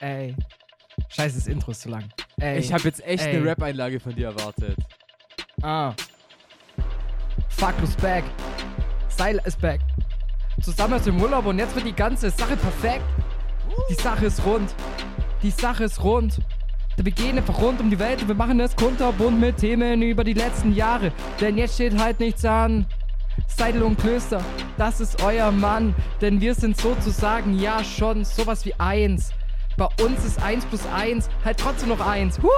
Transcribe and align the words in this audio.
ey. 0.00 0.34
Scheiße, 1.08 1.36
das 1.36 1.46
Intro 1.46 1.70
ist 1.72 1.82
zu 1.82 1.88
lang. 1.88 2.04
Ey, 2.38 2.58
Ich 2.58 2.72
habe 2.72 2.82
jetzt 2.84 3.04
echt 3.06 3.24
ey. 3.24 3.36
eine 3.36 3.44
Rap-Einlage 3.44 4.00
von 4.00 4.14
dir 4.14 4.28
erwartet. 4.28 4.76
Ah. 5.62 5.92
Fuck 7.48 7.74
is 7.82 7.94
back. 7.96 8.24
Style 9.10 9.40
is 9.44 9.56
back. 9.56 9.80
Zusammen 10.62 10.94
aus 10.94 11.02
dem 11.02 11.20
Urlaub 11.20 11.46
und 11.46 11.58
jetzt 11.58 11.74
wird 11.74 11.86
die 11.86 11.94
ganze 11.94 12.30
Sache 12.30 12.56
perfekt. 12.56 13.04
Die 13.88 13.94
Sache 13.94 14.26
ist 14.26 14.44
rund. 14.44 14.74
Die 15.42 15.50
Sache 15.50 15.84
ist 15.84 16.02
rund. 16.02 16.40
Wir 16.96 17.12
gehen 17.12 17.38
einfach 17.38 17.58
rund 17.60 17.80
um 17.80 17.88
die 17.88 17.98
Welt 17.98 18.20
und 18.22 18.28
wir 18.28 18.34
machen 18.34 18.60
es 18.60 18.76
kunterbunt 18.76 19.40
mit 19.40 19.56
Themen 19.56 20.02
über 20.02 20.22
die 20.22 20.34
letzten 20.34 20.74
Jahre. 20.74 21.12
Denn 21.40 21.56
jetzt 21.56 21.74
steht 21.74 21.98
halt 21.98 22.20
nichts 22.20 22.44
an. 22.44 22.86
Seidel 23.46 23.82
und 23.82 23.98
Klöster, 23.98 24.42
das 24.76 25.00
ist 25.00 25.22
euer 25.22 25.50
Mann. 25.50 25.94
Denn 26.20 26.40
wir 26.42 26.54
sind 26.54 26.76
sozusagen 26.76 27.58
ja 27.58 27.82
schon 27.82 28.24
sowas 28.24 28.66
wie 28.66 28.74
eins. 28.74 29.32
Bei 29.80 29.88
uns 30.04 30.26
ist 30.26 30.42
eins 30.42 30.66
plus 30.66 30.86
eins 30.94 31.30
halt 31.42 31.56
trotzdem 31.56 31.88
noch 31.88 32.06
eins. 32.06 32.38
Huh! 32.42 32.50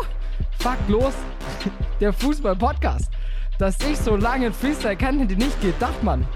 Fuck 0.58 0.78
los. 0.88 1.14
Der 2.00 2.12
Fußball-Podcast. 2.12 3.12
Dass 3.60 3.78
ich 3.88 3.96
so 3.96 4.16
lange 4.16 4.52
Freestyle 4.52 4.96
kann, 4.96 5.20
hätte 5.20 5.34
ich 5.34 5.38
nicht 5.38 5.60
gedacht, 5.60 6.02
Mann. 6.02 6.26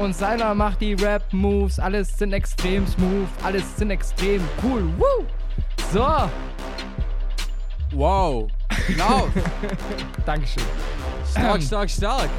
Und 0.00 0.16
seiner 0.16 0.54
macht 0.54 0.80
die 0.80 0.94
Rap-Moves. 0.94 1.78
Alles 1.78 2.16
sind 2.16 2.32
extrem 2.32 2.86
smooth. 2.86 3.28
Alles 3.42 3.76
sind 3.76 3.90
extrem 3.90 4.40
cool. 4.62 4.82
Woo! 4.96 5.26
So, 5.92 6.06
Wow. 7.92 8.48
Genau. 8.86 9.28
Dankeschön. 10.24 10.62
stark, 11.30 11.62
stark, 11.62 11.90
stark. 11.90 12.30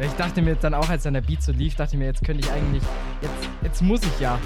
Ich 0.00 0.12
dachte 0.12 0.40
mir 0.40 0.54
dann 0.54 0.72
auch, 0.72 0.88
als 0.88 1.02
dann 1.02 1.12
der 1.12 1.20
Beat 1.20 1.42
so 1.42 1.52
lief, 1.52 1.74
dachte 1.74 1.94
ich 1.94 1.98
mir, 1.98 2.06
jetzt 2.06 2.24
könnte 2.24 2.46
ich 2.46 2.50
eigentlich. 2.50 2.82
Jetzt, 3.20 3.50
jetzt 3.62 3.82
muss 3.82 4.00
ich 4.02 4.18
ja. 4.18 4.38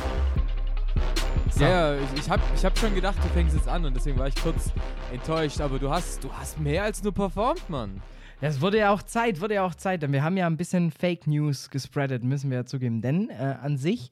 So. 1.51 1.65
Ja, 1.65 1.95
ja, 1.95 2.01
ich, 2.01 2.21
ich 2.21 2.31
habe 2.31 2.43
ich 2.55 2.65
hab 2.65 2.79
schon 2.79 2.95
gedacht, 2.95 3.17
du 3.23 3.29
fängst 3.29 3.55
jetzt 3.57 3.69
an 3.69 3.85
und 3.85 3.95
deswegen 3.97 4.19
war 4.19 4.29
ich 4.29 4.37
kurz 4.37 4.71
enttäuscht. 5.13 5.61
Aber 5.61 5.79
du 5.79 5.91
hast, 5.91 6.23
du 6.23 6.33
hast 6.33 6.61
mehr 6.61 6.85
als 6.85 7.03
nur 7.03 7.13
performt, 7.13 7.69
Mann. 7.69 8.01
Es 8.41 8.61
wurde 8.61 8.79
ja 8.79 8.91
auch 8.91 9.03
Zeit, 9.03 9.41
wurde 9.41 9.55
ja 9.55 9.65
auch 9.65 9.75
Zeit. 9.75 10.03
Denn 10.03 10.13
wir 10.13 10.23
haben 10.23 10.37
ja 10.37 10.47
ein 10.47 10.57
bisschen 10.57 10.91
Fake 10.93 11.27
News 11.27 11.71
gespreadet, 11.71 12.23
müssen 12.23 12.51
wir 12.51 12.59
ja 12.59 12.65
zugeben. 12.65 13.03
Denn 13.03 13.31
äh, 13.31 13.57
an 13.61 13.77
sich 13.77 14.11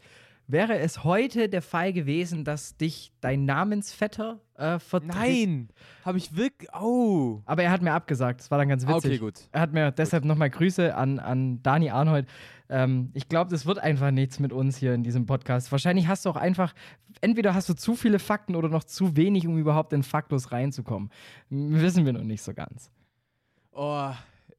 wäre 0.48 0.78
es 0.78 1.04
heute 1.04 1.48
der 1.48 1.62
Fall 1.62 1.92
gewesen, 1.92 2.44
dass 2.44 2.76
dich 2.76 3.12
dein 3.20 3.44
Namensvetter 3.44 4.40
äh, 4.56 4.78
vertritt. 4.78 5.14
Nein. 5.14 5.68
Habe 6.04 6.18
ich 6.18 6.36
wirklich. 6.36 6.68
Oh. 6.74 7.42
Aber 7.46 7.62
er 7.62 7.70
hat 7.70 7.82
mir 7.82 7.92
abgesagt. 7.92 8.40
Das 8.40 8.50
war 8.50 8.58
dann 8.58 8.68
ganz 8.68 8.84
Ah, 8.84 8.96
witzig. 8.96 9.12
Okay, 9.12 9.18
gut. 9.18 9.34
Er 9.52 9.60
hat 9.60 9.72
mir 9.72 9.92
deshalb 9.92 10.24
nochmal 10.24 10.50
Grüße 10.50 10.94
an, 10.94 11.18
an 11.20 11.62
Dani 11.62 11.90
Arnold. 11.90 12.26
Ähm, 12.68 13.10
ich 13.14 13.28
glaube, 13.28 13.50
das 13.50 13.66
wird 13.66 13.78
einfach 13.78 14.10
nichts 14.10 14.38
mit 14.38 14.52
uns 14.52 14.76
hier 14.76 14.94
in 14.94 15.02
diesem 15.02 15.26
Podcast. 15.26 15.70
Wahrscheinlich 15.72 16.08
hast 16.08 16.24
du 16.24 16.30
auch 16.30 16.36
einfach, 16.36 16.74
entweder 17.20 17.54
hast 17.54 17.68
du 17.68 17.74
zu 17.74 17.94
viele 17.94 18.18
Fakten 18.18 18.56
oder 18.56 18.68
noch 18.68 18.84
zu 18.84 19.16
wenig, 19.16 19.46
um 19.46 19.58
überhaupt 19.58 19.92
in 19.92 20.02
Faktlos 20.02 20.52
reinzukommen. 20.52 21.10
Wissen 21.50 22.04
wir 22.04 22.12
noch 22.12 22.24
nicht 22.24 22.42
so 22.42 22.54
ganz. 22.54 22.90
Oh. 23.72 24.10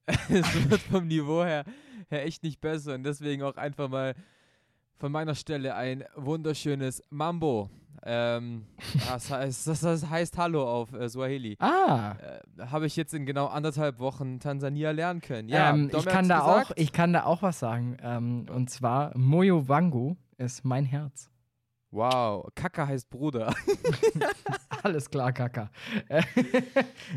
es 0.29 0.69
wird 0.69 0.81
vom 0.81 1.07
Niveau 1.07 1.43
her, 1.43 1.65
her 2.09 2.25
echt 2.25 2.43
nicht 2.43 2.61
besser 2.61 2.95
und 2.95 3.03
deswegen 3.03 3.43
auch 3.43 3.57
einfach 3.57 3.89
mal 3.89 4.15
von 4.97 5.11
meiner 5.11 5.35
Stelle 5.35 5.75
ein 5.75 6.03
wunderschönes 6.15 7.03
Mambo. 7.09 7.69
Ähm, 8.03 8.65
das, 9.09 9.31
heißt, 9.31 9.67
das, 9.67 10.09
heißt 10.09 10.37
Hallo 10.37 10.69
auf 10.69 10.93
äh, 10.93 11.09
Swahili. 11.09 11.57
Ah, 11.59 12.15
Äh, 12.57 12.65
Habe 12.67 12.85
ich 12.85 12.95
jetzt 12.95 13.13
in 13.13 13.25
genau 13.25 13.47
anderthalb 13.47 13.99
Wochen 13.99 14.39
Tansania 14.39 14.91
lernen 14.91 15.21
können. 15.21 15.49
Ja, 15.49 15.71
ähm, 15.71 15.91
ich, 15.95 16.05
kann 16.05 16.29
da 16.29 16.41
auch, 16.41 16.71
ich 16.75 16.93
kann 16.93 17.13
da 17.13 17.23
auch 17.25 17.41
was 17.41 17.59
sagen. 17.59 17.97
Ähm, 18.01 18.45
und 18.51 18.69
zwar, 18.69 19.15
Moyo 19.17 19.67
Wangu 19.67 20.15
ist 20.37 20.63
mein 20.63 20.85
Herz. 20.85 21.29
Wow, 21.91 22.49
Kaka 22.55 22.87
heißt 22.87 23.09
Bruder. 23.09 23.53
Alles 24.83 25.09
klar, 25.09 25.31
Kaka. 25.33 25.69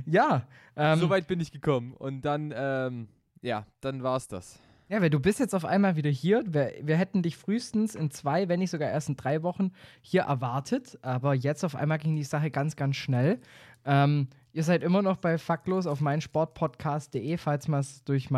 Ja, 0.06 0.42
ähm, 0.76 0.98
so 0.98 1.10
weit 1.10 1.26
bin 1.26 1.40
ich 1.40 1.52
gekommen. 1.52 1.92
Und 1.94 2.22
dann, 2.22 2.52
ähm, 2.56 3.08
ja, 3.42 3.66
dann 3.80 4.02
war's 4.02 4.28
das. 4.28 4.58
Ja, 4.90 5.00
weil 5.00 5.10
du 5.10 5.20
bist 5.20 5.38
jetzt 5.38 5.54
auf 5.54 5.64
einmal 5.64 5.94
wieder 5.94 6.10
hier. 6.10 6.42
Wir, 6.48 6.72
wir 6.82 6.96
hätten 6.96 7.22
dich 7.22 7.36
frühestens 7.36 7.94
in 7.94 8.10
zwei, 8.10 8.48
wenn 8.48 8.58
nicht 8.58 8.70
sogar 8.70 8.90
erst 8.90 9.08
in 9.08 9.16
drei 9.16 9.44
Wochen 9.44 9.70
hier 10.00 10.22
erwartet. 10.22 10.98
Aber 11.00 11.32
jetzt 11.32 11.62
auf 11.64 11.76
einmal 11.76 11.98
ging 11.98 12.16
die 12.16 12.24
Sache 12.24 12.50
ganz, 12.50 12.74
ganz 12.74 12.96
schnell. 12.96 13.38
Ähm, 13.84 14.26
ihr 14.52 14.64
seid 14.64 14.82
immer 14.82 15.00
noch 15.00 15.18
bei 15.18 15.38
Faktlos 15.38 15.86
auf 15.86 16.00
meinsportpodcast.de, 16.00 17.36
falls 17.36 17.68
man 17.68 17.78
es 17.78 18.02
durch, 18.02 18.30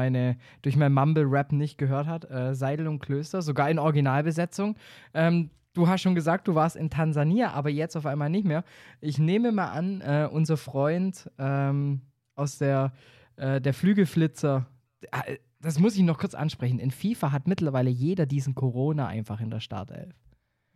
durch 0.61 0.77
mein 0.77 0.93
Mumble-Rap 0.93 1.53
nicht 1.53 1.79
gehört 1.79 2.07
hat. 2.07 2.31
Äh, 2.31 2.55
Seidel 2.55 2.87
und 2.87 2.99
Klöster, 2.99 3.41
sogar 3.41 3.71
in 3.71 3.79
Originalbesetzung. 3.79 4.77
Ähm, 5.15 5.49
du 5.73 5.89
hast 5.89 6.03
schon 6.03 6.15
gesagt, 6.15 6.49
du 6.49 6.55
warst 6.55 6.77
in 6.77 6.91
Tansania, 6.91 7.53
aber 7.53 7.71
jetzt 7.71 7.97
auf 7.97 8.05
einmal 8.05 8.29
nicht 8.29 8.45
mehr. 8.45 8.63
Ich 9.01 9.19
nehme 9.19 9.53
mal 9.53 9.71
an, 9.71 10.03
äh, 10.03 10.29
unser 10.31 10.59
Freund 10.59 11.31
ähm, 11.39 12.03
aus 12.35 12.59
der, 12.59 12.93
äh, 13.37 13.59
der 13.59 13.73
Flügelflitzer, 13.73 14.67
äh, 15.01 15.39
das 15.63 15.79
muss 15.79 15.97
ich 15.97 16.03
noch 16.03 16.19
kurz 16.19 16.35
ansprechen. 16.35 16.79
In 16.79 16.91
FIFA 16.91 17.33
hat 17.33 17.49
mittlerweile 17.49 17.89
jeder 17.91 18.27
diesen 18.27 18.55
Corona 18.55 19.07
einfach 19.07 19.41
in 19.41 19.49
der 19.51 19.61
Startelf. 19.61 20.15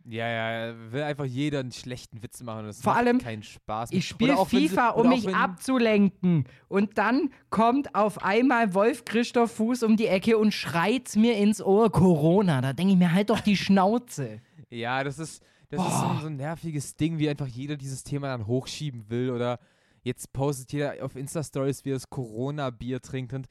Ja, 0.09 0.25
ja, 0.69 0.73
will 0.93 1.03
einfach 1.03 1.25
jeder 1.25 1.59
einen 1.59 1.73
schlechten 1.73 2.23
Witz 2.23 2.41
machen. 2.41 2.59
und 2.61 2.67
Das 2.67 2.81
Vor 2.81 2.93
macht 2.93 2.99
allem, 3.05 3.17
keinen 3.19 3.43
Spaß. 3.43 3.91
Ich 3.91 4.15
Oder 4.15 4.37
spiele 4.37 4.45
sie- 4.61 4.69
FIFA, 4.69 4.91
oder 4.95 5.03
um 5.03 5.09
mich 5.09 5.35
abzulenken. 5.35 6.45
Und 6.69 6.97
dann 6.97 7.29
kommt 7.49 7.93
auf 7.93 8.23
einmal 8.23 8.73
Wolf 8.73 9.03
Christoph 9.03 9.51
Fuß 9.51 9.83
um 9.83 9.97
die 9.97 10.07
Ecke 10.07 10.37
und 10.37 10.53
schreit 10.53 11.13
mir 11.17 11.35
ins 11.37 11.61
Ohr 11.61 11.91
Corona. 11.91 12.61
Da 12.61 12.71
denke 12.71 12.93
ich 12.93 12.97
mir 12.99 13.11
halt 13.13 13.29
doch 13.29 13.41
die 13.41 13.57
Schnauze. 13.57 14.39
Ja, 14.69 15.01
das 15.05 15.17
ist, 15.17 15.41
das 15.69 15.79
ist 15.85 15.99
so, 16.21 16.27
ein- 16.27 16.35
nerviges 16.35 16.95
Ding, 16.97 17.19
wie 17.19 17.29
einfach 17.29 17.47
jeder 17.47 17.77
dieses 17.77 18.03
Thema 18.03 18.27
dann 18.27 18.47
hochschieben 18.47 19.09
will. 19.09 19.29
Oder 19.29 19.59
jetzt 20.03 20.33
postet 20.33 20.73
jeder 20.73 20.95
auf 21.01 21.15
Insta-Stories, 21.15 21.85
wie 21.85 21.91
er 21.91 21.95
das 21.95 22.09
Corona-Bier 22.09 23.01
trinkt. 23.01 23.31
Und 23.33 23.47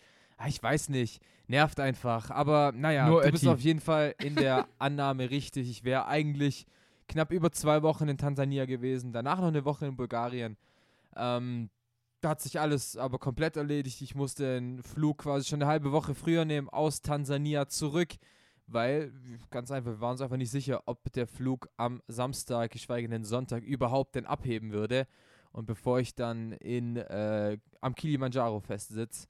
ich 0.47 0.63
weiß 0.63 0.91
nicht, 0.91 1.23
nervt 1.47 1.81
einfach. 1.81 2.31
Aber 2.31 2.73
naja, 2.73 3.09
Nur 3.09 3.23
du 3.23 3.31
bist 3.31 3.47
auf 3.47 3.61
jeden 3.61 3.81
Fall 3.81 4.15
in 4.23 4.35
der 4.35 4.67
Annahme 4.79 5.31
richtig. 5.31 5.71
Ich 5.71 5.85
wäre 5.85 6.07
eigentlich 6.07 6.67
knapp 7.09 7.33
über 7.33 7.53
zwei 7.53 7.83
Wochen 7.83 8.09
in 8.09 8.19
Tansania 8.19 8.67
gewesen, 8.67 9.13
danach 9.13 9.39
noch 9.41 9.49
eine 9.49 9.65
Woche 9.65 9.87
in 9.87 9.97
Bulgarien. 9.97 10.57
Ähm, 11.17 11.71
da 12.21 12.31
hat 12.31 12.41
sich 12.41 12.59
alles 12.59 12.97
aber 12.97 13.19
komplett 13.19 13.57
erledigt. 13.57 14.03
Ich 14.03 14.15
musste 14.15 14.55
den 14.55 14.83
Flug 14.83 15.19
quasi 15.19 15.47
schon 15.47 15.63
eine 15.63 15.71
halbe 15.71 15.93
Woche 15.93 16.15
früher 16.15 16.45
nehmen 16.45 16.69
aus 16.69 17.01
Tansania 17.01 17.69
zurück, 17.69 18.15
weil 18.67 19.13
ganz 19.51 19.71
einfach, 19.71 19.93
wir 19.93 20.01
waren 20.01 20.13
uns 20.13 20.21
einfach 20.21 20.37
nicht 20.37 20.51
sicher, 20.51 20.83
ob 20.87 21.13
der 21.13 21.27
Flug 21.27 21.69
am 21.77 22.03
Samstag, 22.09 22.73
geschweige 22.73 23.09
denn 23.09 23.25
Sonntag, 23.25 23.63
überhaupt 23.63 24.17
denn 24.17 24.27
abheben 24.27 24.73
würde. 24.73 25.07
Und 25.53 25.67
bevor 25.67 26.01
ich 26.01 26.15
dann 26.15 26.53
in, 26.53 26.97
äh, 26.97 27.59
am 27.81 27.95
Kilimanjaro 27.95 28.61
festsitze, 28.61 29.27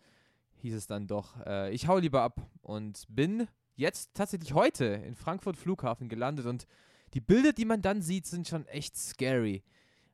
hieß 0.67 0.75
es 0.75 0.87
dann 0.87 1.07
doch, 1.07 1.37
äh, 1.47 1.73
ich 1.73 1.89
hau 1.89 1.99
lieber 1.99 2.23
ab 2.23 2.41
und 2.61 3.05
bin 3.09 3.47
jetzt 3.77 4.15
tatsächlich 4.15 4.53
heute 4.53 4.85
in 4.85 5.15
Frankfurt 5.15 5.57
Flughafen 5.57 6.09
gelandet 6.09 6.47
und 6.47 6.67
die 7.15 7.21
Bilder, 7.21 7.53
die 7.53 7.65
man 7.65 7.83
dann 7.83 8.03
sieht, 8.03 8.27
sind 8.27 8.49
schon 8.49 8.67
echt 8.67 8.97
scary. 8.97 9.63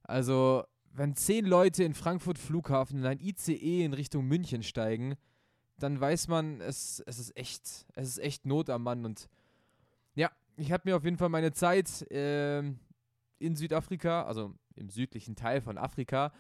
Also, 0.03 0.65
wenn 0.93 1.17
zehn 1.17 1.47
Leute 1.47 1.85
in 1.85 1.95
Frankfurt 1.95 2.39
Flughafen 2.39 2.99
in 2.99 3.07
ein 3.07 3.19
ICE 3.19 3.85
in 3.85 3.95
Richtung 3.95 4.27
München 4.27 4.63
steigen, 4.63 5.17
dann 5.79 6.01
weiß 6.01 6.29
man, 6.29 6.61
es, 6.61 7.03
es 7.07 7.19
ist 7.19 7.37
echt, 7.37 7.87
es 7.95 8.09
ist 8.09 8.19
echt 8.19 8.47
Not 8.47 8.69
am 8.69 8.83
Mann. 8.83 9.05
Und 9.05 9.29
ja, 10.15 10.31
ich 10.57 10.71
habe 10.71 10.83
mir 10.85 10.97
auf 10.97 11.05
jeden 11.05 11.17
Fall 11.17 11.31
meine 11.31 11.53
Zeit 11.53 12.07
ähm, 12.11 12.79
in 13.39 13.57
Südafrika, 13.57 14.25
also 14.25 14.55
im 14.77 14.91
südlichen 14.91 15.35
Teil 15.35 15.61
von 15.61 15.79
Afrika, 15.79 16.33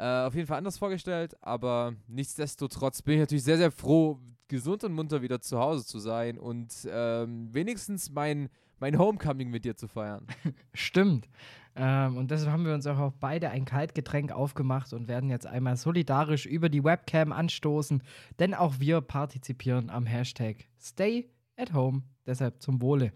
äh, 0.00 0.26
auf 0.26 0.34
jeden 0.34 0.46
Fall 0.46 0.58
anders 0.58 0.78
vorgestellt. 0.78 1.36
Aber 1.42 1.94
nichtsdestotrotz 2.08 3.02
bin 3.02 3.14
ich 3.14 3.20
natürlich 3.20 3.44
sehr, 3.44 3.58
sehr 3.58 3.70
froh, 3.70 4.18
gesund 4.48 4.82
und 4.82 4.94
munter 4.94 5.22
wieder 5.22 5.40
zu 5.40 5.58
Hause 5.58 5.84
zu 5.84 5.98
sein 5.98 6.38
und 6.38 6.72
ähm, 6.90 7.48
wenigstens 7.52 8.10
mein, 8.10 8.48
mein 8.80 8.98
Homecoming 8.98 9.50
mit 9.50 9.64
dir 9.64 9.76
zu 9.76 9.86
feiern. 9.86 10.26
Stimmt. 10.74 11.28
Ähm, 11.76 12.16
und 12.16 12.30
deshalb 12.30 12.50
haben 12.50 12.64
wir 12.64 12.74
uns 12.74 12.86
auch 12.86 13.12
beide 13.20 13.50
ein 13.50 13.64
Kaltgetränk 13.64 14.32
aufgemacht 14.32 14.92
und 14.92 15.06
werden 15.06 15.30
jetzt 15.30 15.46
einmal 15.46 15.76
solidarisch 15.76 16.46
über 16.46 16.68
die 16.68 16.82
Webcam 16.82 17.32
anstoßen, 17.32 18.02
denn 18.40 18.54
auch 18.54 18.80
wir 18.80 19.00
partizipieren 19.00 19.88
am 19.90 20.06
Hashtag 20.06 20.64
Stay 20.80 21.30
at 21.56 21.72
Home. 21.72 22.02
Deshalb 22.26 22.60
zum 22.60 22.82
Wohle. 22.82 23.12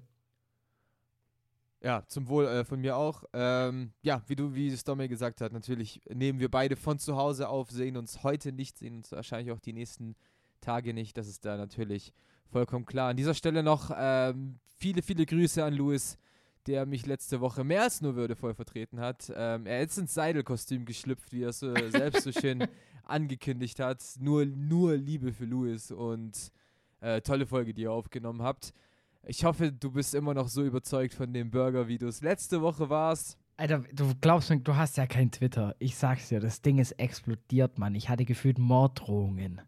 Ja, 1.84 2.02
zum 2.06 2.28
Wohl 2.28 2.46
äh, 2.46 2.64
von 2.64 2.80
mir 2.80 2.96
auch. 2.96 3.24
Ähm, 3.34 3.92
ja, 4.00 4.22
wie 4.26 4.36
du, 4.36 4.54
wie 4.54 4.74
Stomme 4.74 5.06
gesagt 5.06 5.42
hat, 5.42 5.52
natürlich 5.52 6.00
nehmen 6.08 6.40
wir 6.40 6.50
beide 6.50 6.76
von 6.76 6.98
zu 6.98 7.16
Hause 7.16 7.50
auf, 7.50 7.70
sehen 7.70 7.98
uns 7.98 8.22
heute 8.22 8.52
nicht, 8.52 8.78
sehen 8.78 8.96
uns 8.96 9.12
wahrscheinlich 9.12 9.52
auch 9.52 9.60
die 9.60 9.74
nächsten 9.74 10.16
Tage 10.62 10.94
nicht. 10.94 11.18
Das 11.18 11.28
ist 11.28 11.44
da 11.44 11.58
natürlich 11.58 12.14
vollkommen 12.50 12.86
klar. 12.86 13.10
An 13.10 13.18
dieser 13.18 13.34
Stelle 13.34 13.62
noch 13.62 13.90
ähm, 13.94 14.60
viele, 14.78 15.02
viele 15.02 15.26
Grüße 15.26 15.62
an 15.62 15.74
Louis, 15.74 16.16
der 16.66 16.86
mich 16.86 17.04
letzte 17.04 17.42
Woche 17.42 17.64
mehr 17.64 17.82
als 17.82 18.00
nur 18.00 18.16
würdevoll 18.16 18.54
vertreten 18.54 18.98
hat. 18.98 19.30
Ähm, 19.36 19.66
er 19.66 19.82
ist 19.82 19.98
ins 19.98 20.14
Seidelkostüm 20.14 20.86
geschlüpft, 20.86 21.32
wie 21.32 21.42
er 21.42 21.50
es 21.50 21.58
so 21.58 21.74
selbst 21.90 22.22
so 22.22 22.32
schön 22.32 22.66
angekündigt 23.02 23.78
hat. 23.78 24.02
Nur, 24.20 24.46
nur 24.46 24.96
Liebe 24.96 25.34
für 25.34 25.44
Louis 25.44 25.90
und 25.90 26.50
äh, 27.00 27.20
tolle 27.20 27.44
Folge, 27.44 27.74
die 27.74 27.82
ihr 27.82 27.92
aufgenommen 27.92 28.40
habt. 28.40 28.72
Ich 29.26 29.44
hoffe, 29.44 29.72
du 29.72 29.90
bist 29.90 30.14
immer 30.14 30.34
noch 30.34 30.48
so 30.48 30.62
überzeugt 30.62 31.14
von 31.14 31.32
dem 31.32 31.50
Burger, 31.50 31.88
wie 31.88 31.98
du 31.98 32.06
es 32.06 32.20
letzte 32.20 32.60
Woche 32.60 32.90
warst. 32.90 33.38
Alter, 33.56 33.84
du 33.92 34.12
glaubst 34.20 34.50
mir, 34.50 34.60
du 34.60 34.74
hast 34.74 34.96
ja 34.96 35.06
kein 35.06 35.30
Twitter. 35.30 35.76
Ich 35.78 35.96
sag's 35.96 36.28
dir, 36.28 36.40
das 36.40 36.60
Ding 36.60 36.78
ist 36.78 36.92
explodiert, 36.92 37.78
Mann. 37.78 37.94
Ich 37.94 38.08
hatte 38.08 38.24
gefühlt 38.24 38.58
Morddrohungen. 38.58 39.60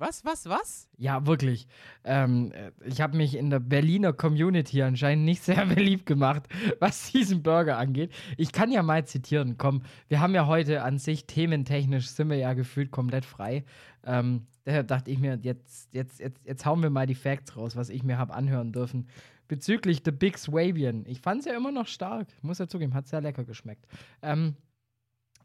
Was, 0.00 0.24
was, 0.24 0.46
was? 0.46 0.88
Ja, 0.96 1.26
wirklich. 1.26 1.66
Ähm, 2.04 2.52
ich 2.84 3.02
habe 3.02 3.18
mich 3.18 3.36
in 3.36 3.50
der 3.50 3.60
Berliner 3.60 4.14
Community 4.14 4.82
anscheinend 4.82 5.26
nicht 5.26 5.42
sehr 5.42 5.66
beliebt 5.74 6.06
gemacht, 6.06 6.48
was 6.78 7.12
diesen 7.12 7.42
Burger 7.42 7.76
angeht. 7.76 8.10
Ich 8.38 8.50
kann 8.50 8.72
ja 8.72 8.82
mal 8.82 9.04
zitieren. 9.04 9.58
Komm, 9.58 9.82
wir 10.08 10.20
haben 10.20 10.34
ja 10.34 10.46
heute 10.46 10.82
an 10.82 10.98
sich 10.98 11.26
thementechnisch 11.26 12.08
sind 12.08 12.30
wir 12.30 12.38
ja 12.38 12.54
gefühlt 12.54 12.90
komplett 12.90 13.26
frei. 13.26 13.64
Ähm, 14.06 14.46
Daher 14.64 14.84
dachte 14.84 15.10
ich 15.10 15.18
mir, 15.18 15.38
jetzt, 15.42 15.92
jetzt, 15.92 16.20
jetzt, 16.20 16.40
jetzt 16.46 16.64
hauen 16.64 16.82
wir 16.82 16.90
mal 16.90 17.06
die 17.06 17.14
Facts 17.14 17.56
raus, 17.56 17.76
was 17.76 17.90
ich 17.90 18.02
mir 18.02 18.18
habe 18.18 18.32
anhören 18.32 18.72
dürfen. 18.72 19.06
Bezüglich 19.48 20.02
The 20.04 20.12
Big 20.12 20.38
Swabian. 20.38 21.04
Ich 21.06 21.20
fand 21.20 21.40
es 21.40 21.46
ja 21.46 21.56
immer 21.56 21.72
noch 21.72 21.86
stark. 21.86 22.28
Muss 22.42 22.58
ja 22.58 22.68
zugeben, 22.68 22.94
hat 22.94 23.06
sehr 23.06 23.20
lecker 23.20 23.44
geschmeckt. 23.44 23.86
Ähm, 24.22 24.54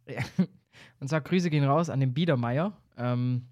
und 0.99 1.09
zwar 1.09 1.21
Grüße 1.21 1.49
gehen 1.49 1.63
raus 1.63 1.89
an 1.89 1.99
den 1.99 2.13
Biedermeier. 2.13 2.73
Ähm, 2.97 3.47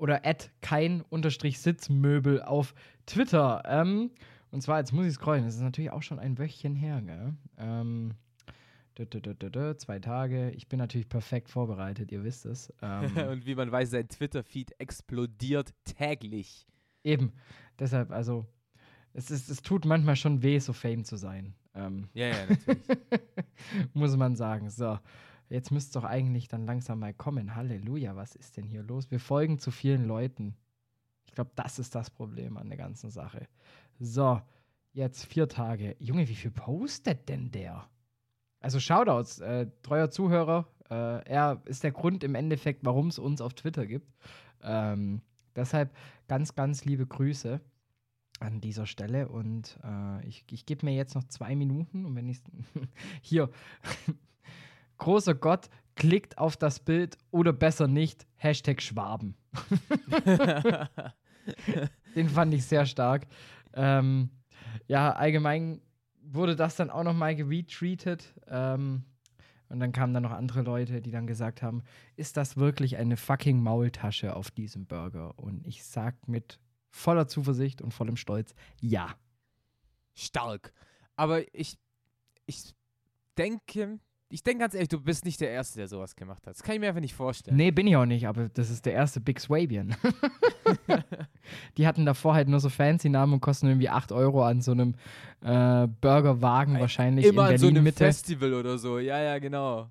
oder 0.00 0.24
at 0.24 0.50
kein 0.62 1.02
unterstrich 1.02 1.60
Sitzmöbel 1.60 2.42
auf 2.42 2.74
Twitter. 3.06 3.62
Ähm, 3.66 4.10
und 4.50 4.62
zwar, 4.62 4.78
jetzt 4.78 4.92
muss 4.92 5.06
ich 5.06 5.12
scrollen, 5.12 5.44
das 5.44 5.56
ist 5.56 5.60
natürlich 5.60 5.90
auch 5.90 6.02
schon 6.02 6.18
ein 6.18 6.38
Wöchchen 6.38 6.74
her, 6.74 7.02
gell? 7.02 7.34
Ähm, 7.58 8.14
zwei 9.76 9.98
Tage. 9.98 10.50
Ich 10.52 10.68
bin 10.68 10.78
natürlich 10.78 11.08
perfekt 11.08 11.50
vorbereitet, 11.50 12.10
ihr 12.12 12.24
wisst 12.24 12.46
es. 12.46 12.72
Ähm, 12.82 13.16
und 13.30 13.46
wie 13.46 13.54
man 13.54 13.70
weiß, 13.70 13.90
sein 13.90 14.08
Twitter-Feed 14.08 14.80
explodiert 14.80 15.74
täglich. 15.84 16.66
Eben. 17.04 17.32
Deshalb, 17.78 18.10
also, 18.10 18.46
es, 19.12 19.30
ist, 19.30 19.50
es 19.50 19.62
tut 19.62 19.84
manchmal 19.84 20.16
schon 20.16 20.42
weh, 20.42 20.58
so 20.58 20.72
Fame 20.72 21.04
zu 21.04 21.16
sein. 21.16 21.54
Ähm, 21.74 22.08
ja, 22.14 22.28
ja, 22.28 22.46
natürlich. 22.48 22.82
muss 23.94 24.16
man 24.16 24.34
sagen. 24.34 24.70
So, 24.70 24.98
jetzt 25.50 25.70
müsste 25.70 25.88
es 25.88 26.02
doch 26.02 26.08
eigentlich 26.08 26.48
dann 26.48 26.66
langsam 26.66 27.00
mal 27.00 27.12
kommen. 27.12 27.54
Halleluja, 27.54 28.16
was 28.16 28.34
ist 28.34 28.56
denn 28.56 28.66
hier 28.66 28.82
los? 28.82 29.10
Wir 29.10 29.20
folgen 29.20 29.58
zu 29.58 29.70
vielen 29.70 30.06
Leuten. 30.06 30.54
Ich 31.26 31.32
glaube, 31.32 31.50
das 31.54 31.78
ist 31.78 31.94
das 31.94 32.10
Problem 32.10 32.56
an 32.56 32.68
der 32.68 32.78
ganzen 32.78 33.10
Sache. 33.10 33.46
So, 33.98 34.40
jetzt 34.92 35.26
vier 35.26 35.48
Tage. 35.48 35.96
Junge, 35.98 36.28
wie 36.28 36.34
viel 36.34 36.50
postet 36.50 37.28
denn 37.28 37.50
der? 37.50 37.88
Also 38.60 38.78
Shoutouts, 38.78 39.40
äh, 39.40 39.66
treuer 39.82 40.10
Zuhörer. 40.10 40.66
Äh, 40.88 41.24
er 41.28 41.62
ist 41.64 41.82
der 41.82 41.92
Grund 41.92 42.24
im 42.24 42.34
Endeffekt, 42.34 42.84
warum 42.84 43.08
es 43.08 43.18
uns 43.18 43.40
auf 43.40 43.54
Twitter 43.54 43.86
gibt. 43.86 44.12
Ähm, 44.62 45.22
deshalb 45.56 45.94
ganz, 46.28 46.54
ganz 46.54 46.84
liebe 46.84 47.06
Grüße 47.06 47.60
an 48.40 48.60
dieser 48.60 48.86
Stelle. 48.86 49.28
Und 49.28 49.78
äh, 49.84 50.26
ich, 50.26 50.44
ich 50.50 50.66
gebe 50.66 50.86
mir 50.86 50.94
jetzt 50.94 51.14
noch 51.14 51.24
zwei 51.24 51.54
Minuten 51.56 52.04
und 52.04 52.14
wenn 52.16 52.28
ich 52.28 52.40
hier 53.22 53.50
großer 55.00 55.34
Gott, 55.34 55.68
klickt 55.96 56.38
auf 56.38 56.56
das 56.56 56.78
Bild 56.78 57.18
oder 57.32 57.52
besser 57.52 57.88
nicht, 57.88 58.28
Hashtag 58.36 58.80
Schwaben. 58.80 59.34
Den 62.14 62.28
fand 62.28 62.54
ich 62.54 62.64
sehr 62.64 62.86
stark. 62.86 63.26
Ähm, 63.74 64.30
ja, 64.86 65.12
allgemein 65.12 65.80
wurde 66.22 66.54
das 66.54 66.76
dann 66.76 66.90
auch 66.90 67.02
nochmal 67.02 67.34
geretweetet. 67.34 68.34
Ähm, 68.46 69.04
und 69.68 69.80
dann 69.80 69.92
kamen 69.92 70.14
dann 70.14 70.22
noch 70.22 70.32
andere 70.32 70.62
Leute, 70.62 71.00
die 71.00 71.10
dann 71.10 71.26
gesagt 71.26 71.62
haben, 71.62 71.82
ist 72.16 72.36
das 72.36 72.56
wirklich 72.56 72.96
eine 72.96 73.16
fucking 73.16 73.62
Maultasche 73.62 74.34
auf 74.34 74.50
diesem 74.50 74.86
Burger? 74.86 75.38
Und 75.38 75.66
ich 75.66 75.84
sag 75.84 76.28
mit 76.28 76.60
voller 76.90 77.28
Zuversicht 77.28 77.80
und 77.80 77.92
vollem 77.92 78.16
Stolz, 78.16 78.54
ja. 78.80 79.14
Stark. 80.14 80.72
Aber 81.16 81.42
ich, 81.54 81.78
ich 82.46 82.74
denke, 83.38 84.00
ich 84.32 84.44
denke 84.44 84.60
ganz 84.60 84.74
ehrlich, 84.74 84.88
du 84.88 85.00
bist 85.00 85.24
nicht 85.24 85.40
der 85.40 85.50
Erste, 85.50 85.78
der 85.78 85.88
sowas 85.88 86.14
gemacht 86.14 86.46
hat. 86.46 86.54
Das 86.54 86.62
kann 86.62 86.74
ich 86.74 86.80
mir 86.80 86.88
einfach 86.88 87.00
nicht 87.00 87.14
vorstellen. 87.14 87.56
Nee, 87.56 87.72
bin 87.72 87.86
ich 87.88 87.96
auch 87.96 88.06
nicht, 88.06 88.28
aber 88.28 88.48
das 88.48 88.70
ist 88.70 88.86
der 88.86 88.92
erste 88.92 89.20
Big 89.20 89.40
Swabian. 89.40 89.96
die 91.76 91.86
hatten 91.86 92.06
davor 92.06 92.34
halt 92.34 92.48
nur 92.48 92.60
so 92.60 92.68
fancy 92.68 93.08
Namen 93.08 93.34
und 93.34 93.40
kosten 93.40 93.66
irgendwie 93.66 93.88
8 93.88 94.12
Euro 94.12 94.44
an 94.44 94.60
so 94.60 94.70
einem 94.70 94.94
äh, 95.42 95.88
Burgerwagen 96.00 96.78
wahrscheinlich 96.78 97.26
Immer 97.26 97.48
in 97.48 97.54
an 97.54 97.58
so 97.58 97.66
einem 97.66 97.82
Mitte. 97.82 98.04
Festival 98.04 98.54
oder 98.54 98.78
so. 98.78 99.00
Ja, 99.00 99.20
ja, 99.20 99.38
genau. 99.40 99.90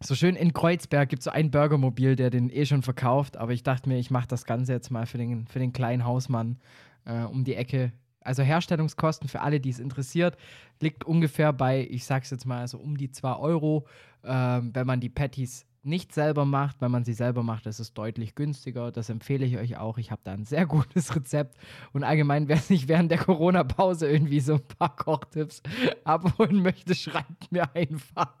So 0.00 0.14
schön 0.14 0.36
in 0.36 0.52
Kreuzberg 0.52 1.08
gibt 1.08 1.20
es 1.20 1.24
so 1.24 1.30
ein 1.30 1.50
Burgermobil, 1.50 2.14
der 2.14 2.28
den 2.28 2.50
eh 2.50 2.66
schon 2.66 2.82
verkauft, 2.82 3.38
aber 3.38 3.52
ich 3.52 3.62
dachte 3.62 3.88
mir, 3.88 3.98
ich 3.98 4.10
mache 4.10 4.28
das 4.28 4.44
Ganze 4.44 4.72
jetzt 4.72 4.90
mal 4.90 5.06
für 5.06 5.16
den, 5.16 5.46
für 5.46 5.60
den 5.60 5.72
kleinen 5.72 6.04
Hausmann 6.04 6.58
äh, 7.06 7.22
um 7.22 7.44
die 7.44 7.54
Ecke 7.54 7.92
also 8.24 8.42
Herstellungskosten 8.42 9.28
für 9.28 9.40
alle, 9.40 9.60
die 9.60 9.70
es 9.70 9.78
interessiert, 9.78 10.36
liegt 10.80 11.04
ungefähr 11.04 11.52
bei, 11.52 11.86
ich 11.90 12.04
sag's 12.04 12.30
jetzt 12.30 12.46
mal, 12.46 12.66
so 12.68 12.78
um 12.78 12.96
die 12.96 13.10
2 13.10 13.36
Euro. 13.36 13.86
Ähm, 14.24 14.70
wenn 14.74 14.86
man 14.86 15.00
die 15.00 15.08
Patties 15.08 15.66
nicht 15.84 16.12
selber 16.12 16.44
macht, 16.44 16.80
wenn 16.80 16.90
man 16.90 17.04
sie 17.04 17.12
selber 17.12 17.42
macht, 17.42 17.66
ist 17.66 17.80
es 17.80 17.92
deutlich 17.92 18.34
günstiger. 18.34 18.92
Das 18.92 19.08
empfehle 19.08 19.44
ich 19.44 19.58
euch 19.58 19.76
auch. 19.76 19.98
Ich 19.98 20.10
habe 20.10 20.22
da 20.24 20.32
ein 20.32 20.44
sehr 20.44 20.66
gutes 20.66 21.14
Rezept. 21.14 21.56
Und 21.92 22.04
allgemein, 22.04 22.48
wer 22.48 22.58
sich 22.58 22.88
während 22.88 23.10
der 23.10 23.18
Corona-Pause 23.18 24.08
irgendwie 24.08 24.40
so 24.40 24.54
ein 24.54 24.66
paar 24.78 24.94
Kochtipps 24.94 25.62
abholen 26.04 26.62
möchte, 26.62 26.94
schreibt 26.94 27.50
mir 27.50 27.74
einfach. 27.74 28.36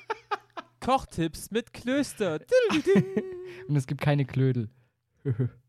Kochtipps 0.80 1.50
mit 1.50 1.72
Klöster. 1.74 2.40
Und 3.68 3.76
es 3.76 3.86
gibt 3.86 4.00
keine 4.00 4.24
Klödel. 4.24 4.70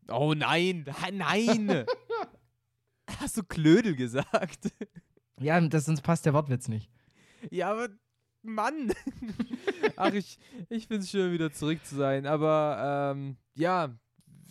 oh 0.08 0.32
nein, 0.34 0.86
nein. 1.12 1.84
Hast 3.20 3.36
du 3.36 3.42
Klödel 3.42 3.94
gesagt? 3.94 4.72
Ja, 5.42 5.58
das, 5.58 5.86
sonst 5.86 6.02
passt 6.02 6.26
der 6.26 6.34
Wortwitz 6.34 6.68
nicht. 6.68 6.90
Ja, 7.50 7.70
aber 7.70 7.88
Mann. 8.42 8.92
Ach, 9.96 10.12
ich, 10.12 10.38
ich 10.68 10.86
finde 10.86 11.02
es 11.02 11.10
schön, 11.10 11.32
wieder 11.32 11.50
zurück 11.50 11.82
zu 11.82 11.96
sein. 11.96 12.26
Aber 12.26 13.14
ähm, 13.16 13.38
ja, 13.54 13.98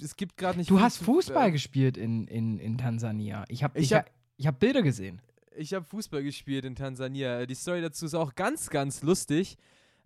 es 0.02 0.16
gibt 0.16 0.36
gerade 0.36 0.58
nicht. 0.58 0.70
Du 0.70 0.80
hast 0.80 0.98
Fußball 0.98 1.50
äh, 1.50 1.52
gespielt 1.52 1.96
in, 1.96 2.26
in, 2.28 2.58
in 2.58 2.80
Tansania. 2.80 3.46
Ich 3.50 3.64
habe 3.64 3.78
ich, 3.78 3.92
ich 3.92 3.94
hab, 3.94 4.10
ich 4.38 4.48
hab 4.48 4.60
Bilder 4.60 4.82
gesehen. 4.82 5.22
Ich 5.56 5.76
habe 5.76 5.86
Fußball 5.86 6.24
gespielt 6.24 6.66
in 6.66 6.76
Tansania. 6.76 7.46
Die 7.46 7.54
Story 7.54 7.82
dazu 7.82 8.08
ist 8.08 8.16
auch 8.16 8.34
ganz, 8.34 8.72
ganz 8.72 9.04
lustig. 9.04 9.58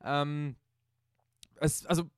Ähm, 0.03 0.57
es, 1.61 1.85
also 1.85 2.09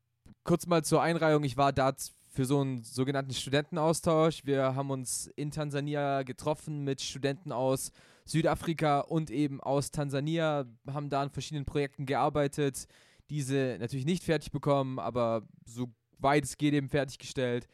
kurz 0.43 0.65
mal 0.65 0.83
zur 0.83 1.03
Einreihung. 1.03 1.43
Ich 1.43 1.57
war 1.57 1.71
da 1.71 1.95
für 2.35 2.45
so 2.45 2.59
einen 2.59 2.83
sogenannten 2.83 3.33
Studentenaustausch. 3.33 4.45
Wir 4.45 4.75
haben 4.75 4.91
uns 4.91 5.27
in 5.37 5.51
Tansania 5.51 6.23
getroffen 6.23 6.83
mit 6.83 7.01
Studenten 7.01 7.53
aus 7.53 7.93
Südafrika 8.25 8.99
und 8.99 9.31
eben 9.31 9.61
aus 9.61 9.91
Tansania, 9.91 10.65
haben 10.91 11.09
da 11.09 11.21
an 11.21 11.29
verschiedenen 11.29 11.63
Projekten 11.65 12.05
gearbeitet, 12.05 12.87
diese 13.29 13.77
natürlich 13.79 14.05
nicht 14.05 14.23
fertig 14.23 14.51
bekommen, 14.51 14.99
aber 14.99 15.47
so 15.65 15.87
weit 16.19 16.43
es 16.43 16.57
geht 16.57 16.73
eben 16.73 16.89
fertiggestellt. 16.89 17.69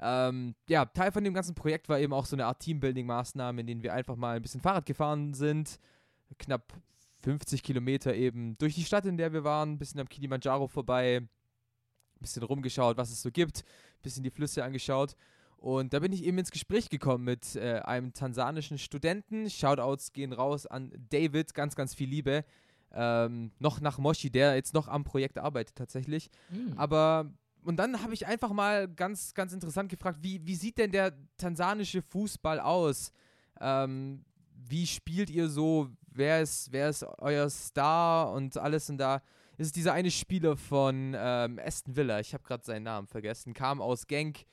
Ähm, 0.00 0.54
ja, 0.68 0.86
Teil 0.86 1.12
von 1.12 1.22
dem 1.22 1.34
ganzen 1.34 1.54
Projekt 1.54 1.88
war 1.90 1.98
eben 1.98 2.14
auch 2.14 2.24
so 2.24 2.34
eine 2.34 2.46
Art 2.46 2.62
Teambuilding-Maßnahme, 2.62 3.60
in 3.60 3.66
denen 3.66 3.82
wir 3.82 3.92
einfach 3.92 4.16
mal 4.16 4.36
ein 4.36 4.42
bisschen 4.42 4.62
Fahrrad 4.62 4.86
gefahren 4.86 5.34
sind, 5.34 5.78
knapp 6.38 6.72
50 7.24 7.62
Kilometer 7.62 8.14
eben 8.14 8.56
durch 8.56 8.74
die 8.74 8.84
Stadt, 8.84 9.04
in 9.04 9.18
der 9.18 9.34
wir 9.34 9.44
waren, 9.44 9.72
ein 9.72 9.78
bisschen 9.78 10.00
am 10.00 10.08
Kilimanjaro 10.08 10.66
vorbei, 10.68 11.28
ein 12.18 12.22
bisschen 12.22 12.42
rumgeschaut, 12.42 12.96
was 12.96 13.10
es 13.10 13.22
so 13.22 13.30
gibt, 13.30 13.58
ein 13.60 14.02
bisschen 14.02 14.22
die 14.22 14.30
Flüsse 14.30 14.64
angeschaut. 14.64 15.16
Und 15.56 15.92
da 15.92 15.98
bin 15.98 16.12
ich 16.12 16.24
eben 16.24 16.38
ins 16.38 16.52
Gespräch 16.52 16.88
gekommen 16.88 17.24
mit 17.24 17.56
äh, 17.56 17.80
einem 17.80 18.12
tansanischen 18.12 18.78
Studenten. 18.78 19.50
Shoutouts 19.50 20.12
gehen 20.12 20.32
raus 20.32 20.66
an 20.66 20.92
David, 21.10 21.52
ganz, 21.54 21.74
ganz 21.74 21.94
viel 21.94 22.08
Liebe. 22.08 22.44
Ähm, 22.92 23.50
noch 23.58 23.80
nach 23.80 23.98
Moshi, 23.98 24.30
der 24.30 24.54
jetzt 24.54 24.72
noch 24.72 24.88
am 24.88 25.04
Projekt 25.04 25.38
arbeitet 25.38 25.76
tatsächlich. 25.76 26.30
Mhm. 26.50 26.74
Aber 26.76 27.30
und 27.64 27.76
dann 27.76 28.02
habe 28.02 28.14
ich 28.14 28.26
einfach 28.26 28.52
mal 28.52 28.88
ganz, 28.88 29.34
ganz 29.34 29.52
interessant 29.52 29.90
gefragt, 29.90 30.20
wie, 30.22 30.46
wie 30.46 30.54
sieht 30.54 30.78
denn 30.78 30.92
der 30.92 31.12
tansanische 31.36 32.02
Fußball 32.02 32.60
aus? 32.60 33.12
Ähm, 33.60 34.24
wie 34.54 34.86
spielt 34.86 35.28
ihr 35.28 35.48
so? 35.48 35.88
Wer 36.10 36.40
ist, 36.40 36.72
wer 36.72 36.88
ist 36.88 37.04
euer 37.18 37.50
Star 37.50 38.32
und 38.32 38.56
alles? 38.56 38.88
Und 38.88 38.98
da 38.98 39.22
ist 39.66 39.76
dieser 39.76 39.92
eine 39.92 40.10
Spieler 40.10 40.56
von 40.56 41.14
ähm, 41.18 41.58
Aston 41.58 41.96
Villa, 41.96 42.20
ich 42.20 42.32
habe 42.32 42.44
gerade 42.44 42.64
seinen 42.64 42.84
Namen 42.84 43.06
vergessen, 43.06 43.54
kam 43.54 43.80
aus 43.80 44.06
Genk, 44.06 44.44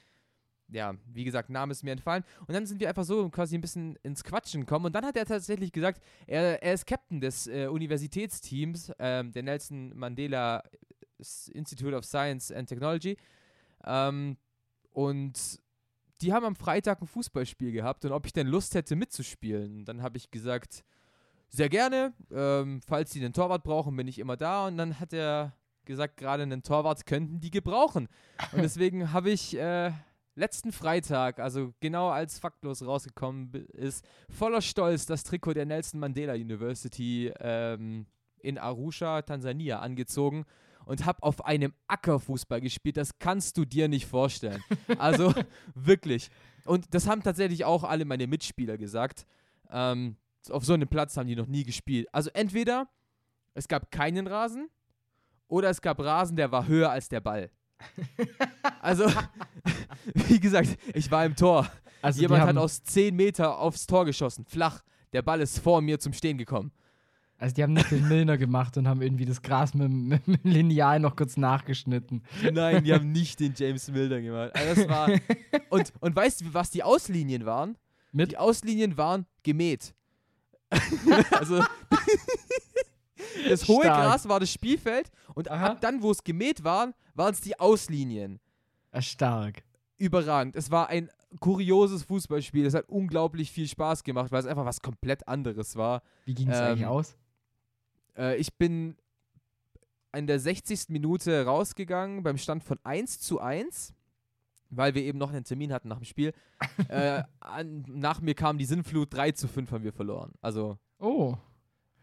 ja, 0.70 0.96
wie 1.14 1.24
gesagt, 1.24 1.50
Name 1.50 1.72
ist 1.72 1.84
mir 1.84 1.92
entfallen. 1.92 2.24
Und 2.48 2.54
dann 2.54 2.66
sind 2.66 2.80
wir 2.80 2.90
einfach 2.90 3.04
so 3.04 3.30
quasi 3.30 3.56
ein 3.56 3.62
bisschen 3.62 3.98
ins 4.04 4.24
Quatschen 4.24 4.62
gekommen. 4.62 4.88
Und 4.88 4.96
dann 4.96 5.06
hat 5.06 5.16
er 5.16 5.26
tatsächlich 5.26 5.72
gesagt, 5.72 6.02
er, 6.26 6.62
er 6.64 6.74
ist 6.74 6.88
Captain 6.88 7.22
des 7.22 7.48
äh, 7.48 7.68
Universitätsteams, 7.68 8.92
ähm, 8.98 9.32
der 9.32 9.44
Nelson 9.44 9.96
Mandela 9.96 10.64
Institute 11.54 11.96
of 11.96 12.04
Science 12.04 12.52
and 12.52 12.68
Technology. 12.68 13.18
Ähm, 13.86 14.38
und 14.92 15.60
die 16.22 16.34
haben 16.34 16.46
am 16.46 16.56
Freitag 16.56 17.02
ein 17.02 17.08
Fußballspiel 17.08 17.72
gehabt 17.72 18.06
und 18.06 18.12
ob 18.12 18.26
ich 18.26 18.34
denn 18.34 18.48
Lust 18.48 18.74
hätte 18.76 18.96
mitzuspielen. 18.96 19.80
Und 19.80 19.86
dann 19.86 20.02
habe 20.02 20.18
ich 20.18 20.32
gesagt, 20.32 20.84
sehr 21.50 21.70
gerne. 21.70 22.14
Ähm, 22.32 22.82
falls 22.86 23.12
sie 23.12 23.24
einen 23.24 23.34
Torwart 23.34 23.64
brauchen, 23.64 23.96
bin 23.96 24.08
ich 24.08 24.20
immer 24.20 24.38
da. 24.38 24.68
Und 24.68 24.78
dann 24.78 25.00
hat 25.00 25.14
er 25.14 25.54
gesagt, 25.86 26.18
gerade 26.18 26.44
einen 26.44 26.64
Torwart 26.64 27.06
könnten 27.06 27.40
die 27.40 27.52
gebrauchen. 27.52 28.08
Und 28.52 28.62
deswegen 28.62 29.14
habe 29.14 29.30
ich 29.30 29.58
äh, 29.58 29.92
letzten 30.36 30.72
Freitag, 30.72 31.40
also 31.40 31.74
genau 31.80 32.10
als 32.10 32.40
faktlos 32.40 32.86
rausgekommen 32.86 33.54
ist, 33.74 34.06
voller 34.30 34.62
Stolz 34.62 35.06
das 35.06 35.24
Trikot 35.24 35.54
der 35.54 35.66
Nelson 35.66 36.00
Mandela 36.00 36.34
University 36.34 37.32
ähm, 37.40 38.06
in 38.40 38.58
Arusha, 38.58 39.22
Tansania, 39.22 39.80
angezogen 39.80 40.46
und 40.86 41.06
habe 41.06 41.24
auf 41.24 41.46
einem 41.46 41.74
Acker 41.88 42.20
Fußball 42.20 42.62
gespielt. 42.62 42.98
Das 42.98 43.18
kannst 43.18 43.58
du 43.58 43.66
dir 43.66 43.88
nicht 43.88 44.06
vorstellen. 44.06 44.64
Also 44.98 45.34
wirklich. 45.74 46.30
Und 46.66 46.94
das 46.94 47.08
haben 47.08 47.22
tatsächlich 47.22 47.66
auch 47.66 47.84
alle 47.84 48.06
meine 48.06 48.28
Mitspieler 48.28 48.78
gesagt. 48.78 49.26
Ähm, 49.72 50.16
auf 50.52 50.66
so 50.66 50.74
einem 50.74 50.88
Platz 50.88 51.18
haben 51.18 51.28
die 51.28 51.36
noch 51.36 51.48
nie 51.48 51.64
gespielt. 51.64 52.08
Also 52.12 52.30
entweder 52.34 52.88
es 53.54 53.68
gab 53.68 53.92
keinen 53.92 54.28
Rasen 54.28 54.70
oder 55.48 55.70
es 55.70 55.82
gab 55.82 56.00
Rasen, 56.00 56.36
der 56.36 56.52
war 56.52 56.68
höher 56.68 56.90
als 56.90 57.10
der 57.10 57.22
Ball. 57.22 57.50
Also, 58.82 59.10
wie 60.14 60.40
gesagt, 60.40 60.78
ich 60.94 61.10
war 61.10 61.26
im 61.26 61.36
Tor. 61.36 61.68
Also 62.04 62.22
Jemand 62.22 62.44
hat 62.44 62.58
aus 62.58 62.84
10 62.84 63.16
Meter 63.16 63.58
aufs 63.58 63.88
Tor 63.88 64.06
geschossen, 64.06 64.46
flach. 64.46 64.82
Der 65.12 65.24
Ball 65.24 65.42
ist 65.42 65.58
vor 65.58 65.82
mir 65.82 66.00
zum 66.00 66.14
Stehen 66.14 66.38
gekommen. 66.38 66.72
Also 67.38 67.56
die 67.56 67.64
haben 67.64 67.74
nicht 67.74 67.92
den 67.92 68.08
Milner 68.08 68.38
gemacht 68.38 68.78
und 68.78 68.88
haben 68.88 69.02
irgendwie 69.02 69.26
das 69.26 69.42
Gras 69.42 69.74
mit, 69.74 69.90
mit, 69.90 70.28
mit, 70.28 70.44
dem 70.44 70.52
Lineal 70.52 71.00
noch 71.00 71.16
kurz 71.16 71.36
nachgeschnitten. 71.36 72.24
Nein, 72.54 72.84
die 72.84 72.94
haben 72.94 73.12
nicht 73.12 73.40
den 73.40 73.54
James 73.58 73.90
Milner 73.92 74.22
gemacht. 74.22 74.52
Also 74.56 74.82
das 74.82 74.90
war 74.90 75.10
und, 75.70 75.94
und 76.00 76.16
weißt 76.16 76.42
du, 76.42 76.54
was 76.54 76.70
die 76.70 76.84
Auslinien 76.84 77.46
waren? 77.46 77.76
Mit? 78.12 78.32
Die 78.32 78.38
Auslinien 78.38 78.98
waren 78.98 79.26
gemäht. 79.44 79.94
also 81.32 81.64
das 83.50 83.68
hohe 83.68 83.84
Stark. 83.84 84.04
Gras 84.04 84.28
war 84.28 84.40
das 84.40 84.52
Spielfeld 84.52 85.12
und 85.34 85.50
Aha. 85.50 85.68
ab 85.68 85.82
dann, 85.82 86.02
wo 86.02 86.12
es 86.12 86.24
gemäht 86.24 86.64
war, 86.64 86.94
waren 87.14 87.34
es 87.34 87.42
die 87.42 87.60
Auslinien. 87.60 88.40
Stark. 89.00 89.64
Überragend. 89.98 90.56
Es 90.56 90.72
war 90.72 90.90
ein 90.90 91.10
kurioses 91.40 92.04
Fußballspiel. 92.04 92.66
Es 92.66 92.74
hat 92.74 92.90
unglaublich 92.90 93.52
viel 93.52 93.68
Spaß 93.68 94.04
gemacht, 94.04 94.32
weil 94.32 94.40
es 94.40 94.46
einfach 94.46 94.66
was 94.66 94.82
komplett 94.82 95.28
anderes 95.28 95.76
war. 95.76 96.02
Wie 96.26 96.34
ging 96.34 96.50
es 96.50 96.58
ähm, 96.58 96.64
eigentlich 96.64 96.86
aus? 96.86 97.18
Äh, 98.18 98.38
ich 98.38 98.54
bin 98.56 98.98
in 100.16 100.28
der 100.28 100.40
60. 100.40 100.90
Minute 100.90 101.46
rausgegangen 101.46 102.24
beim 102.24 102.38
Stand 102.38 102.64
von 102.64 102.80
1 102.84 103.20
zu 103.20 103.40
1, 103.40 103.94
weil 104.70 104.96
wir 104.96 105.04
eben 105.04 105.18
noch 105.18 105.32
einen 105.32 105.44
Termin 105.44 105.74
hatten 105.74 105.88
nach 105.88 105.98
dem 105.98 106.06
Spiel. 106.06 106.34
äh, 106.90 107.24
an, 107.40 107.86
nach 107.88 108.22
mir 108.22 108.36
kam 108.36 108.58
die 108.58 108.66
Sinnflut, 108.66 109.14
3 109.14 109.32
zu 109.32 109.48
5 109.48 109.72
haben 109.72 109.84
wir 109.84 109.94
verloren. 109.94 110.34
Also. 110.42 110.78
Oh. 111.00 111.36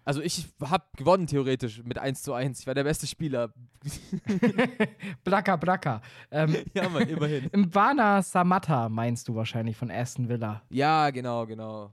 Also 0.05 0.21
ich 0.21 0.49
habe 0.61 0.85
gewonnen 0.97 1.29
theoretisch 1.29 1.83
mit 1.85 1.99
1 1.99 2.23
zu 2.23 2.35
1. 2.35 2.61
Ich 2.61 2.67
war 2.67 2.75
der 2.75 2.85
beste 2.85 3.07
Spieler. 3.07 3.53
Blaka, 5.25 5.57
Blaka. 5.57 6.03
Ähm, 6.31 6.57
ja, 6.75 6.89
Mann, 6.89 7.09
immerhin. 7.09 7.49
Im 7.53 7.71
Bana 7.71 8.21
Samatta 8.21 8.89
meinst 8.89 9.29
du 9.29 9.35
wahrscheinlich 9.35 9.77
von 9.77 9.91
Aston 9.91 10.29
Villa. 10.29 10.63
Ja, 10.71 11.11
genau, 11.11 11.47
genau. 11.47 11.93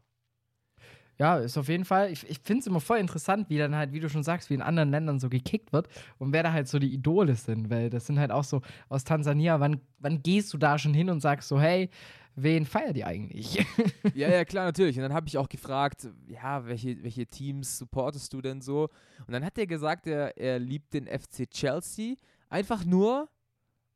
Ja, 1.20 1.38
ist 1.38 1.58
auf 1.58 1.68
jeden 1.68 1.84
Fall, 1.84 2.12
ich, 2.14 2.28
ich 2.30 2.40
finde 2.40 2.62
es 2.62 2.68
immer 2.68 2.80
voll 2.80 2.98
interessant, 2.98 3.50
wie 3.50 3.58
dann 3.58 3.76
halt, 3.76 3.92
wie 3.92 4.00
du 4.00 4.10
schon 4.10 4.24
sagst, 4.24 4.50
wie 4.50 4.54
in 4.54 4.62
anderen 4.62 4.90
Ländern 4.90 5.20
so 5.20 5.28
gekickt 5.28 5.74
wird 5.74 5.90
und 6.18 6.32
wer 6.32 6.44
da 6.44 6.54
halt 6.54 6.70
so 6.70 6.80
die 6.80 6.94
Idole 6.94 7.36
sind, 7.36 7.70
weil 7.70 7.90
das 7.90 8.08
sind 8.08 8.18
halt 8.18 8.32
auch 8.32 8.46
so 8.46 8.62
aus 8.88 9.04
Tansania, 9.04 9.60
wann, 9.60 9.82
wann 9.98 10.24
gehst 10.24 10.54
du 10.54 10.58
da 10.58 10.80
schon 10.80 10.94
hin 10.94 11.10
und 11.10 11.20
sagst 11.20 11.50
so, 11.50 11.60
hey, 11.60 11.90
wen 12.36 12.66
feiert 12.66 12.96
ihr 12.96 13.06
eigentlich? 13.06 13.56
ja, 14.16 14.30
ja, 14.30 14.46
klar, 14.46 14.64
natürlich. 14.64 14.96
Und 14.96 15.04
dann 15.04 15.14
habe 15.14 15.28
ich 15.28 15.38
auch 15.38 15.50
gefragt, 15.50 16.08
ja, 16.26 16.66
welche, 16.66 17.04
welche 17.04 17.28
Teams 17.28 17.78
supportest 17.78 18.32
du 18.32 18.42
denn 18.42 18.62
so? 18.62 18.88
Und 19.28 19.34
dann 19.34 19.44
hat 19.44 19.58
er 19.58 19.68
gesagt, 19.68 20.08
er, 20.08 20.38
er 20.38 20.58
liebt 20.58 20.94
den 20.94 21.06
FC 21.06 21.50
Chelsea, 21.50 22.16
einfach 22.50 22.86
nur, 22.86 23.28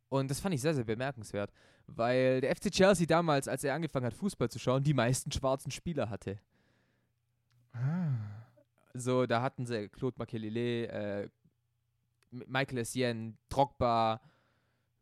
und 0.09 0.29
das 0.29 0.41
fand 0.41 0.55
ich 0.55 0.61
sehr, 0.61 0.73
sehr 0.73 0.83
bemerkenswert, 0.83 1.53
weil 1.87 2.41
der 2.41 2.53
FC 2.53 2.69
Chelsea 2.69 3.05
damals, 3.05 3.47
als 3.47 3.63
er 3.63 3.75
angefangen 3.75 4.07
hat, 4.07 4.13
Fußball 4.13 4.49
zu 4.49 4.59
schauen, 4.59 4.83
die 4.83 4.93
meisten 4.93 5.31
schwarzen 5.31 5.71
Spieler 5.71 6.09
hatte. 6.09 6.37
Ah. 7.73 8.13
So, 8.93 9.25
da 9.25 9.41
hatten 9.41 9.65
sie 9.65 9.89
Claude 9.89 10.15
Makelele, 10.17 10.87
äh, 10.87 11.29
Michael 12.31 12.79
Essien, 12.79 13.37
Drogba, 13.49 14.21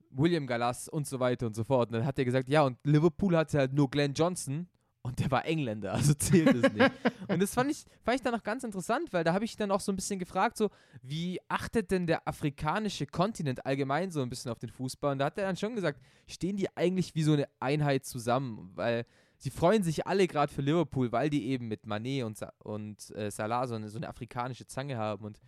William 0.09 0.47
Gallas 0.47 0.89
und 0.89 1.07
so 1.07 1.19
weiter 1.19 1.47
und 1.47 1.55
so 1.55 1.63
fort. 1.63 1.89
Und 1.89 1.93
dann 1.93 2.05
hat 2.05 2.17
er 2.17 2.25
gesagt, 2.25 2.49
ja, 2.49 2.63
und 2.63 2.77
Liverpool 2.83 3.35
hatte 3.37 3.59
halt 3.59 3.73
nur 3.73 3.89
Glenn 3.89 4.13
Johnson 4.13 4.67
und 5.03 5.19
der 5.19 5.31
war 5.31 5.45
Engländer, 5.45 5.93
also 5.93 6.13
zählt 6.13 6.55
es 6.55 6.73
nicht. 6.73 6.91
und 7.27 7.41
das 7.41 7.53
fand 7.53 7.71
ich, 7.71 7.85
fand 8.03 8.15
ich 8.15 8.21
dann 8.21 8.35
auch 8.35 8.43
ganz 8.43 8.63
interessant, 8.63 9.11
weil 9.11 9.23
da 9.23 9.33
habe 9.33 9.45
ich 9.45 9.57
dann 9.57 9.71
auch 9.71 9.79
so 9.79 9.91
ein 9.91 9.95
bisschen 9.95 10.19
gefragt, 10.19 10.57
so, 10.57 10.69
wie 11.01 11.39
achtet 11.47 11.91
denn 11.91 12.07
der 12.07 12.27
afrikanische 12.27 13.07
Kontinent 13.07 13.65
allgemein 13.65 14.11
so 14.11 14.21
ein 14.21 14.29
bisschen 14.29 14.51
auf 14.51 14.59
den 14.59 14.69
Fußball? 14.69 15.13
Und 15.13 15.19
da 15.19 15.25
hat 15.25 15.37
er 15.37 15.45
dann 15.45 15.57
schon 15.57 15.75
gesagt, 15.75 15.99
stehen 16.27 16.55
die 16.55 16.75
eigentlich 16.75 17.15
wie 17.15 17.23
so 17.23 17.33
eine 17.33 17.47
Einheit 17.59 18.05
zusammen, 18.05 18.71
weil 18.75 19.05
sie 19.41 19.49
freuen 19.49 19.81
sich 19.81 20.05
alle 20.05 20.27
gerade 20.27 20.53
für 20.53 20.61
Liverpool, 20.61 21.11
weil 21.11 21.29
die 21.29 21.47
eben 21.47 21.67
mit 21.67 21.87
Manet 21.87 22.23
und, 22.23 22.37
Sa 22.37 22.53
und 22.59 23.09
äh, 23.15 23.31
Salah 23.31 23.67
so 23.67 23.73
eine, 23.73 23.89
so 23.89 23.97
eine 23.97 24.07
afrikanische 24.07 24.67
Zange 24.67 24.97
haben. 24.97 25.25
Und 25.25 25.41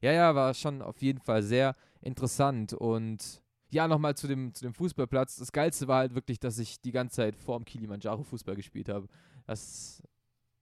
ja, 0.00 0.12
ja, 0.12 0.34
war 0.34 0.54
schon 0.54 0.80
auf 0.80 1.02
jeden 1.02 1.20
Fall 1.20 1.42
sehr 1.42 1.76
interessant. 2.00 2.72
Und 2.72 3.42
ja, 3.70 3.86
nochmal 3.86 4.16
zu 4.16 4.28
dem, 4.28 4.54
zu 4.54 4.64
dem 4.64 4.72
Fußballplatz. 4.72 5.36
Das 5.36 5.52
Geilste 5.52 5.86
war 5.88 5.98
halt 5.98 6.14
wirklich, 6.14 6.40
dass 6.40 6.58
ich 6.58 6.80
die 6.80 6.92
ganze 6.92 7.16
Zeit 7.16 7.36
vorm 7.36 7.66
Kilimanjaro 7.66 8.22
Fußball 8.22 8.56
gespielt 8.56 8.88
habe. 8.88 9.08
Das 9.46 9.60
ist 9.60 10.02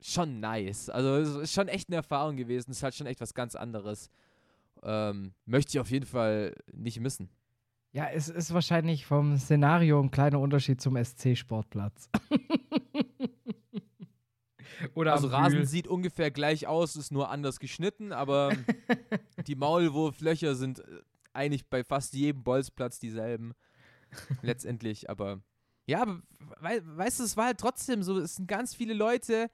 schon 0.01 0.41
nice. 0.41 0.91
Also, 0.91 1.17
es 1.17 1.37
ist 1.37 1.53
schon 1.53 1.69
echt 1.69 1.89
eine 1.89 1.97
Erfahrung 1.97 2.37
gewesen. 2.37 2.73
Es 2.73 2.79
ist 2.79 2.83
halt 2.83 2.97
schon 2.97 3.07
echt 3.07 3.21
was 3.21 3.33
ganz 3.33 3.55
anderes. 3.55 4.11
Ähm, 4.83 5.35
möchte 5.47 5.71
ich 5.71 5.81
auf 5.81 5.91
jeden 5.91 6.07
Fall 6.07 6.53
nicht 6.73 6.99
missen. 6.99 7.31
Ja, 7.93 8.09
es 8.09 8.29
ist 8.29 8.55
wahrscheinlich 8.55 9.05
vom 9.05 9.37
Szenario 9.37 10.01
ein 10.01 10.11
kleiner 10.11 10.41
Unterschied 10.41 10.81
zum 10.81 10.97
SC-Sportplatz. 10.97 12.09
Oder 14.95 15.13
also 15.13 15.29
Rasen 15.29 15.67
sieht 15.67 15.87
ungefähr 15.87 16.31
gleich 16.31 16.67
aus, 16.67 16.97
ist 16.97 17.13
nur 17.13 17.31
anders 17.31 17.61
geschnitten, 17.61 18.13
aber 18.13 18.53
die 19.47 19.55
Maulwurflöcher 19.55 20.55
sind 20.55 20.81
äh, 20.81 21.03
eigentlich 21.35 21.69
bei 21.69 21.85
fast 21.85 22.15
jedem 22.15 22.43
Bolzplatz 22.43 22.99
dieselben. 22.99 23.53
Letztendlich, 24.43 25.11
aber 25.11 25.43
ja, 25.87 26.03
aber 26.03 26.23
we 26.61 26.83
weißt 26.97 27.21
du, 27.21 27.25
es 27.25 27.37
war 27.37 27.47
halt 27.47 27.59
trotzdem 27.59 28.03
so, 28.03 28.19
es 28.19 28.37
sind 28.37 28.49
ganz 28.49 28.75
viele 28.75 28.95
Leute 28.95 29.51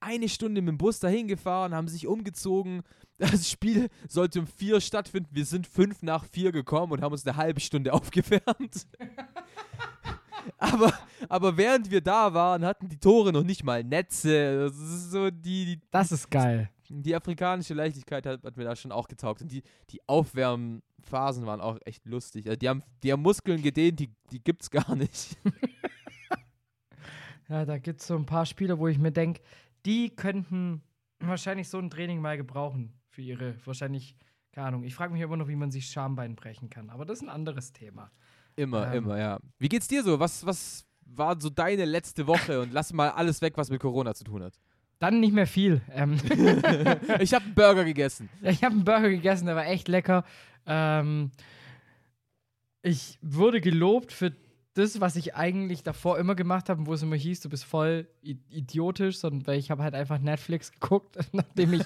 eine 0.00 0.28
Stunde 0.28 0.62
mit 0.62 0.68
dem 0.68 0.78
Bus 0.78 1.00
dahin 1.00 1.28
gefahren, 1.28 1.74
haben 1.74 1.88
sich 1.88 2.06
umgezogen. 2.06 2.82
Das 3.18 3.48
Spiel 3.48 3.88
sollte 4.08 4.40
um 4.40 4.46
vier 4.46 4.80
stattfinden. 4.80 5.30
Wir 5.32 5.44
sind 5.44 5.66
fünf 5.66 6.02
nach 6.02 6.24
vier 6.24 6.52
gekommen 6.52 6.92
und 6.92 7.02
haben 7.02 7.12
uns 7.12 7.26
eine 7.26 7.36
halbe 7.36 7.60
Stunde 7.60 7.92
aufgewärmt. 7.92 8.86
aber, 10.58 10.92
aber 11.28 11.56
während 11.56 11.90
wir 11.90 12.00
da 12.00 12.34
waren, 12.34 12.64
hatten 12.64 12.88
die 12.88 12.98
Tore 12.98 13.32
noch 13.32 13.42
nicht 13.42 13.64
mal 13.64 13.82
Netze. 13.82 14.66
Das 14.66 14.76
ist 14.76 15.10
so 15.10 15.30
die, 15.30 15.64
die 15.64 15.80
Das 15.90 16.12
ist 16.12 16.30
geil. 16.30 16.70
Die 16.88 17.16
afrikanische 17.16 17.74
Leichtigkeit 17.74 18.26
hat, 18.26 18.44
hat, 18.44 18.56
mir 18.56 18.64
da 18.64 18.76
schon 18.76 18.92
auch 18.92 19.08
getaugt. 19.08 19.42
Und 19.42 19.50
die, 19.50 19.62
die 19.90 20.00
Aufwärmphasen 20.06 21.44
waren 21.44 21.60
auch 21.60 21.78
echt 21.84 22.06
lustig. 22.06 22.46
Also 22.46 22.58
die, 22.58 22.68
haben, 22.68 22.82
die 23.02 23.12
haben 23.12 23.22
Muskeln 23.22 23.60
gedehnt, 23.60 23.98
die, 23.98 24.14
die 24.30 24.44
gibt's 24.44 24.70
gar 24.70 24.94
nicht. 24.94 25.36
ja, 27.48 27.64
da 27.64 27.78
gibt 27.78 28.02
es 28.02 28.06
so 28.06 28.14
ein 28.14 28.26
paar 28.26 28.46
Spiele, 28.46 28.78
wo 28.78 28.86
ich 28.86 28.98
mir 28.98 29.10
denke, 29.10 29.42
die 29.84 30.10
könnten 30.10 30.82
wahrscheinlich 31.18 31.68
so 31.68 31.78
ein 31.78 31.90
Training 31.90 32.20
mal 32.20 32.36
gebrauchen 32.36 32.92
für 33.16 33.22
ihre, 33.22 33.54
wahrscheinlich, 33.64 34.14
keine 34.52 34.66
Ahnung. 34.68 34.84
Ich 34.84 34.94
frage 34.94 35.12
mich 35.12 35.22
immer 35.22 35.38
noch, 35.38 35.48
wie 35.48 35.56
man 35.56 35.70
sich 35.70 35.86
Schambein 35.86 36.36
brechen 36.36 36.68
kann. 36.68 36.90
Aber 36.90 37.06
das 37.06 37.18
ist 37.18 37.24
ein 37.24 37.30
anderes 37.30 37.72
Thema. 37.72 38.10
Immer, 38.56 38.88
ähm, 38.92 39.04
immer, 39.04 39.18
ja. 39.18 39.38
Wie 39.58 39.70
geht's 39.70 39.88
dir 39.88 40.02
so? 40.02 40.20
Was, 40.20 40.44
was 40.44 40.84
war 41.06 41.40
so 41.40 41.48
deine 41.48 41.86
letzte 41.86 42.26
Woche? 42.26 42.60
Und 42.60 42.74
lass 42.74 42.92
mal 42.92 43.08
alles 43.08 43.40
weg, 43.40 43.54
was 43.56 43.70
mit 43.70 43.80
Corona 43.80 44.14
zu 44.14 44.24
tun 44.24 44.42
hat. 44.42 44.60
Dann 44.98 45.20
nicht 45.20 45.32
mehr 45.32 45.46
viel. 45.46 45.80
Ähm 45.90 46.14
ich 47.20 47.32
habe 47.32 47.46
einen 47.46 47.54
Burger 47.54 47.84
gegessen. 47.84 48.28
Ich 48.42 48.62
habe 48.62 48.74
einen 48.74 48.84
Burger 48.84 49.08
gegessen, 49.08 49.46
der 49.46 49.56
war 49.56 49.66
echt 49.66 49.88
lecker. 49.88 50.24
Ähm 50.66 51.30
ich 52.82 53.18
wurde 53.22 53.62
gelobt 53.62 54.12
für 54.12 54.30
das, 54.76 55.00
was 55.00 55.16
ich 55.16 55.34
eigentlich 55.34 55.82
davor 55.82 56.18
immer 56.18 56.34
gemacht 56.34 56.68
habe, 56.68 56.86
wo 56.86 56.92
es 56.92 57.02
immer 57.02 57.16
hieß, 57.16 57.40
du 57.40 57.48
bist 57.48 57.64
voll 57.64 58.08
idiotisch, 58.22 59.18
sondern 59.18 59.46
weil 59.46 59.58
ich 59.58 59.70
habe 59.70 59.82
halt 59.82 59.94
einfach 59.94 60.18
Netflix 60.18 60.70
geguckt, 60.80 61.16
nachdem 61.32 61.72
ich 61.72 61.82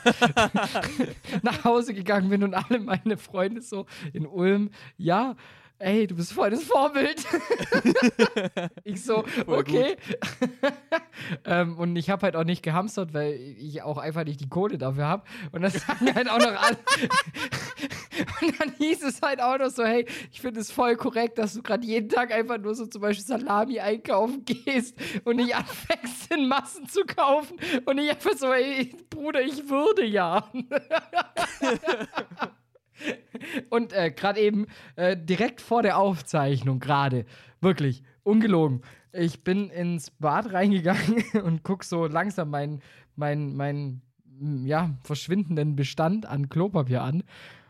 nach 1.43 1.65
Hause 1.65 1.95
gegangen 1.95 2.31
bin 2.31 2.43
und 2.43 2.55
alle 2.55 2.81
meine 2.81 3.17
Freunde 3.17 3.63
so 3.63 3.87
in 4.13 4.27
Ulm, 4.27 4.71
ja, 4.97 5.37
ey, 5.81 6.07
du 6.07 6.15
bist 6.15 6.33
voll 6.33 6.51
das 6.51 6.63
Vorbild. 6.63 7.25
ich 8.85 9.03
so, 9.03 9.25
okay. 9.47 9.97
ähm, 11.45 11.77
und 11.79 11.97
ich 11.97 12.11
habe 12.11 12.23
halt 12.23 12.37
auch 12.37 12.45
nicht 12.45 12.63
gehamstert, 12.63 13.13
weil 13.13 13.33
ich 13.59 13.83
auch 13.83 13.99
einfach 13.99 14.25
nicht 14.25 14.41
die 14.41 14.49
Kohle 14.49 14.79
dafür 14.79 15.07
habe. 15.07 15.25
Und 15.53 15.63
das 15.63 15.75
sagen 15.75 16.15
halt 16.15 16.29
auch 16.31 16.39
noch 16.39 16.63
alle. 16.63 16.79
und 18.43 18.61
dann 18.61 18.73
hieß 18.79 19.03
es 19.03 19.23
halt 19.23 19.41
auch 19.41 19.59
noch 19.59 19.71
so, 19.71 19.85
hey, 19.85 20.07
ich 20.31 20.41
finde 20.41 20.61
es 20.61 20.71
voll 20.71 20.97
korrekt, 20.97 21.39
dass 21.39 21.55
du 21.55 21.63
gerade 21.63 21.87
jeden 21.87 22.09
Tag 22.09 22.33
einfach 22.33 22.59
nur 22.59 22.75
so 22.75 22.87
zum 22.87 23.01
Beispiel 23.01 23.25
Salami 23.25 23.81
einkaufen 23.81 24.45
gehst 24.45 24.97
und 25.25 25.37
nicht 25.37 25.55
anfängst, 25.55 26.33
in 26.33 26.47
Massen 26.47 26.87
zu 26.89 27.05
kaufen. 27.05 27.59
Und 27.87 27.99
ich 27.99 28.11
einfach 28.11 28.37
so, 28.37 28.53
ey, 28.53 28.95
Bruder, 29.09 29.41
ich 29.41 29.69
würde 29.69 30.05
ja. 30.05 30.51
Und 33.71 33.93
äh, 33.93 34.11
gerade 34.11 34.41
eben, 34.41 34.67
äh, 34.97 35.17
direkt 35.17 35.61
vor 35.61 35.83
der 35.83 35.99
Aufzeichnung, 35.99 36.81
gerade, 36.81 37.25
wirklich, 37.61 38.03
ungelogen. 38.23 38.83
Ich 39.13 39.43
bin 39.43 39.71
ins 39.71 40.11
Bad 40.11 40.53
reingegangen 40.53 41.25
und 41.45 41.63
guck 41.63 41.85
so 41.85 42.07
langsam 42.07 42.51
meinen 42.51 42.81
mein, 43.17 43.55
mein, 43.55 44.03
ja, 44.65 44.97
verschwindenden 45.05 45.77
Bestand 45.77 46.27
an 46.27 46.49
Klopapier 46.49 47.03
an 47.03 47.23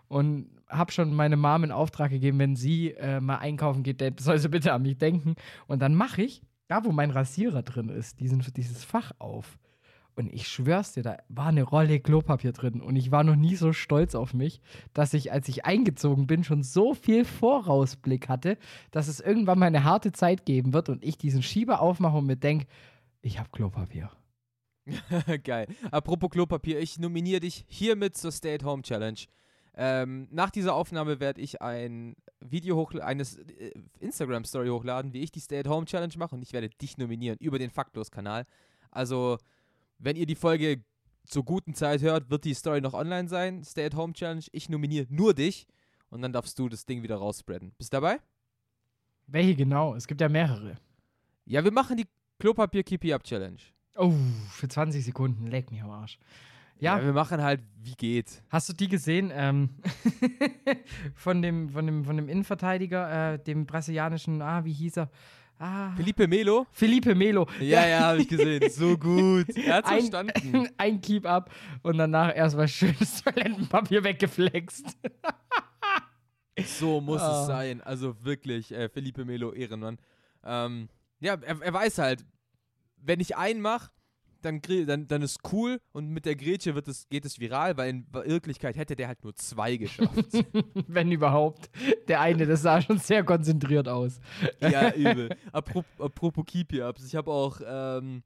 und 0.08 0.48
habe 0.68 0.92
schon 0.92 1.12
meine 1.12 1.36
Mom 1.36 1.64
in 1.64 1.72
Auftrag 1.72 2.10
gegeben, 2.10 2.38
wenn 2.38 2.56
sie 2.56 2.92
äh, 2.92 3.20
mal 3.20 3.38
einkaufen 3.38 3.82
geht, 3.82 4.20
soll 4.20 4.38
sie 4.38 4.48
bitte 4.48 4.72
an 4.72 4.82
mich 4.82 4.98
denken. 4.98 5.34
Und 5.66 5.82
dann 5.82 5.94
mache 5.94 6.22
ich, 6.22 6.42
da 6.68 6.84
wo 6.84 6.92
mein 6.92 7.10
Rasierer 7.10 7.62
drin 7.62 7.88
ist, 7.88 8.20
diesen, 8.20 8.40
dieses 8.56 8.84
Fach 8.84 9.12
auf. 9.18 9.58
Und 10.20 10.34
ich 10.34 10.48
schwör's 10.48 10.92
dir, 10.92 11.02
da 11.02 11.16
war 11.30 11.46
eine 11.46 11.62
Rolle 11.62 11.98
Klopapier 11.98 12.52
drin. 12.52 12.82
Und 12.82 12.94
ich 12.96 13.10
war 13.10 13.24
noch 13.24 13.36
nie 13.36 13.56
so 13.56 13.72
stolz 13.72 14.14
auf 14.14 14.34
mich, 14.34 14.60
dass 14.92 15.14
ich, 15.14 15.32
als 15.32 15.48
ich 15.48 15.64
eingezogen 15.64 16.26
bin, 16.26 16.44
schon 16.44 16.62
so 16.62 16.92
viel 16.92 17.24
Vorausblick 17.24 18.28
hatte, 18.28 18.58
dass 18.90 19.08
es 19.08 19.20
irgendwann 19.20 19.58
mal 19.58 19.66
eine 19.66 19.84
harte 19.84 20.12
Zeit 20.12 20.44
geben 20.44 20.74
wird 20.74 20.90
und 20.90 21.02
ich 21.02 21.16
diesen 21.16 21.42
Schieber 21.42 21.80
aufmache 21.80 22.18
und 22.18 22.26
mir 22.26 22.36
denke, 22.36 22.66
ich 23.22 23.38
habe 23.38 23.48
Klopapier. 23.50 24.10
Geil. 25.44 25.68
Apropos 25.90 26.28
Klopapier, 26.28 26.80
ich 26.80 26.98
nominiere 26.98 27.40
dich 27.40 27.64
hiermit 27.66 28.14
zur 28.14 28.30
Stay-at-Home 28.30 28.82
Challenge. 28.82 29.20
Ähm, 29.74 30.28
nach 30.30 30.50
dieser 30.50 30.74
Aufnahme 30.74 31.18
werde 31.18 31.40
ich 31.40 31.62
ein 31.62 32.14
Video 32.40 32.76
hochladen, 32.76 33.08
eine 33.08 33.22
äh, 33.22 33.72
Instagram-Story 34.00 34.68
hochladen, 34.68 35.14
wie 35.14 35.22
ich 35.22 35.32
die 35.32 35.40
Stay-at-Home 35.40 35.86
Challenge 35.86 36.12
mache 36.18 36.34
und 36.34 36.42
ich 36.42 36.52
werde 36.52 36.68
dich 36.68 36.98
nominieren 36.98 37.38
über 37.40 37.58
den 37.58 37.70
Faktlos-Kanal. 37.70 38.44
Also 38.90 39.38
wenn 40.00 40.16
ihr 40.16 40.26
die 40.26 40.34
Folge 40.34 40.82
zur 41.24 41.44
guten 41.44 41.74
Zeit 41.74 42.02
hört, 42.02 42.30
wird 42.30 42.44
die 42.44 42.54
Story 42.54 42.80
noch 42.80 42.94
online 42.94 43.28
sein. 43.28 43.62
Stay 43.62 43.84
at 43.84 43.94
Home 43.94 44.12
Challenge. 44.12 44.44
Ich 44.52 44.68
nominiere 44.68 45.06
nur 45.10 45.34
dich 45.34 45.66
und 46.08 46.22
dann 46.22 46.32
darfst 46.32 46.58
du 46.58 46.68
das 46.68 46.86
Ding 46.86 47.02
wieder 47.02 47.16
rausspreaden. 47.16 47.72
Bist 47.78 47.92
du 47.92 47.96
dabei? 47.96 48.18
Welche 49.26 49.54
genau? 49.54 49.94
Es 49.94 50.06
gibt 50.06 50.20
ja 50.20 50.28
mehrere. 50.28 50.76
Ja, 51.44 51.62
wir 51.62 51.72
machen 51.72 51.96
die 51.96 52.06
Klopapier 52.38 52.82
Keepy 52.82 53.12
Up 53.12 53.22
Challenge. 53.22 53.60
Oh, 53.96 54.14
für 54.50 54.68
20 54.68 55.04
Sekunden. 55.04 55.46
Leck 55.46 55.70
mich 55.70 55.82
am 55.82 55.90
Arsch. 55.90 56.18
Ja. 56.78 56.96
ja, 56.96 57.04
wir 57.04 57.12
machen 57.12 57.42
halt, 57.42 57.60
wie 57.76 57.94
geht. 57.94 58.42
Hast 58.48 58.70
du 58.70 58.72
die 58.72 58.88
gesehen? 58.88 59.30
Ähm, 59.34 59.70
von, 61.14 61.42
dem, 61.42 61.68
von, 61.68 61.86
dem, 61.86 62.04
von 62.04 62.16
dem 62.16 62.28
Innenverteidiger, 62.28 63.34
äh, 63.34 63.38
dem 63.38 63.66
brasilianischen, 63.66 64.40
ah, 64.40 64.64
wie 64.64 64.72
hieß 64.72 64.96
er? 64.96 65.10
Ah. 65.62 65.92
Felipe 65.94 66.26
Melo? 66.26 66.66
Felipe 66.72 67.14
Melo. 67.14 67.46
Ja, 67.60 67.86
ja, 67.86 68.00
habe 68.00 68.22
ich 68.22 68.28
gesehen. 68.28 68.70
So 68.70 68.96
gut. 68.98 69.54
Er 69.54 69.74
hat 69.74 69.88
verstanden. 69.88 70.70
Ein 70.78 71.02
Keep-Up 71.02 71.50
und 71.82 71.98
danach 71.98 72.34
erstmal 72.34 72.66
schönes 72.66 73.22
Toilettenpapier 73.22 74.02
weggeflext. 74.02 74.96
so 76.64 77.02
muss 77.02 77.20
ah. 77.20 77.42
es 77.42 77.46
sein. 77.46 77.82
Also 77.82 78.24
wirklich, 78.24 78.72
äh, 78.72 78.88
Felipe 78.88 79.26
Melo, 79.26 79.52
Ehrenmann. 79.52 79.98
Ähm, 80.42 80.88
ja, 81.20 81.34
er, 81.34 81.60
er 81.60 81.72
weiß 81.74 81.98
halt, 81.98 82.24
wenn 82.96 83.20
ich 83.20 83.36
einen 83.36 83.60
mache, 83.60 83.90
dann, 84.42 84.60
dann, 84.86 85.06
dann 85.06 85.22
ist 85.22 85.40
cool 85.52 85.80
und 85.92 86.08
mit 86.08 86.26
der 86.26 86.36
Grätsche 86.36 86.74
wird 86.74 86.88
es, 86.88 87.08
geht 87.08 87.24
es 87.24 87.40
viral, 87.40 87.76
weil 87.76 87.90
in 87.90 88.06
Wirklichkeit 88.12 88.76
hätte 88.76 88.96
der 88.96 89.08
halt 89.08 89.22
nur 89.24 89.34
zwei 89.34 89.76
geschafft. 89.76 90.44
Wenn 90.86 91.10
überhaupt. 91.12 91.70
Der 92.08 92.20
eine, 92.20 92.46
das 92.46 92.62
sah 92.62 92.80
schon 92.80 92.98
sehr 92.98 93.24
konzentriert 93.24 93.88
aus. 93.88 94.20
ja, 94.60 94.92
übel. 94.94 95.30
Apropos, 95.52 95.84
apropos 95.98 96.44
Keepy-Ups, 96.46 97.04
ich 97.04 97.14
habe 97.16 97.30
auch 97.30 97.60
ähm, 97.66 98.22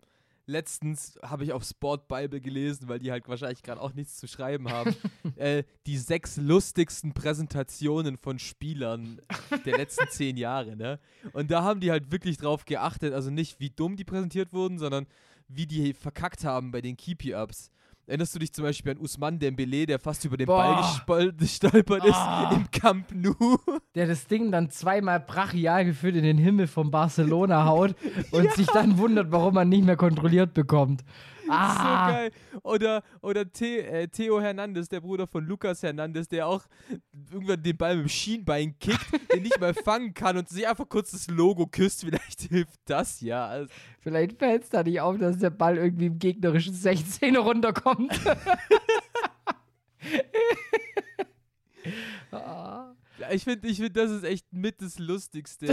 letztens, 0.47 1.19
habe 1.23 1.45
ich 1.45 1.53
auf 1.53 1.65
Sport 1.65 2.09
Bible 2.09 2.41
gelesen, 2.41 2.88
weil 2.88 2.99
die 2.99 3.11
halt 3.11 3.29
wahrscheinlich 3.29 3.62
gerade 3.62 3.81
auch 3.81 3.95
nichts 3.95 4.17
zu 4.17 4.29
schreiben 4.29 4.71
haben, 4.71 4.95
äh, 5.37 5.65
die 5.87 5.97
sechs 5.97 6.37
lustigsten 6.37 7.15
Präsentationen 7.15 8.19
von 8.19 8.38
Spielern 8.38 9.21
der 9.65 9.79
letzten 9.79 10.09
zehn 10.09 10.37
Jahre, 10.37 10.77
ne? 10.77 10.99
Und 11.33 11.51
da 11.51 11.62
haben 11.62 11.81
die 11.81 11.91
halt 11.91 12.12
wirklich 12.12 12.37
drauf 12.37 12.65
geachtet, 12.65 13.15
also 13.15 13.31
nicht 13.31 13.61
wie 13.61 13.71
dumm 13.71 13.97
die 13.97 14.05
präsentiert 14.05 14.53
wurden, 14.53 14.79
sondern 14.79 15.07
wie 15.55 15.67
die 15.67 15.95
verkackt 15.95 16.45
haben 16.45 16.71
bei 16.71 16.81
den 16.81 16.97
Keepy-Ups. 16.97 17.71
Erinnerst 18.07 18.35
du 18.35 18.38
dich 18.38 18.53
zum 18.53 18.64
Beispiel 18.64 18.93
an 18.93 18.99
Usman 18.99 19.38
Dembele, 19.38 19.87
der 19.87 19.99
fast 19.99 20.27
über 20.27 20.37
den 20.37 20.47
Boah. 20.47 21.01
Ball 21.07 21.33
gestolpert 21.33 22.05
ist 22.05 22.14
oh. 22.14 22.55
im 22.55 22.71
Camp 22.71 23.07
Nou? 23.14 23.59
Der 23.95 24.07
das 24.07 24.27
Ding 24.27 24.53
dann 24.53 24.69
zweimal 24.69 25.21
brachial 25.21 25.87
geführt 25.87 26.17
in 26.17 26.23
den 26.23 26.37
Himmel 26.37 26.67
von 26.67 26.90
Barcelona 26.90 27.64
haut 27.64 27.95
und 28.31 28.45
ja. 28.45 28.51
sich 28.53 28.67
dann 28.67 28.99
wundert, 28.99 29.33
warum 29.33 29.55
man 29.55 29.71
nicht 29.71 29.85
mehr 29.85 29.97
kontrolliert 29.97 30.53
bekommt. 30.53 31.03
Ah. 31.49 32.09
So 32.09 32.13
geil. 32.13 32.31
Oder, 32.63 33.03
oder 33.21 33.45
The, 33.53 33.79
äh, 33.79 34.09
Theo 34.09 34.41
Hernandez, 34.41 34.89
der 34.89 35.01
Bruder 35.01 35.27
von 35.27 35.45
Lukas 35.47 35.83
Hernandez, 35.83 36.29
der 36.29 36.47
auch 36.47 36.65
irgendwann 37.33 37.63
den 37.63 37.77
Ball 37.77 37.97
mit 37.97 38.07
dem 38.07 38.09
Schienbein 38.09 38.79
kickt, 38.79 39.07
den 39.33 39.43
nicht 39.43 39.61
mal 39.61 39.75
fangen 39.75 40.15
kann 40.15 40.37
und 40.37 40.49
sich 40.49 40.67
einfach 40.67 40.89
kurz 40.89 41.11
das 41.11 41.29
Logo 41.29 41.67
küsst. 41.67 42.05
Vielleicht 42.05 42.43
hilft 42.43 42.81
das 42.87 43.21
ja. 43.21 43.47
Also 43.47 43.69
Vielleicht 44.01 44.39
fällt 44.39 44.65
es 44.65 44.71
da 44.71 44.83
nicht 44.83 45.01
auf, 45.01 45.19
dass 45.19 45.39
der 45.39 45.51
Ball 45.51 45.77
irgendwie 45.77 46.07
im 46.07 46.19
gegnerischen 46.19 46.75
16 46.75 47.37
runterkommt. 47.37 48.19
Ja, 53.18 53.31
ich 53.31 53.44
finde, 53.44 53.68
ich 53.68 53.79
find, 53.79 53.96
das 53.96 54.11
ist 54.11 54.24
echt 54.24 54.53
mit 54.53 54.83
das 54.83 54.98
Lustigste 54.98 55.72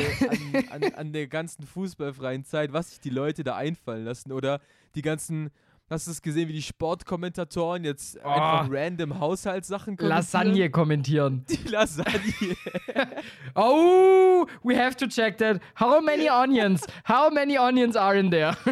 an, 0.69 0.83
an, 0.83 0.93
an, 0.93 1.13
der 1.13 1.27
ganzen 1.27 1.65
fußballfreien 1.65 2.45
Zeit, 2.45 2.71
was 2.71 2.91
sich 2.91 2.99
die 2.99 3.09
Leute 3.09 3.43
da 3.43 3.55
einfallen 3.55 4.05
lassen. 4.05 4.31
Oder 4.31 4.61
die 4.93 5.01
ganzen, 5.01 5.49
hast 5.89 6.05
du 6.05 6.11
es 6.11 6.21
gesehen, 6.21 6.49
wie 6.49 6.53
die 6.53 6.61
Sportkommentatoren 6.61 7.83
jetzt 7.83 8.19
oh. 8.23 8.27
einfach 8.27 8.67
random 8.69 9.19
Haushaltssachen 9.19 9.97
kommentieren? 9.97 10.17
Lasagne 10.17 10.69
kommentieren. 10.69 11.43
Die 11.49 11.67
Lasagne. 11.67 12.55
oh, 13.55 14.45
we 14.63 14.77
have 14.77 14.95
to 14.97 15.07
check 15.07 15.39
that. 15.39 15.59
How 15.79 15.99
many 15.99 16.29
onions? 16.29 16.85
How 17.07 17.31
many 17.31 17.57
onions 17.57 17.95
are 17.95 18.15
in 18.15 18.29
there? 18.29 18.55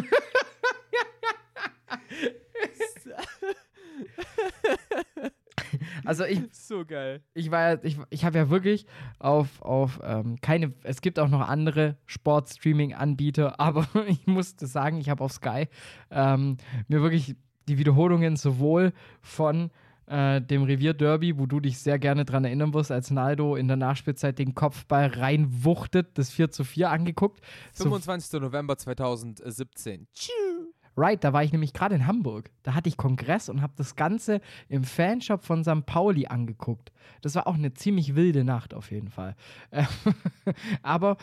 Also 6.04 6.24
ich. 6.24 6.40
So 6.52 6.84
geil. 6.84 7.22
Ich 7.34 7.50
war 7.50 7.72
ja, 7.72 7.78
ich, 7.82 7.98
ich 8.10 8.24
habe 8.24 8.38
ja 8.38 8.50
wirklich 8.50 8.86
auf, 9.18 9.60
auf 9.62 10.00
ähm, 10.02 10.40
keine, 10.40 10.72
es 10.82 11.00
gibt 11.00 11.18
auch 11.18 11.28
noch 11.28 11.48
andere 11.48 11.96
Sportstreaming-Anbieter, 12.06 13.58
aber 13.60 13.86
ich 14.06 14.26
musste 14.26 14.66
sagen, 14.66 14.98
ich 14.98 15.08
habe 15.10 15.24
auf 15.24 15.32
Sky 15.32 15.68
ähm, 16.10 16.58
mir 16.88 17.02
wirklich 17.02 17.36
die 17.68 17.78
Wiederholungen 17.78 18.36
sowohl 18.36 18.92
von 19.20 19.70
äh, 20.10 20.40
dem 20.40 20.64
Revier 20.64 20.92
Derby, 20.92 21.38
wo 21.38 21.46
du 21.46 21.60
dich 21.60 21.78
sehr 21.78 21.98
gerne 21.98 22.24
dran 22.24 22.44
erinnern 22.44 22.74
wirst, 22.74 22.90
als 22.90 23.10
Naldo 23.10 23.54
in 23.56 23.68
der 23.68 23.76
Nachspielzeit 23.76 24.38
den 24.38 24.54
Kopfball 24.54 25.06
reinwuchtet, 25.06 26.18
das 26.18 26.30
4 26.30 26.50
zu 26.50 26.64
4 26.64 26.90
angeguckt. 26.90 27.40
25. 27.74 28.28
So, 28.30 28.38
November 28.40 28.76
2017. 28.76 30.08
Tschüss. 30.12 30.69
Right, 30.96 31.22
da 31.22 31.32
war 31.32 31.44
ich 31.44 31.52
nämlich 31.52 31.72
gerade 31.72 31.94
in 31.94 32.06
Hamburg. 32.06 32.50
Da 32.62 32.74
hatte 32.74 32.88
ich 32.88 32.96
Kongress 32.96 33.48
und 33.48 33.62
habe 33.62 33.72
das 33.76 33.96
Ganze 33.96 34.40
im 34.68 34.84
Fanshop 34.84 35.44
von 35.44 35.64
St. 35.64 35.86
Pauli 35.86 36.26
angeguckt. 36.26 36.92
Das 37.22 37.34
war 37.34 37.46
auch 37.46 37.54
eine 37.54 37.72
ziemlich 37.72 38.14
wilde 38.14 38.44
Nacht 38.44 38.74
auf 38.74 38.90
jeden 38.90 39.08
Fall. 39.10 39.36
Aber 40.82 41.16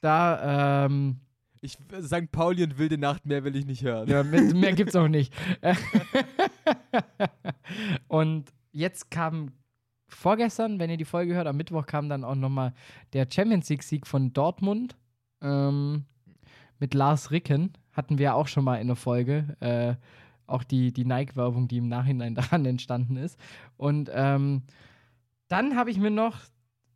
da. 0.00 0.84
Ähm, 0.86 1.20
ich 1.60 1.72
St. 2.00 2.30
Pauli 2.30 2.62
und 2.62 2.78
wilde 2.78 2.98
Nacht, 2.98 3.26
mehr 3.26 3.42
will 3.42 3.56
ich 3.56 3.66
nicht 3.66 3.82
hören. 3.82 4.08
Ja, 4.08 4.22
mehr, 4.22 4.54
mehr 4.54 4.72
gibt's 4.74 4.94
auch 4.94 5.08
nicht. 5.08 5.34
und 8.08 8.52
jetzt 8.70 9.10
kam 9.10 9.50
vorgestern, 10.08 10.78
wenn 10.78 10.90
ihr 10.90 10.96
die 10.96 11.04
Folge 11.04 11.34
hört, 11.34 11.46
am 11.46 11.56
Mittwoch 11.56 11.86
kam 11.86 12.08
dann 12.08 12.22
auch 12.22 12.36
nochmal 12.36 12.74
der 13.12 13.26
Champions 13.30 13.68
League-Sieg 13.68 14.06
von 14.06 14.32
Dortmund 14.32 14.96
ähm, 15.42 16.04
mit 16.78 16.94
Lars 16.94 17.30
Ricken 17.32 17.72
hatten 17.98 18.18
wir 18.18 18.36
auch 18.36 18.46
schon 18.46 18.62
mal 18.62 18.76
in 18.76 18.86
der 18.86 18.96
Folge. 18.96 19.56
Äh, 19.58 19.96
auch 20.46 20.62
die, 20.62 20.92
die 20.92 21.04
Nike-Werbung, 21.04 21.66
die 21.66 21.78
im 21.78 21.88
Nachhinein 21.88 22.34
daran 22.36 22.64
entstanden 22.64 23.16
ist. 23.16 23.38
Und 23.76 24.08
ähm, 24.14 24.62
dann 25.48 25.76
habe 25.76 25.90
ich 25.90 25.98
mir 25.98 26.10
noch 26.10 26.36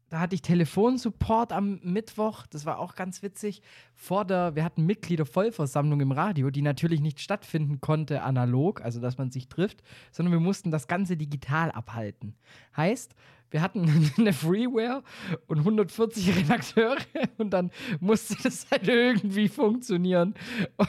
da 0.09 0.21
hatte 0.21 0.35
ich 0.35 0.43
Telefonsupport 0.43 1.53
am 1.53 1.81
Mittwoch, 1.83 2.47
das 2.47 2.67
war 2.67 2.79
auch 2.79 2.97
ganz 2.97 3.23
witzig. 3.23 3.63
Vor 3.95 4.27
der, 4.27 4.55
wir 4.55 4.63
hatten 4.63 4.85
Mitgliedervollversammlung 4.85 6.03
im 6.03 6.13
Radio, 6.13 6.51
die 6.51 6.61
natürlich 6.61 7.01
nicht 7.01 7.19
stattfinden 7.19 7.81
konnte 7.81 8.21
analog, 8.21 8.83
also 8.83 9.01
dass 9.01 9.17
man 9.17 9.31
sich 9.31 9.49
trifft, 9.49 9.83
sondern 10.11 10.33
wir 10.33 10.41
mussten 10.41 10.71
das 10.71 10.87
Ganze 10.87 11.17
digital 11.17 11.71
abhalten. 11.71 12.35
Heißt, 12.77 13.15
wir 13.53 13.63
hatten 13.63 14.11
eine 14.19 14.33
Freeware 14.33 15.03
und 15.47 15.59
140 15.59 16.37
Redakteure 16.37 16.97
und 17.39 17.51
dann 17.51 17.71
musste 18.01 18.37
das 18.43 18.67
halt 18.71 18.89
irgendwie 18.89 19.49
funktionieren. 19.49 20.35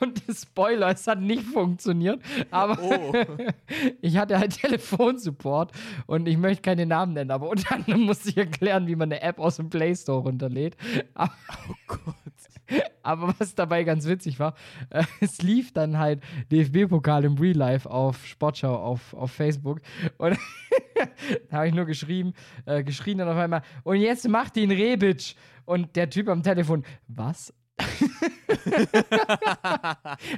Und 0.00 0.26
das 0.28 0.42
Spoiler, 0.42 0.88
es 0.90 1.06
hat 1.06 1.20
nicht 1.20 1.42
funktioniert, 1.44 2.20
aber 2.50 2.76
Oh. 2.82 3.12
ich 4.00 4.16
hatte 4.16 4.38
halt 4.38 4.60
Telefonsupport 4.60 5.70
und 6.06 6.26
ich 6.26 6.36
möchte 6.38 6.62
keine 6.62 6.86
Namen 6.86 7.12
nennen, 7.12 7.30
aber 7.30 7.48
unter 7.48 7.76
anderem 7.76 8.00
musste 8.02 8.30
ich 8.30 8.36
erklären, 8.36 8.88
wie 8.88 8.96
man 8.96 9.12
eine 9.12 9.22
App 9.22 9.38
aus 9.38 9.56
dem 9.56 9.70
Play 9.70 9.94
Store 9.94 10.22
runterlädt. 10.22 10.76
Aber, 11.14 11.32
Oh 11.68 11.74
Gott. 11.86 12.82
aber 13.02 13.34
was 13.38 13.54
dabei 13.54 13.84
ganz 13.84 14.06
witzig 14.08 14.40
war, 14.40 14.54
äh, 14.88 15.04
es 15.20 15.40
lief 15.42 15.72
dann 15.72 15.98
halt 15.98 16.20
DFB-Pokal 16.50 17.24
im 17.24 17.36
Real 17.38 17.56
Life 17.56 17.88
auf 17.88 18.26
Sportschau 18.26 18.74
auf, 18.74 19.14
auf 19.14 19.30
Facebook 19.30 19.80
und 20.18 20.36
da 21.48 21.58
habe 21.58 21.68
ich 21.68 21.74
nur 21.74 21.86
geschrieben, 21.86 22.34
äh, 22.66 22.82
geschrien 22.82 23.18
dann 23.18 23.28
auf 23.28 23.36
einmal 23.36 23.62
und 23.82 23.96
jetzt 23.96 24.28
macht 24.28 24.56
ihn 24.56 24.70
Rebic 24.70 25.34
und 25.64 25.94
der 25.96 26.10
Typ 26.10 26.28
am 26.28 26.42
Telefon, 26.42 26.84
was? 27.08 27.54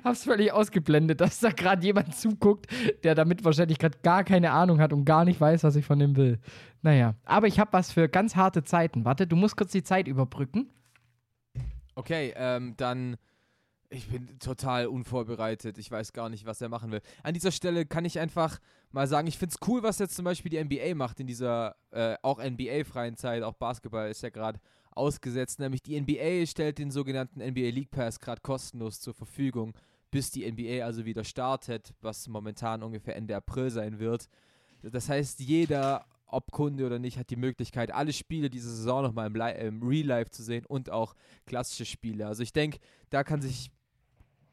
Hab's 0.05 0.25
völlig 0.25 0.53
ausgeblendet, 0.53 1.21
dass 1.21 1.41
da 1.41 1.51
gerade 1.51 1.85
jemand 1.85 2.15
zuguckt, 2.15 2.67
der 3.03 3.15
damit 3.15 3.45
wahrscheinlich 3.45 3.79
gerade 3.79 3.99
gar 4.03 4.25
keine 4.25 4.53
Ahnung 4.53 4.81
hat 4.81 4.93
und 4.93 5.05
gar 5.05 5.25
nicht 5.25 5.41
weiß, 5.41 5.65
was 5.65 5.77
ich 5.77 5.85
von 5.85 6.01
ihm 6.01 6.17
will. 6.17 6.39
Naja, 6.83 7.15
aber 7.25 7.47
ich 7.47 7.59
habe 7.59 7.73
was 7.73 7.93
für 7.93 8.09
ganz 8.09 8.37
harte 8.37 8.65
Zeiten. 8.65 9.05
Warte, 9.05 9.27
du 9.27 9.37
musst 9.37 9.57
kurz 9.57 9.73
die 9.73 9.83
Zeit 9.83 10.09
überbrücken. 10.09 10.71
Okay, 11.95 12.33
ähm, 12.37 12.75
dann. 12.77 13.17
Ich 13.95 14.09
bin 14.09 14.39
total 14.39 14.87
unvorbereitet. 14.87 15.77
Ich 15.77 15.91
weiß 15.91 16.15
gar 16.15 16.31
nicht, 16.31 16.47
was 16.47 16.63
er 16.63 16.71
machen 16.71 16.91
will. 16.91 17.03
An 17.23 17.35
dieser 17.35 17.51
Stelle 17.51 17.85
kann 17.85 18.07
ich 18.07 18.19
einfach 18.19 18.59
mal 18.91 19.07
sagen, 19.07 19.29
ich 19.29 19.37
finde 19.37 19.55
es 19.55 19.69
cool, 19.69 19.83
was 19.83 19.99
jetzt 19.99 20.17
zum 20.17 20.25
Beispiel 20.25 20.51
die 20.51 20.65
NBA 20.65 20.95
macht 20.95 21.21
in 21.21 21.27
dieser 21.27 21.77
äh, 21.91 22.17
auch 22.23 22.43
NBA-freien 22.43 23.17
Zeit. 23.17 23.43
Auch 23.43 23.53
Basketball 23.53 24.11
ist 24.11 24.23
ja 24.23 24.31
gerade 24.31 24.61
ausgesetzt. 24.93 25.61
Nämlich 25.61 25.83
die 25.83 26.01
NBA 26.01 26.47
stellt 26.47 26.79
den 26.79 26.91
sogenannten 26.91 27.41
NBA 27.41 27.69
League 27.69 27.91
Pass 27.91 28.19
gerade 28.19 28.41
kostenlos 28.41 29.01
zur 29.01 29.13
Verfügung, 29.13 29.75
bis 30.11 30.31
die 30.31 30.51
NBA 30.51 30.85
also 30.85 31.05
wieder 31.05 31.25
startet, 31.25 31.93
was 32.01 32.29
momentan 32.29 32.83
ungefähr 32.83 33.17
Ende 33.17 33.37
April 33.37 33.71
sein 33.71 33.99
wird. 33.99 34.29
Das 34.83 35.09
heißt, 35.09 35.41
jeder, 35.41 36.07
ob 36.27 36.51
Kunde 36.51 36.87
oder 36.87 36.99
nicht, 36.99 37.19
hat 37.19 37.31
die 37.31 37.37
Möglichkeit, 37.37 37.93
alle 37.93 38.13
Spiele 38.13 38.51
dieser 38.51 38.71
Saison 38.71 39.03
nochmal 39.03 39.27
im, 39.27 39.37
im 39.37 39.83
Real 39.83 40.07
Life 40.07 40.31
zu 40.31 40.43
sehen 40.43 40.67
und 40.67 40.91
auch 40.91 41.15
klassische 41.47 41.85
Spiele. 41.85 42.27
Also 42.27 42.43
ich 42.43 42.53
denke, 42.53 42.79
da 43.11 43.23
kann 43.23 43.43
sich, 43.43 43.71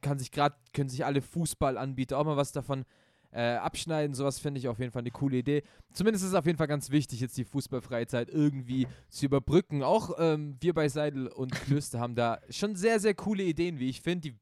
kann 0.02 0.20
sich 0.20 0.32
gerade, 0.32 0.56
können 0.74 0.90
sich 0.90 1.06
alle 1.06 1.22
Fußballanbieter 1.22 2.18
auch 2.18 2.26
mal 2.26 2.38
was 2.38 2.52
davon 2.52 2.86
äh, 3.32 3.56
abschneiden. 3.56 4.16
Sowas 4.16 4.40
finde 4.40 4.60
ich 4.60 4.68
auf 4.68 4.80
jeden 4.80 4.92
Fall 4.92 5.02
eine 5.02 5.12
coole 5.12 5.38
Idee. 5.38 5.64
Zumindest 5.94 6.24
ist 6.24 6.32
es 6.32 6.36
auf 6.36 6.46
jeden 6.46 6.58
Fall 6.58 6.68
ganz 6.68 6.90
wichtig, 6.90 7.20
jetzt 7.20 7.38
die 7.38 7.44
Fußballfreizeit 7.46 8.30
irgendwie 8.30 8.88
zu 9.10 9.26
überbrücken. 9.26 9.84
Auch 9.84 10.16
ähm, 10.18 10.58
wir 10.62 10.74
bei 10.74 10.90
Seidel 10.90 11.28
und 11.28 11.52
Klöster 11.52 12.00
haben 12.00 12.16
da 12.16 12.40
schon 12.50 12.76
sehr, 12.76 13.00
sehr 13.00 13.14
coole 13.14 13.44
Ideen, 13.44 13.80
wie 13.80 13.90
ich 13.90 14.02
finde. 14.02 14.30
Die, 14.30 14.36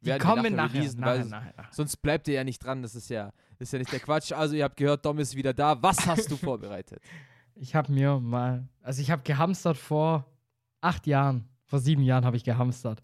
Die 0.00 0.06
werden 0.06 0.22
kommen 0.22 0.56
nachher. 0.56 0.82
nachher, 0.82 0.98
weil 0.98 1.24
nachher, 1.26 1.54
nachher. 1.56 1.68
sonst 1.72 1.96
bleibt 1.98 2.26
ihr 2.28 2.34
ja 2.34 2.44
nicht 2.44 2.64
dran. 2.64 2.82
Das 2.82 2.94
ist 2.94 3.10
ja, 3.10 3.32
das 3.58 3.68
ist 3.68 3.72
ja 3.72 3.78
nicht 3.78 3.92
der 3.92 4.00
Quatsch. 4.00 4.32
Also 4.32 4.56
ihr 4.56 4.64
habt 4.64 4.76
gehört, 4.76 5.04
Dom 5.04 5.18
ist 5.18 5.36
wieder 5.36 5.54
da. 5.54 5.80
Was 5.82 6.04
hast 6.06 6.30
du 6.30 6.36
vorbereitet? 6.36 7.00
Ich 7.54 7.74
habe 7.76 7.92
mir 7.92 8.18
mal, 8.18 8.66
also 8.82 9.02
ich 9.02 9.10
habe 9.10 9.22
gehamstert 9.22 9.76
vor 9.76 10.26
acht 10.80 11.06
Jahren, 11.06 11.48
vor 11.66 11.78
sieben 11.78 12.02
Jahren 12.02 12.24
habe 12.24 12.36
ich 12.36 12.42
gehamstert 12.44 13.02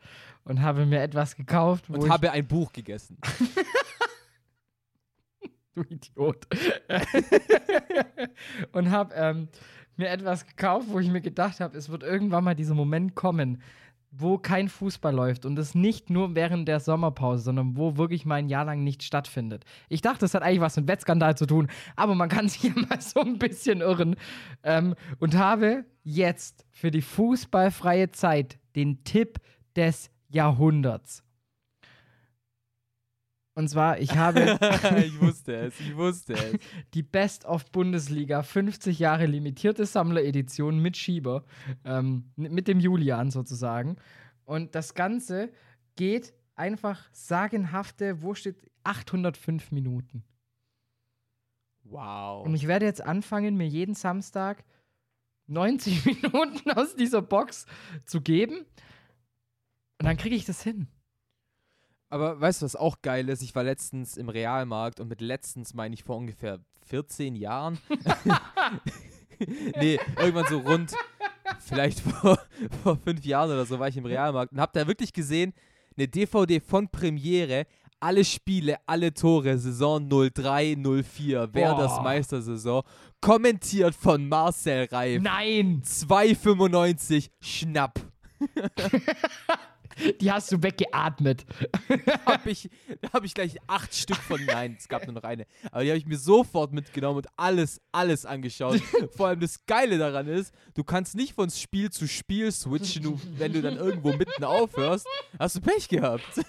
und 0.49 0.63
habe 0.63 0.87
mir 0.87 1.03
etwas 1.03 1.37
gekauft, 1.37 1.85
wo 1.89 1.95
Und 1.95 2.07
ich, 2.07 2.11
habe 2.11 2.31
ein 2.31 2.47
Buch 2.47 2.73
gegessen. 2.73 3.19
du 5.75 5.83
Idiot, 5.83 6.47
und 8.73 8.91
habe 8.91 9.15
ähm, 9.15 9.49
mir 9.97 10.09
etwas 10.09 10.47
gekauft, 10.47 10.89
wo 10.91 10.99
ich 10.99 11.11
mir 11.11 11.21
gedacht 11.21 11.61
habe, 11.61 11.77
es 11.77 11.91
wird 11.91 12.03
irgendwann 12.03 12.45
mal 12.45 12.55
dieser 12.55 12.75
Moment 12.75 13.15
kommen, 13.15 13.63
wo 14.11 14.39
kein 14.39 14.71
Fußball 14.71 15.15
läuft 15.15 15.45
und 15.45 15.59
es 15.59 15.75
nicht 15.75 16.09
nur 16.09 16.35
während 16.35 16.67
der 16.67 16.81
Sommerpause, 16.81 17.45
sondern 17.45 17.77
wo 17.77 17.99
wirklich 17.99 18.25
mal 18.25 18.37
ein 18.37 18.49
Jahr 18.49 18.65
lang 18.65 18.83
nicht 18.83 19.03
stattfindet. 19.03 19.67
Ich 19.91 20.01
dachte, 20.01 20.21
das 20.21 20.33
hat 20.33 20.43
eigentlich 20.43 20.63
was 20.63 20.79
mit 20.79 20.89
Wettskandal 20.89 21.37
zu 21.37 21.45
tun, 21.45 21.69
aber 21.95 22.15
man 22.15 22.31
kann 22.31 22.49
sich 22.49 22.63
ja 22.63 22.73
mal 22.89 23.03
so 23.03 23.21
ein 23.21 23.39
bisschen 23.39 23.83
irren 23.83 24.17
ähm, 24.63 24.95
und 25.19 25.37
habe 25.37 25.85
jetzt 26.05 26.65
für 26.71 26.91
die 26.91 27.03
fußballfreie 27.03 28.13
Zeit 28.13 28.59
den 28.75 29.05
Tipp 29.05 29.41
des 29.77 30.11
Jahrhunderts. 30.29 31.23
Und 33.55 33.69
zwar, 33.69 33.99
ich 33.99 34.17
habe 34.17 34.57
ich 35.05 35.21
wusste 35.21 35.57
es, 35.57 35.81
ich 35.81 35.97
wusste 35.97 36.35
es. 36.35 36.61
die 36.95 37.03
Best 37.03 37.45
of 37.45 37.73
Bundesliga 37.73 38.45
50 38.45 39.01
Jahre 39.01 39.27
limitierte 39.27 39.85
Sammleredition 39.85 40.79
mit 40.79 40.97
Schieber, 40.97 41.45
ähm, 41.85 42.31
mit 42.37 42.69
dem 42.69 42.79
Julian 42.79 43.33
sozusagen. 43.33 43.97
Und 44.45 44.77
das 44.77 44.95
Ganze 44.95 45.51
geht 45.97 46.35
einfach 46.55 47.09
sagenhafte, 47.13 48.23
wo 48.23 48.35
steht 48.35 48.71
805 48.85 49.73
Minuten. 49.73 50.23
Wow. 51.83 52.47
Und 52.47 52.55
ich 52.55 52.69
werde 52.69 52.87
jetzt 52.87 53.05
anfangen, 53.05 53.57
mir 53.57 53.67
jeden 53.67 53.95
Samstag 53.95 54.65
90 55.49 56.05
Minuten 56.23 56.71
aus 56.71 56.95
dieser 56.95 57.23
Box 57.23 57.67
zu 58.05 58.21
geben. 58.21 58.67
Und 59.99 60.07
dann 60.07 60.17
kriege 60.17 60.37
ich 60.37 60.45
das 60.45 60.63
hin. 60.63 60.89
Aber 62.11 62.41
weißt 62.41 62.63
du, 62.63 62.65
was 62.65 62.77
auch 62.77 63.03
geil 63.03 63.29
ist? 63.29 63.43
Ich 63.43 63.55
war 63.55 63.65
letztens 63.65 64.17
im 64.17 64.29
Realmarkt 64.29 65.01
und 65.01 65.09
mit 65.09 65.21
letztens 65.21 65.75
meine 65.75 65.95
ich 65.95 66.05
vor 66.05 66.17
ungefähr 66.17 66.59
14 66.87 67.37
Jahren. 67.37 67.79
nee, 69.77 69.99
irgendwann 70.17 70.47
so 70.47 70.59
rund, 70.59 70.95
vielleicht 71.61 72.01
vor, 72.01 72.39
vor 72.83 72.97
fünf 72.97 73.25
Jahren 73.25 73.51
oder 73.51 73.67
so 73.67 73.79
war 73.79 73.89
ich 73.89 73.97
im 73.97 74.07
Realmarkt 74.07 74.53
und 74.53 74.61
hab 74.61 74.73
da 74.73 74.87
wirklich 74.87 75.13
gesehen, 75.13 75.53
eine 75.97 76.09
DVD 76.09 76.61
von 76.61 76.89
Premiere, 76.89 77.67
alle 78.01 78.25
Spiele, 78.25 78.77
alle 78.87 79.13
Tore, 79.13 79.59
Saison 79.59 80.09
03, 80.09 80.77
04, 80.77 81.53
Werders. 81.53 82.01
Meistersaison, 82.01 82.85
kommentiert 83.21 83.95
von 83.95 84.29
Marcel 84.29 84.87
Reif. 84.91 85.21
Nein! 85.21 85.83
2,95 85.85 87.31
Schnapp. 87.41 88.01
Die 90.21 90.31
hast 90.31 90.53
du 90.53 90.63
weggeatmet. 90.63 91.45
hab 92.27 92.47
ich, 92.47 92.71
da 93.01 93.13
habe 93.13 93.27
ich 93.27 93.35
gleich 93.35 93.57
acht 93.67 93.95
Stück 93.95 94.19
von, 94.19 94.45
nein, 94.45 94.77
es 94.79 94.89
gab 94.89 95.05
nur 95.07 95.15
noch 95.15 95.25
eine, 95.25 95.47
aber 95.71 95.85
die 95.85 95.91
habe 95.91 95.99
ich 95.99 96.07
mir 96.07 96.19
sofort 96.19 96.73
mitgenommen 96.73 97.19
und 97.19 97.27
alles, 97.37 97.81
alles 97.93 98.25
angeschaut. 98.25 98.81
Vor 99.17 99.29
allem 99.29 99.41
das 99.41 99.65
Geile 99.67 99.99
daran 99.99 100.27
ist, 100.27 100.55
du 100.75 100.85
kannst 100.85 101.15
nicht 101.15 101.35
von 101.35 101.51
Spiel 101.51 101.91
zu 101.91 102.07
Spiel 102.07 102.53
switchen, 102.53 103.21
wenn 103.37 103.53
du 103.53 103.63
dann 103.63 103.77
irgendwo 103.77 104.13
mitten 104.13 104.45
aufhörst, 104.45 105.07
hast 105.39 105.57
du 105.57 105.61
Pech 105.61 105.89
gehabt. 105.89 106.41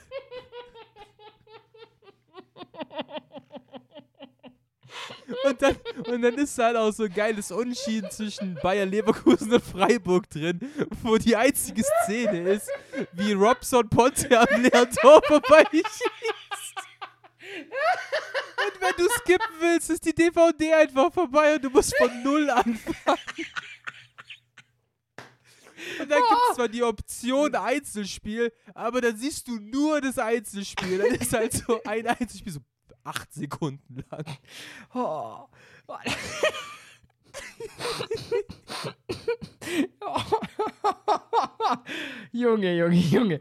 Und 5.43 5.61
dann, 5.61 5.75
und 6.07 6.21
dann 6.21 6.35
ist 6.35 6.57
da 6.57 6.65
halt 6.65 6.77
auch 6.77 6.91
so 6.91 7.03
ein 7.03 7.13
geiles 7.13 7.51
Unschieden 7.51 8.09
zwischen 8.11 8.55
Bayer 8.55 8.85
Leverkusen 8.85 9.53
und 9.53 9.63
Freiburg 9.63 10.29
drin, 10.29 10.59
wo 11.03 11.17
die 11.17 11.35
einzige 11.35 11.83
Szene 12.03 12.51
ist, 12.51 12.69
wie 13.13 13.33
Robson 13.33 13.87
Ponte 13.89 14.39
am 14.39 14.61
leeren 14.61 14.91
Tor 14.91 15.21
vorbeischießt. 15.25 16.03
Und 18.65 18.81
wenn 18.81 18.95
du 18.97 19.09
skippen 19.19 19.55
willst, 19.59 19.89
ist 19.89 20.05
die 20.05 20.13
DVD 20.13 20.73
einfach 20.73 21.13
vorbei 21.13 21.55
und 21.55 21.63
du 21.63 21.69
musst 21.69 21.95
von 21.97 22.23
Null 22.23 22.49
anfangen. 22.49 23.19
Und 25.99 26.09
dann 26.09 26.19
gibt 26.19 26.41
es 26.49 26.55
zwar 26.55 26.67
die 26.67 26.83
Option 26.83 27.55
Einzelspiel, 27.55 28.51
aber 28.73 29.01
dann 29.01 29.17
siehst 29.17 29.47
du 29.47 29.59
nur 29.59 30.01
das 30.01 30.17
Einzelspiel. 30.17 30.97
Dann 30.97 31.15
ist 31.15 31.33
halt 31.33 31.53
so 31.53 31.81
ein 31.83 32.07
Einzelspiel 32.07 32.53
so 32.53 32.59
acht 33.03 33.33
Sekunden 33.33 34.03
lang. 34.09 34.25
Oh. 34.93 35.47
Junge, 42.31 42.75
Junge, 42.75 42.95
Junge. 42.95 43.39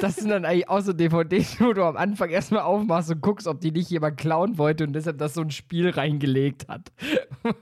Das 0.00 0.16
sind 0.16 0.30
dann 0.30 0.44
eigentlich 0.44 0.68
auch 0.68 0.80
so 0.80 0.92
DVDs, 0.92 1.60
wo 1.60 1.72
du 1.72 1.84
am 1.84 1.96
Anfang 1.96 2.30
erstmal 2.30 2.62
aufmachst 2.62 3.10
und 3.10 3.20
guckst, 3.20 3.46
ob 3.46 3.60
die 3.60 3.70
nicht 3.70 3.90
jemand 3.90 4.16
klauen 4.16 4.58
wollte 4.58 4.84
und 4.84 4.92
deshalb 4.92 5.18
das 5.18 5.34
so 5.34 5.42
ein 5.42 5.50
Spiel 5.50 5.90
reingelegt 5.90 6.68
hat. 6.68 6.92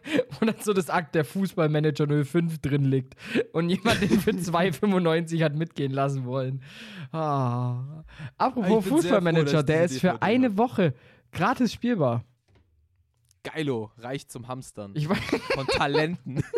Und 0.41 0.49
dann 0.49 0.57
so 0.61 0.73
das 0.73 0.89
Akt 0.89 1.15
der 1.15 1.25
Fußballmanager 1.25 2.25
05 2.25 2.59
drin 2.59 2.85
liegt 2.85 3.15
und 3.53 3.69
jemand 3.69 4.01
den 4.01 4.19
für 4.19 4.31
2,95 4.31 5.45
hat 5.45 5.55
mitgehen 5.55 5.93
lassen 5.93 6.25
wollen. 6.25 6.63
Ah. 7.13 8.03
Apropos 8.39 8.85
froh, 8.85 8.97
dass 8.97 9.05
Fußballmanager, 9.05 9.61
ich 9.61 9.67
der 9.67 9.85
ist 9.85 10.01
für 10.01 10.23
eine. 10.23 10.57
Woche 10.57 10.95
gratis 11.33 11.73
spielbar. 11.73 12.25
Geilo, 13.45 13.93
reicht 13.99 14.33
zum 14.33 14.49
Hamstern. 14.49 14.91
Ich, 14.95 15.07
weiß- 15.07 15.55
Von 15.55 15.67
Talenten. 15.69 16.43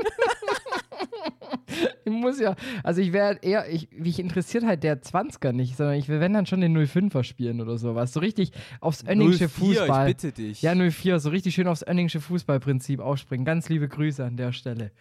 ich 2.04 2.12
muss 2.12 2.40
ja, 2.40 2.54
also 2.82 3.00
ich 3.00 3.12
wäre 3.12 3.38
eher, 3.42 3.68
ich, 3.70 3.88
mich 3.92 4.18
interessiert 4.18 4.64
halt 4.64 4.82
der 4.82 5.02
20er 5.02 5.52
nicht, 5.52 5.76
sondern 5.76 5.96
ich 5.96 6.08
will, 6.08 6.20
wenn 6.20 6.32
dann 6.32 6.46
schon 6.46 6.60
den 6.60 6.76
05er 6.78 7.24
spielen 7.24 7.60
oder 7.60 7.76
sowas. 7.76 8.12
So 8.12 8.20
richtig 8.20 8.52
aufs 8.80 9.04
Önningsche 9.04 9.48
04, 9.48 9.50
Fußball. 9.50 10.08
Ich 10.08 10.16
bitte 10.16 10.32
dich. 10.32 10.62
Ja, 10.62 10.74
04, 10.74 11.18
so 11.18 11.30
richtig 11.30 11.54
schön 11.54 11.68
aufs 11.68 11.82
Önningsche 11.86 12.20
Fußballprinzip 12.20 13.00
aufspringen. 13.00 13.44
Ganz 13.44 13.68
liebe 13.68 13.88
Grüße 13.88 14.24
an 14.24 14.36
der 14.36 14.52
Stelle. 14.52 14.92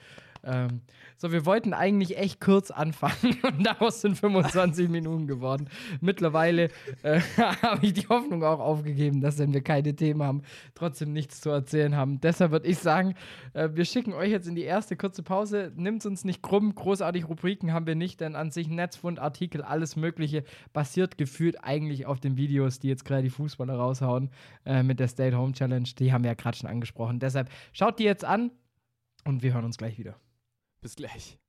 Ähm, 0.46 0.82
so, 1.18 1.32
wir 1.32 1.46
wollten 1.46 1.74
eigentlich 1.74 2.18
echt 2.18 2.40
kurz 2.40 2.72
anfangen 2.72 3.38
und 3.44 3.66
daraus 3.66 4.02
sind 4.02 4.18
25 4.18 4.90
Minuten 4.90 5.28
geworden. 5.28 5.70
Mittlerweile 6.02 6.70
äh, 7.04 7.20
habe 7.62 7.86
ich 7.86 7.94
die 7.94 8.08
Hoffnung 8.08 8.44
auch 8.44 8.60
aufgegeben, 8.60 9.22
dass 9.22 9.40
wenn 9.40 9.54
wir 9.54 9.62
keine 9.62 9.96
Themen 9.96 10.22
haben, 10.22 10.44
trotzdem 10.76 11.14
nichts 11.14 11.42
zu 11.42 11.50
erzählen 11.50 11.96
haben. 11.96 12.20
Deshalb 12.22 12.52
würde 12.52 12.68
ich 12.68 12.78
sagen, 12.80 13.16
äh, 13.54 13.70
wir 13.74 13.86
schicken 13.86 14.14
euch 14.14 14.30
jetzt 14.30 14.48
in 14.48 14.56
die 14.56 14.64
erste 14.64 14.96
kurze 14.96 15.24
Pause. 15.24 15.72
Nimmt 15.76 16.06
uns 16.06 16.24
nicht 16.26 16.44
krumm, 16.44 16.76
großartig 16.76 17.28
Rubriken 17.28 17.74
haben 17.74 17.88
wir 17.88 17.96
nicht, 17.96 18.22
denn 18.22 18.36
an 18.36 18.52
sich 18.52 18.70
Netzfund, 18.70 19.20
Artikel, 19.20 19.62
alles 19.62 19.96
Mögliche 19.96 20.44
basiert 20.74 21.18
gefühlt 21.18 21.64
eigentlich 21.64 22.06
auf 22.06 22.20
den 22.20 22.38
Videos, 22.38 22.80
die 22.80 22.90
jetzt 22.90 23.06
gerade 23.06 23.24
die 23.24 23.30
Fußballer 23.30 23.76
raushauen 23.76 24.30
äh, 24.66 24.84
mit 24.84 25.00
der 25.00 25.08
Stay 25.08 25.30
at 25.30 25.36
Home 25.36 25.54
Challenge. 25.54 25.90
Die 25.98 26.14
haben 26.14 26.24
wir 26.24 26.32
ja 26.32 26.36
gerade 26.36 26.58
schon 26.58 26.70
angesprochen. 26.70 27.20
Deshalb 27.20 27.50
schaut 27.74 28.00
die 28.00 28.04
jetzt 28.04 28.26
an 28.26 28.52
und 29.24 29.44
wir 29.44 29.54
hören 29.54 29.66
uns 29.66 29.78
gleich 29.78 29.98
wieder. 29.98 30.16
Bis 30.86 30.96
gleich. 30.96 31.40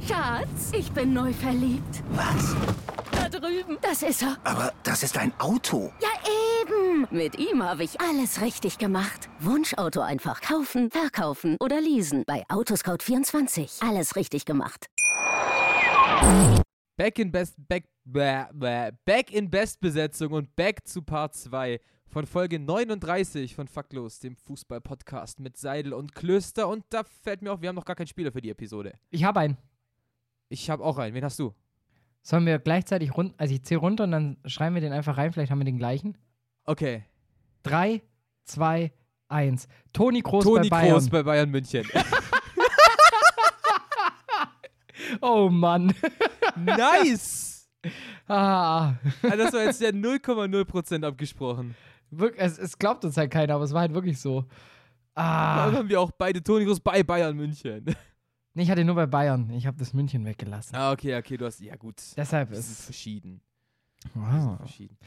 Schatz, 0.00 0.72
ich 0.72 0.90
bin 0.92 1.12
neu 1.12 1.30
verliebt. 1.30 2.02
Was? 2.12 2.56
Da 3.12 3.28
drüben. 3.28 3.76
Das 3.82 4.02
ist 4.02 4.22
er. 4.22 4.38
Aber 4.44 4.72
das 4.82 5.02
ist 5.02 5.18
ein 5.18 5.38
Auto. 5.38 5.92
Ja, 6.00 6.08
eben. 6.62 7.06
Mit 7.10 7.38
ihm 7.38 7.62
habe 7.62 7.84
ich 7.84 8.00
alles 8.00 8.40
richtig 8.40 8.78
gemacht. 8.78 9.28
Wunschauto 9.40 10.00
einfach 10.00 10.40
kaufen, 10.40 10.90
verkaufen 10.90 11.58
oder 11.60 11.82
leasen. 11.82 12.24
Bei 12.26 12.46
Autoscout24. 12.48 13.86
Alles 13.86 14.16
richtig 14.16 14.46
gemacht. 14.46 14.86
Back 16.96 17.18
in 17.18 17.30
Best 17.30 17.56
back, 17.58 17.84
bäh, 18.06 18.44
bäh, 18.54 18.92
back 19.04 19.30
in 19.34 19.50
Bestbesetzung 19.50 20.32
und 20.32 20.56
back 20.56 20.88
zu 20.88 21.02
Part 21.02 21.34
2 21.34 21.78
von 22.08 22.26
Folge 22.26 22.58
39 22.58 23.54
von 23.54 23.68
Faktlos, 23.68 24.18
dem 24.18 24.36
Fußball-Podcast 24.36 25.40
mit 25.40 25.56
Seidel 25.56 25.92
und 25.92 26.14
Klöster. 26.14 26.68
Und 26.68 26.84
da 26.90 27.04
fällt 27.04 27.42
mir 27.42 27.52
auf, 27.52 27.60
wir 27.60 27.68
haben 27.68 27.76
noch 27.76 27.84
gar 27.84 27.96
keinen 27.96 28.06
Spieler 28.06 28.32
für 28.32 28.40
die 28.40 28.50
Episode. 28.50 28.94
Ich 29.10 29.24
habe 29.24 29.40
einen. 29.40 29.56
Ich 30.48 30.70
habe 30.70 30.84
auch 30.84 30.98
einen. 30.98 31.14
Wen 31.14 31.24
hast 31.24 31.38
du? 31.38 31.54
Sollen 32.22 32.46
wir 32.46 32.58
gleichzeitig 32.58 33.16
runter, 33.16 33.34
also 33.38 33.54
ich 33.54 33.62
zähle 33.62 33.80
runter 33.80 34.04
und 34.04 34.10
dann 34.12 34.36
schreiben 34.44 34.74
wir 34.74 34.82
den 34.82 34.92
einfach 34.92 35.16
rein, 35.16 35.32
vielleicht 35.32 35.50
haben 35.50 35.58
wir 35.58 35.64
den 35.64 35.78
gleichen. 35.78 36.16
Okay. 36.64 37.04
Drei, 37.62 38.02
zwei, 38.44 38.92
eins. 39.28 39.68
Toni 39.92 40.22
Kroos 40.22 40.44
Toni 40.44 40.68
bei 40.68 40.80
Bayern. 40.80 40.92
Kroos 40.92 41.08
bei 41.10 41.22
Bayern 41.22 41.50
München. 41.50 41.86
Oh 45.20 45.48
Mann. 45.48 45.94
nice! 46.56 47.68
ah. 48.28 48.94
Ah, 49.22 49.36
Das 49.36 49.52
war 49.52 49.64
jetzt 49.64 49.80
der 49.80 49.92
0,0% 49.92 51.06
abgesprochen. 51.06 51.74
Es, 52.36 52.58
es 52.58 52.78
glaubt 52.78 53.04
uns 53.04 53.16
halt 53.16 53.30
keiner, 53.30 53.54
aber 53.54 53.64
es 53.64 53.72
war 53.72 53.80
halt 53.82 53.94
wirklich 53.94 54.18
so. 54.20 54.42
Dann 55.14 55.24
Ah. 55.26 55.72
haben 55.72 55.88
wir 55.88 56.00
auch 56.00 56.12
beide 56.12 56.42
Toni 56.42 56.64
Kroos 56.64 56.78
bei 56.80 57.02
Bayern 57.02 57.36
München. 57.36 57.84
Nee, 58.54 58.64
ich 58.64 58.70
hatte 58.72 58.84
nur 58.84 58.96
bei 58.96 59.06
Bayern. 59.06 59.50
Ich 59.50 59.68
habe 59.68 59.76
das 59.78 59.92
München 59.92 60.24
weggelassen. 60.24 60.74
Ah, 60.74 60.90
okay, 60.90 61.16
okay, 61.16 61.36
du 61.36 61.44
hast. 61.46 61.60
Ja, 61.60 61.76
gut. 61.76 61.94
Deshalb 62.16 62.48
Das 62.50 62.58
ist 62.60 62.70
ist. 62.70 62.84
verschieden. 62.86 63.40
Das 64.02 64.10
ist 64.10 64.16
Wow. 64.16 64.56
verschieden. 64.58 64.98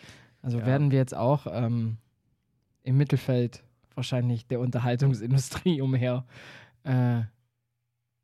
Also 0.41 0.59
Ja. 0.59 0.65
werden 0.67 0.89
wir 0.91 0.99
jetzt 0.99 1.13
auch 1.13 1.47
ähm, 1.49 1.97
im 2.83 2.95
Mittelfeld 2.97 3.61
wahrscheinlich 3.93 4.47
der 4.47 4.61
Unterhaltungsindustrie 4.61 5.81
umher 5.81 6.25
äh, 6.83 7.23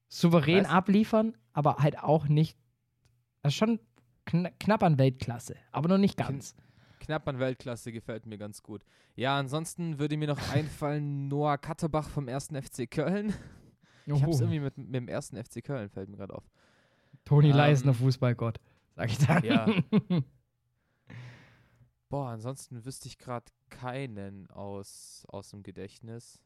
souverän 0.07 0.63
Was? 0.63 0.69
abliefern, 0.71 1.35
aber 1.51 1.77
halt 1.77 1.99
auch 2.01 2.27
nicht. 2.29 2.57
Also 3.41 3.55
schon 3.55 3.79
kn 4.25 4.47
knapp 4.59 4.81
an 4.83 4.97
Weltklasse, 4.97 5.55
aber 5.73 5.89
noch 5.89 5.97
nicht 5.97 6.15
ganz. 6.15 6.55
Knapp 7.07 7.25
an 7.29 7.39
Weltklasse 7.39 7.93
gefällt 7.93 8.25
mir 8.25 8.37
ganz 8.37 8.61
gut. 8.61 8.83
Ja, 9.15 9.39
ansonsten 9.39 9.97
würde 9.97 10.17
mir 10.17 10.27
noch 10.27 10.39
einfallen 10.53 11.29
Noah 11.29 11.57
Katterbach 11.57 12.09
vom 12.09 12.27
1. 12.27 12.47
FC 12.47 12.91
Köln. 12.91 13.33
Ich 14.05 14.21
hab's 14.21 14.41
irgendwie 14.41 14.59
mit, 14.59 14.77
mit 14.77 14.93
dem 14.93 15.07
1. 15.07 15.29
FC 15.29 15.63
Köln, 15.63 15.87
fällt 15.89 16.09
mir 16.09 16.17
gerade 16.17 16.35
auf. 16.35 16.43
Toni 17.23 17.51
ähm, 17.51 17.55
Leisner, 17.55 17.93
Fußballgott, 17.93 18.59
sag 18.97 19.09
ich 19.09 19.19
da. 19.19 19.39
Ja. 19.39 19.67
Boah, 22.09 22.27
ansonsten 22.27 22.83
wüsste 22.83 23.07
ich 23.07 23.17
gerade 23.17 23.45
keinen 23.69 24.49
aus, 24.51 25.23
aus 25.29 25.51
dem 25.51 25.63
Gedächtnis. 25.63 26.41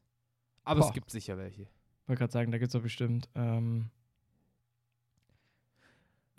Aber 0.62 0.78
Boah. 0.78 0.86
es 0.86 0.92
gibt 0.92 1.10
sicher 1.10 1.38
welche. 1.38 1.66
wollte 2.06 2.20
gerade 2.20 2.32
sagen, 2.32 2.52
da 2.52 2.58
gibt 2.58 2.68
es 2.68 2.72
doch 2.72 2.82
bestimmt. 2.82 3.28
Ähm, 3.34 3.90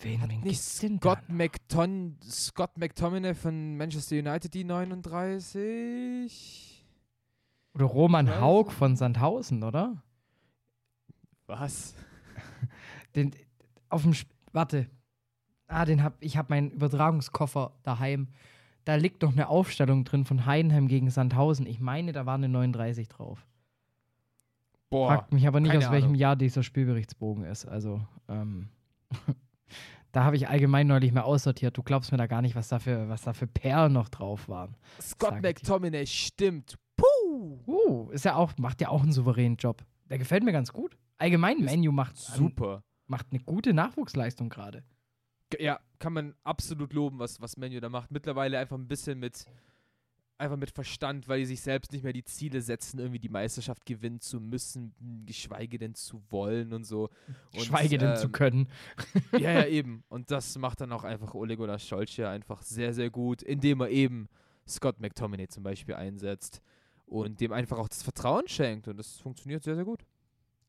wen, 0.04 0.22
Hat 0.22 0.30
wen 0.30 0.40
nicht 0.42 0.50
gibt's 0.50 0.80
denn 0.80 1.00
da? 1.00 1.14
Scott, 1.16 1.30
McTon 1.30 2.18
Scott 2.24 2.78
McTominay 2.78 3.34
von 3.34 3.78
Manchester 3.78 4.18
United 4.18 4.54
die 4.54 4.64
39? 4.64 6.86
Oder 7.74 7.86
Roman 7.86 8.28
Weiß 8.28 8.42
Haug 8.42 8.72
von 8.72 8.96
Sandhausen, 8.96 9.64
oder? 9.64 10.02
Was? 11.48 11.96
Den, 13.16 13.32
auf 13.90 14.04
dem, 14.04 14.12
Sp- 14.18 14.34
warte. 14.52 14.88
Ah, 15.68 15.86
den 15.86 16.04
hab, 16.04 16.22
ich 16.24 16.38
habe 16.38 16.54
meinen 16.54 16.72
Übertragungskoffer 16.72 17.74
daheim. 17.84 18.28
Da 18.86 18.96
liegt 18.96 19.22
noch 19.24 19.32
eine 19.32 19.48
Aufstellung 19.48 20.04
drin 20.04 20.26
von 20.26 20.46
Heidenheim 20.46 20.88
gegen 20.88 21.10
Sandhausen. 21.10 21.66
Ich 21.66 21.80
meine, 21.80 22.12
da 22.12 22.26
war 22.26 22.36
eine 22.36 22.50
39 22.50 23.08
drauf. 23.08 23.48
Boah. 24.90 25.08
Fragt 25.08 25.34
mich 25.34 25.48
aber 25.48 25.60
nicht, 25.62 25.76
aus 25.76 25.90
welchem 25.90 26.08
Ahnung. 26.10 26.16
Jahr 26.16 26.36
dieser 26.36 26.62
Spielberichtsbogen 26.64 27.46
ist. 27.46 27.66
Also, 27.66 28.06
ähm, 28.28 28.70
da 30.14 30.24
habe 30.24 30.36
ich 30.36 30.48
allgemein 30.48 30.88
neulich 30.88 31.12
mal 31.12 31.22
aussortiert. 31.22 31.76
Du 31.76 31.82
glaubst 31.82 32.12
mir 32.12 32.20
da 32.20 32.28
gar 32.28 32.44
nicht, 32.44 32.56
was 32.56 32.68
da 32.70 32.78
für, 32.78 33.10
was 33.10 33.24
da 33.24 33.34
für 33.34 33.48
Perlen 33.48 33.94
noch 33.94 34.10
drauf 34.10 34.48
waren. 34.48 34.78
Scott. 35.02 35.42
McTominay, 35.42 36.06
stimmt. 36.06 36.78
Puh. 36.96 37.60
Uh, 37.66 38.12
ist 38.12 38.24
ja 38.24 38.36
auch, 38.36 38.54
macht 38.58 38.80
ja 38.80 38.90
auch 38.90 39.02
einen 39.02 39.12
souveränen 39.12 39.58
Job. 39.58 39.84
Der 40.10 40.20
gefällt 40.20 40.44
mir 40.44 40.52
ganz 40.52 40.72
gut. 40.72 40.96
Allgemein, 41.18 41.58
Ist 41.58 41.66
Menu 41.66 41.92
macht, 41.92 42.16
Super. 42.16 42.84
macht 43.08 43.28
eine 43.32 43.40
gute 43.40 43.74
Nachwuchsleistung 43.74 44.50
gerade. 44.50 44.84
Ja, 45.60 45.80
kann 45.98 46.14
man 46.14 46.36
absolut 46.44 46.94
loben, 46.94 47.18
was, 47.18 47.42
was 47.42 47.58
Menu 47.58 47.80
da 47.80 47.90
macht. 47.90 48.12
Mittlerweile 48.12 48.60
einfach 48.60 48.78
ein 48.78 48.88
bisschen 48.88 49.20
mit, 49.20 49.46
einfach 50.38 50.58
mit 50.58 50.72
Verstand, 50.72 51.28
weil 51.28 51.40
die 51.40 51.46
sich 51.46 51.62
selbst 51.62 51.92
nicht 51.92 52.04
mehr 52.04 52.14
die 52.14 52.24
Ziele 52.24 52.62
setzen, 52.62 53.00
irgendwie 53.00 53.20
die 53.20 53.30
Meisterschaft 53.30 53.86
gewinnen 53.86 54.20
zu 54.20 54.40
müssen, 54.40 54.94
geschweige 55.26 55.78
denn 55.78 55.96
zu 55.96 56.22
wollen 56.30 56.74
und 56.74 56.84
so. 56.84 57.10
Und, 57.54 57.62
Schweige 57.62 57.98
denn 57.98 58.18
zu 58.18 58.26
ähm, 58.26 58.32
können. 58.32 58.68
Ja, 59.34 59.52
ja, 59.52 59.66
eben. 59.66 60.04
Und 60.10 60.32
das 60.32 60.58
macht 60.58 60.82
dann 60.82 60.92
auch 60.92 61.04
einfach 61.04 61.34
Ole 61.34 61.58
Gunnar 61.58 61.80
Solskjaer 61.80 62.30
einfach 62.30 62.62
sehr, 62.62 62.94
sehr 62.94 63.10
gut, 63.10 63.42
indem 63.42 63.82
er 63.82 63.90
eben 63.90 64.30
Scott 64.68 65.00
McTominay 65.00 65.48
zum 65.48 65.64
Beispiel 65.64 65.96
einsetzt 65.96 66.62
und 67.06 67.42
dem 67.42 67.52
einfach 67.52 67.78
auch 67.78 67.90
das 67.90 68.04
Vertrauen 68.04 68.48
schenkt. 68.48 68.88
Und 68.88 68.98
das 68.98 69.18
funktioniert 69.18 69.64
sehr, 69.64 69.76
sehr 69.76 69.86
gut. 69.86 70.06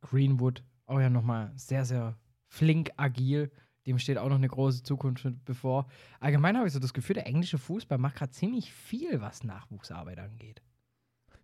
Greenwood, 0.03 0.63
auch 0.87 1.01
ja 1.01 1.11
nochmal 1.11 1.53
sehr, 1.57 1.85
sehr 1.85 2.19
flink 2.49 2.91
agil. 2.97 3.51
Dem 3.87 3.99
steht 3.99 4.19
auch 4.19 4.29
noch 4.29 4.37
eine 4.37 4.49
große 4.49 4.83
Zukunft 4.83 5.27
bevor. 5.45 5.87
Allgemein 6.21 6.57
habe 6.57 6.67
ich 6.67 6.73
so 6.73 6.79
das 6.79 6.95
Gefühl, 6.95 7.15
der 7.15 7.27
englische 7.27 7.59
Fußball 7.59 7.99
macht 7.99 8.17
gerade 8.17 8.33
ziemlich 8.33 8.73
viel, 8.73 9.21
was 9.21 9.45
Nachwuchsarbeit 9.45 10.19
angeht. 10.19 10.63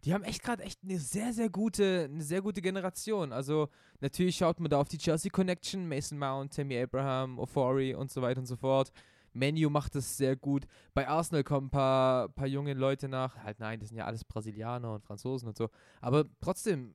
Die 0.05 0.15
haben 0.15 0.25
echt 0.25 0.43
gerade 0.43 0.63
echt 0.63 0.83
eine 0.83 0.99
sehr, 0.99 1.33
sehr 1.35 1.51
gute, 1.51 2.09
eine 2.11 2.23
sehr 2.23 2.41
gute 2.41 2.63
Generation. 2.63 3.33
Also 3.33 3.69
natürlich 4.01 4.37
schaut 4.37 4.59
man 4.59 4.71
da 4.71 4.81
auf 4.81 4.89
die 4.89 4.97
Chelsea 4.97 5.31
Connection, 5.31 5.87
Mason 5.87 6.19
Mount, 6.19 6.55
Tammy 6.55 6.81
Abraham, 6.81 7.39
Ofori 7.39 7.95
und 7.95 8.11
so 8.11 8.23
weiter 8.23 8.41
und 8.41 8.47
so 8.47 8.57
fort. 8.57 8.93
Menu 9.33 9.69
macht 9.71 9.95
es 9.97 10.17
sehr 10.17 10.37
gut. 10.37 10.67
Bei 10.95 11.07
Arsenal 11.07 11.45
kommen 11.45 11.67
ein 11.67 11.71
paar, 11.71 12.29
paar 12.31 12.47
junge 12.47 12.73
Leute 12.75 13.09
nach. 13.09 13.37
Halt 13.37 13.61
nein, 13.61 13.79
das 13.79 13.91
sind 13.91 13.99
ja 13.99 14.07
alles 14.07 14.25
Brasilianer 14.25 14.95
und 14.95 15.05
Franzosen 15.05 15.49
und 15.49 15.57
so. 15.57 15.69
Aber 16.01 16.25
trotzdem 16.41 16.95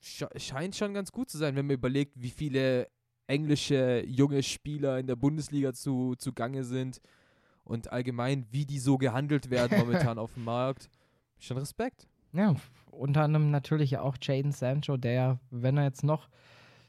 sche 0.00 0.28
scheint 0.36 0.76
schon 0.76 0.94
ganz 0.94 1.12
gut 1.12 1.30
zu 1.30 1.38
sein, 1.38 1.54
wenn 1.56 1.66
man 1.66 1.74
überlegt, 1.74 2.20
wie 2.20 2.30
viele 2.30 2.88
englische 3.26 4.04
junge 4.06 4.42
Spieler 4.42 4.98
in 4.98 5.06
der 5.06 5.16
Bundesliga 5.16 5.72
zu, 5.72 6.14
zugange 6.16 6.64
sind 6.64 7.00
und 7.64 7.92
allgemein, 7.92 8.46
wie 8.50 8.64
die 8.64 8.78
so 8.78 8.98
gehandelt 8.98 9.50
werden 9.50 9.78
momentan 9.80 10.18
auf 10.18 10.34
dem 10.34 10.44
Markt. 10.44 10.88
Schon 11.38 11.58
Respekt. 11.58 12.08
Ja, 12.32 12.54
unter 12.90 13.22
anderem 13.22 13.50
natürlich 13.50 13.90
ja 13.90 14.02
auch 14.02 14.16
Jaden 14.20 14.52
Sancho, 14.52 14.96
der 14.96 15.12
ja, 15.12 15.40
wenn 15.50 15.76
er 15.76 15.84
jetzt 15.84 16.04
noch. 16.04 16.28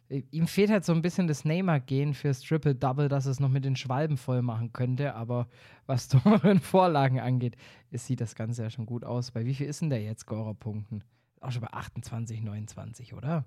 Ihm 0.10 0.48
fehlt 0.48 0.70
halt 0.70 0.86
so 0.86 0.94
ein 0.94 1.02
bisschen 1.02 1.28
das 1.28 1.44
Neymar-Gehen 1.44 2.14
fürs 2.14 2.40
Triple-Double, 2.42 3.10
dass 3.10 3.26
es 3.26 3.42
noch 3.42 3.50
mit 3.50 3.66
den 3.66 3.76
Schwalben 3.76 4.16
voll 4.16 4.42
machen 4.42 4.72
könnte. 4.72 5.16
Aber 5.16 5.48
was 5.86 6.08
und 6.44 6.62
Vorlagen 6.62 7.20
angeht, 7.20 7.58
es 7.92 8.06
sieht 8.06 8.22
das 8.22 8.36
Ganze 8.36 8.64
ja 8.64 8.70
schon 8.70 8.86
gut 8.86 9.04
aus. 9.04 9.32
Bei 9.32 9.46
wie 9.46 9.54
viel 9.54 9.68
ist 9.68 9.82
denn 9.82 9.90
der 9.90 10.02
jetzt 10.02 10.22
Scorerpunkten? 10.22 11.04
Auch 11.42 11.52
schon 11.52 11.62
bei 11.62 11.74
28, 11.74 12.42
29, 12.42 13.14
oder? 13.14 13.44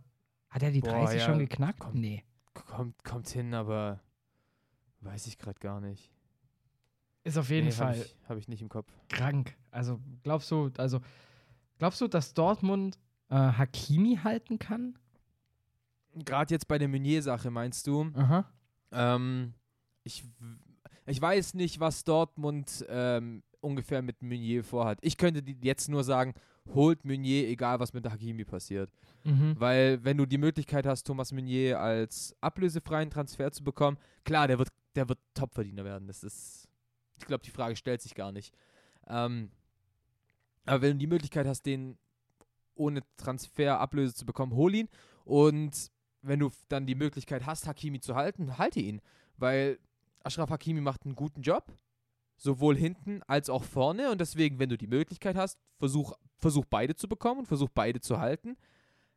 Hat 0.50 0.62
er 0.62 0.70
die 0.70 0.80
Boah, 0.80 0.90
30 0.90 1.20
ja, 1.20 1.26
schon 1.26 1.38
geknackt? 1.38 1.78
komm. 1.80 1.98
Nee. 1.98 2.24
Kommt, 2.54 3.02
kommt 3.04 3.28
hin, 3.28 3.54
aber 3.54 4.00
weiß 5.00 5.26
ich 5.26 5.38
gerade 5.38 5.58
gar 5.60 5.80
nicht. 5.80 6.10
Ist 7.22 7.36
auf 7.38 7.50
jeden 7.50 7.66
Nee, 7.66 7.72
Fall 7.72 7.94
Habe 7.94 7.98
ich, 8.04 8.16
hab 8.28 8.36
ich 8.38 8.48
nicht 8.48 8.62
im 8.62 8.68
Kopf. 8.68 8.90
krank. 9.08 9.56
Also 9.70 10.00
glaubst 10.22 10.50
du, 10.50 10.70
also 10.78 11.00
Glaubst 11.78 12.00
du, 12.02 12.08
dass 12.08 12.34
Dortmund 12.34 12.98
äh, 13.30 13.34
Hakimi 13.36 14.18
halten 14.22 14.58
kann? 14.58 14.98
Gerade 16.14 16.52
jetzt 16.52 16.68
bei 16.68 16.76
der 16.76 16.88
Meunier-Sache, 16.88 17.50
meinst 17.50 17.86
du? 17.86 18.10
Aha. 18.14 18.44
Ähm, 18.92 19.54
ich, 20.04 20.24
ich 21.06 21.22
weiß 21.22 21.54
nicht, 21.54 21.80
was 21.80 22.04
Dortmund 22.04 22.84
ähm, 22.90 23.42
ungefähr 23.62 24.02
mit 24.02 24.20
Meunier 24.20 24.62
vorhat. 24.62 24.98
Ich 25.00 25.16
könnte 25.16 25.42
jetzt 25.62 25.88
nur 25.88 26.04
sagen, 26.04 26.34
holt 26.74 27.04
Meunier, 27.04 27.48
egal 27.48 27.80
was 27.80 27.92
mit 27.92 28.08
Hakimi 28.08 28.44
passiert. 28.44 28.90
Mhm. 29.24 29.54
Weil 29.58 30.02
wenn 30.04 30.16
du 30.16 30.26
die 30.26 30.38
Möglichkeit 30.38 30.86
hast, 30.86 31.04
Thomas 31.04 31.32
Meunier 31.32 31.80
als 31.80 32.34
ablösefreien 32.40 33.10
Transfer 33.10 33.50
zu 33.52 33.62
bekommen, 33.64 33.98
klar, 34.24 34.48
der 34.48 34.58
wird, 34.58 34.70
der 34.94 35.08
wird 35.08 35.18
Topverdiener 35.34 35.84
werden. 35.84 36.06
Das 36.06 36.22
ist, 36.22 36.68
ich 37.18 37.26
glaube, 37.26 37.44
die 37.44 37.50
Frage 37.50 37.76
stellt 37.76 38.02
sich 38.02 38.14
gar 38.14 38.32
nicht. 38.32 38.54
Ähm, 39.06 39.50
aber 40.64 40.82
wenn 40.82 40.92
du 40.92 40.98
die 40.98 41.06
Möglichkeit 41.06 41.46
hast, 41.46 41.66
den 41.66 41.98
ohne 42.74 43.02
Transferablöse 43.16 44.14
zu 44.14 44.24
bekommen, 44.24 44.54
hol 44.54 44.74
ihn. 44.74 44.88
Und 45.24 45.90
wenn 46.22 46.40
du 46.40 46.50
dann 46.68 46.86
die 46.86 46.94
Möglichkeit 46.94 47.46
hast, 47.46 47.66
Hakimi 47.66 48.00
zu 48.00 48.14
halten, 48.14 48.58
halte 48.58 48.80
ihn. 48.80 49.00
Weil 49.36 49.78
Ashraf 50.22 50.50
Hakimi 50.50 50.80
macht 50.80 51.04
einen 51.04 51.14
guten 51.14 51.42
Job. 51.42 51.72
Sowohl 52.42 52.74
hinten 52.74 53.20
als 53.26 53.50
auch 53.50 53.64
vorne. 53.64 54.10
Und 54.10 54.18
deswegen, 54.18 54.58
wenn 54.58 54.70
du 54.70 54.78
die 54.78 54.86
Möglichkeit 54.86 55.36
hast, 55.36 55.58
versuch, 55.78 56.14
versuch 56.38 56.64
beide 56.64 56.96
zu 56.96 57.06
bekommen 57.06 57.40
und 57.40 57.46
versuch 57.46 57.68
beide 57.68 58.00
zu 58.00 58.18
halten. 58.18 58.56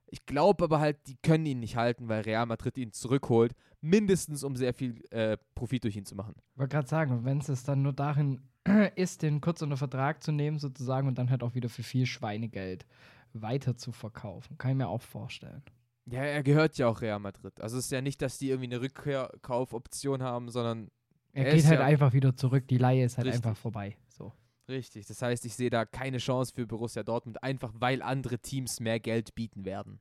Ich 0.07 0.25
glaube 0.25 0.65
aber 0.65 0.81
halt, 0.81 0.97
die 1.07 1.15
können 1.23 1.45
ihn 1.45 1.61
nicht 1.61 1.77
halten, 1.77 2.09
weil 2.09 2.21
Real 2.21 2.45
Madrid 2.45 2.77
ihn 2.77 2.91
zurückholt. 2.91 3.53
Mindestens, 3.79 4.43
um 4.43 4.57
sehr 4.57 4.73
viel 4.73 5.01
äh, 5.09 5.37
Profit 5.55 5.85
durch 5.85 5.95
ihn 5.95 6.05
zu 6.05 6.15
machen. 6.15 6.35
Ich 6.51 6.59
wollte 6.59 6.75
gerade 6.75 6.87
sagen, 6.89 7.23
wenn 7.23 7.39
es 7.39 7.63
dann 7.63 7.81
nur 7.81 7.93
darin 7.93 8.41
ist, 8.95 9.21
den 9.21 9.39
kurz 9.39 9.61
unter 9.61 9.77
Vertrag 9.77 10.21
zu 10.21 10.33
nehmen, 10.33 10.59
sozusagen, 10.59 11.07
und 11.07 11.17
dann 11.17 11.29
halt 11.29 11.43
auch 11.43 11.55
wieder 11.55 11.69
für 11.69 11.83
viel 11.83 12.05
Schweinegeld 12.05 12.85
weiter 13.31 13.77
zu 13.77 13.93
verkaufen. 13.93 14.57
Kann 14.57 14.71
ich 14.71 14.77
mir 14.77 14.89
auch 14.89 15.01
vorstellen. 15.01 15.63
Ja, 16.05 16.23
er 16.23 16.43
gehört 16.43 16.77
ja 16.77 16.87
auch 16.89 17.01
Real 17.01 17.19
Madrid. 17.19 17.61
Also 17.61 17.77
es 17.77 17.85
ist 17.85 17.91
ja 17.91 18.01
nicht, 18.01 18.21
dass 18.21 18.37
die 18.37 18.49
irgendwie 18.49 18.75
eine 18.75 18.81
Rückkaufoption 18.81 20.21
haben, 20.21 20.49
sondern 20.49 20.91
Er, 21.33 21.47
Er 21.47 21.55
geht 21.55 21.65
halt 21.65 21.79
ja- 21.79 21.85
einfach 21.85 22.13
wieder 22.13 22.35
zurück. 22.35 22.67
Die 22.67 22.77
Laie 22.77 23.03
ist 23.05 23.17
halt 23.17 23.27
Richtig. 23.27 23.45
einfach 23.45 23.59
vorbei. 23.59 23.97
So. 24.07 24.31
richtig. 24.69 25.05
Das 25.07 25.21
heißt, 25.21 25.45
ich 25.45 25.55
sehe 25.55 25.69
da 25.69 25.83
keine 25.85 26.17
Chance 26.19 26.53
für 26.55 26.65
Borussia 26.67 27.03
Dortmund, 27.03 27.43
einfach 27.43 27.73
weil 27.79 28.01
andere 28.01 28.39
Teams 28.39 28.79
mehr 28.79 28.99
Geld 28.99 29.35
bieten 29.35 29.65
werden. 29.65 29.99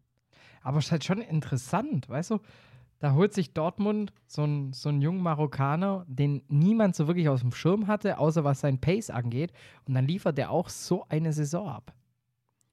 Aber 0.62 0.78
es 0.78 0.86
ist 0.86 0.92
halt 0.92 1.04
schon 1.04 1.20
interessant, 1.20 2.08
weißt 2.08 2.30
du? 2.32 2.38
Da 3.00 3.14
holt 3.14 3.34
sich 3.34 3.52
Dortmund 3.52 4.12
so 4.28 4.42
einen 4.44 4.72
so 4.72 4.88
einen 4.88 5.02
jungen 5.02 5.20
Marokkaner, 5.22 6.04
den 6.06 6.44
niemand 6.48 6.94
so 6.94 7.08
wirklich 7.08 7.28
aus 7.28 7.40
dem 7.40 7.50
Schirm 7.50 7.88
hatte, 7.88 8.18
außer 8.18 8.44
was 8.44 8.60
sein 8.60 8.80
Pace 8.80 9.10
angeht. 9.10 9.52
Und 9.88 9.94
dann 9.94 10.06
liefert 10.06 10.38
der 10.38 10.52
auch 10.52 10.68
so 10.68 11.04
eine 11.08 11.32
Saison 11.32 11.68
ab. 11.68 11.92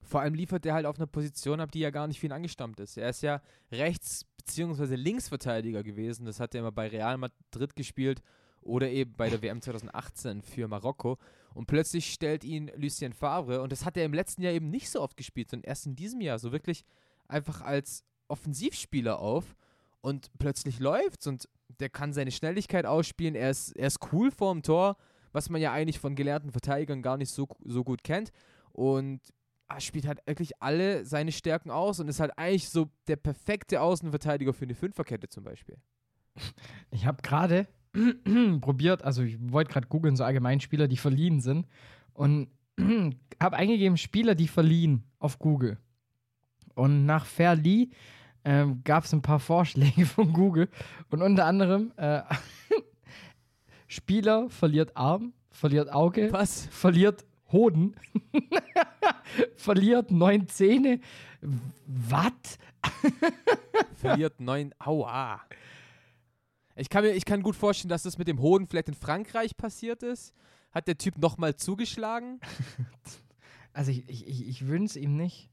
Vor 0.03 0.21
allem 0.21 0.35
liefert 0.35 0.65
er 0.67 0.75
halt 0.75 0.85
auf 0.85 0.97
einer 0.97 1.07
Position 1.07 1.59
ab, 1.59 1.71
die 1.71 1.79
ja 1.79 1.89
gar 1.89 2.05
nicht 2.07 2.21
ihn 2.23 2.31
angestammt 2.31 2.79
ist. 2.79 2.97
Er 2.97 3.09
ist 3.09 3.23
ja 3.23 3.41
Rechts- 3.71 4.25
bzw. 4.37 4.95
Linksverteidiger 4.95 5.81
gewesen. 5.81 6.25
Das 6.25 6.39
hat 6.39 6.53
er 6.53 6.59
immer 6.61 6.71
bei 6.71 6.87
Real 6.89 7.17
Madrid 7.17 7.75
gespielt 7.75 8.21
oder 8.61 8.89
eben 8.89 9.13
bei 9.13 9.29
der 9.29 9.41
WM 9.41 9.61
2018 9.61 10.41
für 10.41 10.67
Marokko. 10.67 11.17
Und 11.53 11.65
plötzlich 11.65 12.13
stellt 12.13 12.43
ihn 12.43 12.71
Lucien 12.75 13.13
Favre 13.13 13.61
und 13.61 13.71
das 13.71 13.85
hat 13.85 13.97
er 13.97 14.05
im 14.05 14.13
letzten 14.13 14.41
Jahr 14.41 14.53
eben 14.53 14.69
nicht 14.69 14.89
so 14.89 15.01
oft 15.01 15.17
gespielt, 15.17 15.49
sondern 15.49 15.67
erst 15.67 15.85
in 15.85 15.95
diesem 15.95 16.21
Jahr 16.21 16.39
so 16.39 16.51
wirklich 16.51 16.83
einfach 17.27 17.61
als 17.61 18.03
Offensivspieler 18.27 19.19
auf 19.19 19.55
und 20.01 20.29
plötzlich 20.37 20.79
läuft's 20.79 21.27
und 21.27 21.49
der 21.79 21.89
kann 21.89 22.13
seine 22.13 22.31
Schnelligkeit 22.31 22.85
ausspielen. 22.85 23.35
Er 23.35 23.49
ist, 23.49 23.71
er 23.75 23.87
ist 23.87 23.99
cool 24.11 24.31
vorm 24.31 24.63
Tor, 24.63 24.97
was 25.31 25.49
man 25.49 25.61
ja 25.61 25.71
eigentlich 25.71 25.99
von 25.99 26.15
gelernten 26.15 26.51
Verteidigern 26.51 27.01
gar 27.01 27.17
nicht 27.17 27.31
so, 27.31 27.47
so 27.63 27.83
gut 27.83 28.03
kennt. 28.03 28.31
Und 28.71 29.21
er 29.67 29.81
spielt 29.81 30.07
halt 30.07 30.19
wirklich 30.25 30.61
alle 30.61 31.05
seine 31.05 31.31
Stärken 31.31 31.69
aus 31.69 31.99
und 31.99 32.07
ist 32.07 32.19
halt 32.19 32.37
eigentlich 32.37 32.69
so 32.69 32.89
der 33.07 33.17
perfekte 33.17 33.81
Außenverteidiger 33.81 34.53
für 34.53 34.65
eine 34.65 34.75
Fünferkette 34.75 35.29
zum 35.29 35.43
Beispiel. 35.43 35.77
Ich 36.91 37.05
habe 37.05 37.21
gerade 37.21 37.67
probiert, 38.61 39.03
also 39.03 39.23
ich 39.23 39.37
wollte 39.39 39.71
gerade 39.71 39.87
googeln, 39.87 40.15
so 40.15 40.23
allgemein 40.23 40.59
Spieler, 40.59 40.87
die 40.87 40.97
verliehen 40.97 41.41
sind. 41.41 41.67
Und 42.13 42.49
habe 43.41 43.57
eingegeben, 43.57 43.97
Spieler, 43.97 44.35
die 44.35 44.47
verliehen 44.47 45.03
auf 45.19 45.39
Google. 45.39 45.77
Und 46.75 47.05
nach 47.05 47.25
Verlieh 47.25 47.91
ähm, 48.45 48.81
gab 48.83 49.03
es 49.03 49.13
ein 49.13 49.21
paar 49.21 49.39
Vorschläge 49.39 50.05
von 50.05 50.33
Google. 50.33 50.69
Und 51.09 51.21
unter 51.21 51.45
anderem 51.45 51.91
äh, 51.97 52.21
Spieler 53.87 54.49
verliert 54.49 54.95
Arm, 54.95 55.33
verliert 55.49 55.91
Auge, 55.91 56.31
Was? 56.31 56.67
verliert 56.67 57.25
Hoden, 57.51 57.95
verliert 59.55 60.11
neun 60.11 60.47
Zähne. 60.47 60.99
Was? 61.87 62.59
Verliert 63.95 64.39
neun. 64.39 64.73
Aua. 64.77 65.41
Ich 66.79 66.89
kann 66.89 67.03
mir 67.03 67.11
ich 67.11 67.25
kann 67.25 67.43
gut 67.43 67.55
vorstellen, 67.55 67.89
dass 67.89 68.03
das 68.03 68.17
mit 68.17 68.27
dem 68.27 68.39
Hoden 68.39 68.67
vielleicht 68.67 68.87
in 68.87 68.93
Frankreich 68.93 69.57
passiert 69.57 70.01
ist. 70.01 70.33
Hat 70.71 70.87
der 70.87 70.97
Typ 70.97 71.17
nochmal 71.17 71.55
zugeschlagen? 71.55 72.39
Also 73.71 73.91
ich, 73.91 74.09
ich, 74.09 74.27
ich, 74.27 74.47
ich 74.47 74.67
wünsche 74.67 74.99
ihm 74.99 75.15
nicht. 75.15 75.49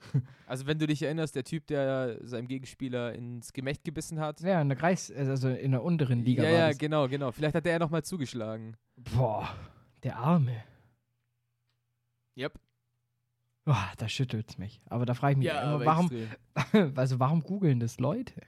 Also 0.46 0.66
wenn 0.66 0.78
du 0.78 0.86
dich 0.86 1.02
erinnerst, 1.02 1.34
der 1.34 1.44
Typ, 1.44 1.66
der 1.66 2.18
seinem 2.22 2.46
Gegenspieler 2.46 3.14
ins 3.14 3.52
Gemächt 3.52 3.84
gebissen 3.84 4.20
hat. 4.20 4.40
Ja, 4.40 4.60
in 4.60 4.68
der 4.68 4.76
Kreis, 4.76 5.10
also 5.10 5.48
in 5.48 5.72
der 5.72 5.82
unteren 5.82 6.24
Liga 6.24 6.42
ja, 6.42 6.50
war 6.50 6.58
ja, 6.58 6.68
das. 6.68 6.78
genau, 6.78 7.08
genau. 7.08 7.32
Vielleicht 7.32 7.54
hat 7.54 7.64
der 7.64 7.72
ja 7.72 7.78
nochmal 7.78 8.02
zugeschlagen. 8.02 8.76
Boah, 8.96 9.48
der 10.02 10.18
Arme. 10.18 10.62
Yep. 12.36 12.60
Boah, 13.64 13.92
da 13.96 14.08
schüttelt's 14.08 14.58
mich. 14.58 14.80
Aber 14.86 15.06
da 15.06 15.14
frage 15.14 15.32
ich 15.32 15.38
mich 15.38 15.48
immer, 15.48 15.60
aber 15.62 15.86
warum, 15.86 16.10
extrem. 16.10 16.92
also 16.96 17.18
warum 17.18 17.42
googeln 17.42 17.80
das 17.80 17.98
Leute? 17.98 18.42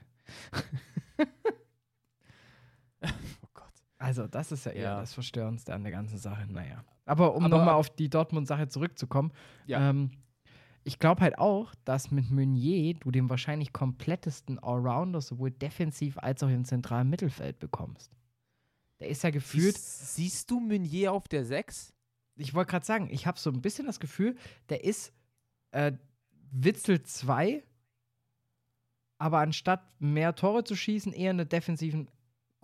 Oh 3.43 3.47
Gott. 3.53 3.71
Also, 3.97 4.27
das 4.27 4.51
ist 4.51 4.65
ja 4.65 4.71
eher 4.71 4.83
Ja. 4.83 4.99
das 4.99 5.13
Verstörendste 5.13 5.73
an 5.73 5.83
der 5.83 5.91
ganzen 5.91 6.17
Sache. 6.17 6.45
Naja. 6.47 6.83
Aber 7.05 7.35
um 7.35 7.43
nochmal 7.43 7.75
auf 7.75 7.89
die 7.89 8.09
Dortmund-Sache 8.09 8.67
zurückzukommen, 8.67 9.31
Ja. 9.67 9.89
ähm, 9.89 10.11
ich 10.83 10.99
glaube 10.99 11.21
halt 11.21 11.37
auch, 11.39 11.73
dass 11.83 12.11
mit 12.11 12.29
Meunier 12.29 12.93
du 12.95 13.09
den 13.11 13.29
wahrscheinlich 13.29 13.73
komplettesten 13.73 14.59
Allrounder 14.59 15.19
sowohl 15.21 15.49
defensiv 15.51 16.17
als 16.19 16.43
auch 16.43 16.49
im 16.49 16.63
zentralen 16.65 17.09
Mittelfeld 17.09 17.59
bekommst. 17.59 18.11
Der 18.99 19.09
ist 19.09 19.23
ja 19.23 19.29
gefühlt, 19.31 19.75
Siehst, 19.77 20.15
siehst 20.15 20.51
du 20.51 20.59
Meunier 20.59 21.11
auf 21.13 21.27
der 21.27 21.43
6? 21.45 21.91
ich 22.37 22.53
wollte 22.53 22.71
gerade 22.71 22.85
sagen, 22.85 23.09
ich 23.11 23.25
habe 23.27 23.39
so 23.39 23.49
ein 23.49 23.61
bisschen 23.61 23.85
das 23.85 23.99
Gefühl, 23.99 24.35
der 24.69 24.83
ist 24.83 25.13
äh, 25.71 25.93
Witzel 26.51 27.01
2, 27.01 27.63
aber 29.17 29.39
anstatt 29.39 29.81
mehr 29.99 30.35
Tore 30.35 30.63
zu 30.65 30.75
schießen, 30.75 31.13
eher 31.13 31.29
eine 31.31 31.45
defensiven 31.45 32.09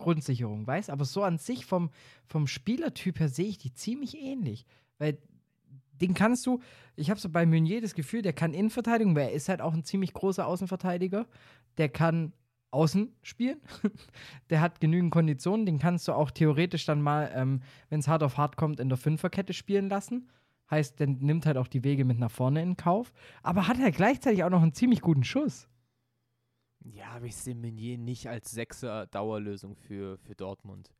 Grundsicherung, 0.02 0.66
weißt? 0.66 0.90
Aber 0.90 1.04
so 1.04 1.22
an 1.22 1.38
sich 1.38 1.64
vom, 1.64 1.90
vom 2.26 2.46
Spielertyp 2.46 3.20
her 3.20 3.28
sehe 3.28 3.46
ich 3.46 3.58
die 3.58 3.72
ziemlich 3.72 4.18
ähnlich. 4.18 4.66
Weil 4.98 5.18
den 6.00 6.14
kannst 6.14 6.44
du, 6.46 6.60
ich 6.96 7.10
habe 7.10 7.20
so 7.20 7.28
bei 7.28 7.46
Meunier 7.46 7.80
das 7.80 7.94
Gefühl, 7.94 8.22
der 8.22 8.32
kann 8.32 8.54
Innenverteidigung, 8.54 9.14
weil 9.14 9.28
er 9.28 9.32
ist 9.32 9.48
halt 9.48 9.60
auch 9.60 9.72
ein 9.72 9.84
ziemlich 9.84 10.12
großer 10.12 10.46
Außenverteidiger. 10.46 11.26
Der 11.78 11.88
kann 11.88 12.32
außen 12.72 13.14
spielen. 13.22 13.60
der 14.50 14.60
hat 14.60 14.80
genügend 14.80 15.12
Konditionen. 15.12 15.66
Den 15.66 15.78
kannst 15.78 16.08
du 16.08 16.12
auch 16.12 16.30
theoretisch 16.30 16.84
dann 16.86 17.02
mal, 17.02 17.30
ähm, 17.34 17.60
wenn 17.88 18.00
es 18.00 18.08
hart 18.08 18.22
auf 18.22 18.36
hart 18.36 18.56
kommt, 18.56 18.80
in 18.80 18.88
der 18.88 18.98
Fünferkette 18.98 19.52
spielen 19.52 19.88
lassen. 19.88 20.28
Heißt, 20.70 20.98
der 20.98 21.06
nimmt 21.06 21.46
halt 21.46 21.58
auch 21.58 21.68
die 21.68 21.84
Wege 21.84 22.04
mit 22.04 22.18
nach 22.18 22.30
vorne 22.30 22.62
in 22.62 22.76
Kauf. 22.76 23.12
Aber 23.42 23.68
hat 23.68 23.78
halt 23.78 23.94
gleichzeitig 23.94 24.42
auch 24.42 24.50
noch 24.50 24.62
einen 24.62 24.74
ziemlich 24.74 25.02
guten 25.02 25.22
Schuss. 25.22 25.68
Ja, 26.84 27.10
aber 27.12 27.26
ich 27.26 27.36
sehe 27.36 27.54
Meunier 27.54 27.98
nicht 27.98 28.28
als 28.28 28.50
Sechser-Dauerlösung 28.50 29.76
für, 29.76 30.18
für 30.18 30.34
Dortmund. 30.34 30.90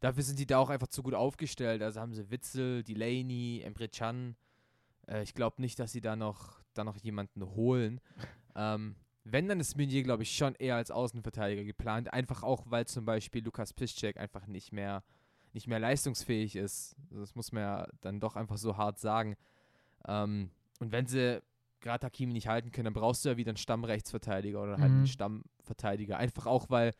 Dafür 0.00 0.22
sind 0.22 0.38
die 0.38 0.46
da 0.46 0.58
auch 0.58 0.70
einfach 0.70 0.88
zu 0.88 1.02
gut 1.02 1.14
aufgestellt. 1.14 1.82
Also 1.82 2.00
haben 2.00 2.12
sie 2.12 2.30
Witzel, 2.30 2.82
Delaney, 2.82 3.62
Emre 3.64 3.88
Can. 3.88 4.36
Äh, 5.06 5.22
ich 5.22 5.34
glaube 5.34 5.62
nicht, 5.62 5.78
dass 5.78 5.92
sie 5.92 6.00
da 6.00 6.16
noch, 6.16 6.60
da 6.74 6.84
noch 6.84 6.96
jemanden 6.98 7.46
holen. 7.54 8.00
ähm, 8.56 8.96
wenn, 9.24 9.48
dann 9.48 9.60
ist 9.60 9.76
Meunier, 9.76 10.02
glaube 10.02 10.24
ich, 10.24 10.36
schon 10.36 10.54
eher 10.56 10.76
als 10.76 10.90
Außenverteidiger 10.90 11.64
geplant. 11.64 12.12
Einfach 12.12 12.42
auch, 12.42 12.64
weil 12.66 12.86
zum 12.86 13.04
Beispiel 13.04 13.44
Lukas 13.44 13.72
Piszczek 13.72 14.16
einfach 14.16 14.46
nicht 14.48 14.72
mehr, 14.72 15.04
nicht 15.52 15.68
mehr 15.68 15.78
leistungsfähig 15.78 16.56
ist. 16.56 16.96
Das 17.10 17.34
muss 17.36 17.52
man 17.52 17.62
ja 17.62 17.88
dann 18.00 18.18
doch 18.18 18.34
einfach 18.34 18.58
so 18.58 18.76
hart 18.76 18.98
sagen. 18.98 19.36
Ähm, 20.08 20.50
und 20.80 20.90
wenn 20.90 21.06
sie 21.06 21.40
gerade 21.82 22.06
Hakimi 22.06 22.32
nicht 22.32 22.48
halten 22.48 22.72
können, 22.72 22.86
dann 22.86 22.94
brauchst 22.94 23.24
du 23.24 23.28
ja 23.28 23.36
wieder 23.36 23.50
einen 23.50 23.58
Stammrechtsverteidiger 23.58 24.62
oder 24.62 24.78
halt 24.78 24.90
Mhm. 24.90 24.96
einen 24.98 25.06
Stammverteidiger. 25.06 26.16
Einfach 26.16 26.46
auch, 26.46 26.70
weil, 26.70 26.92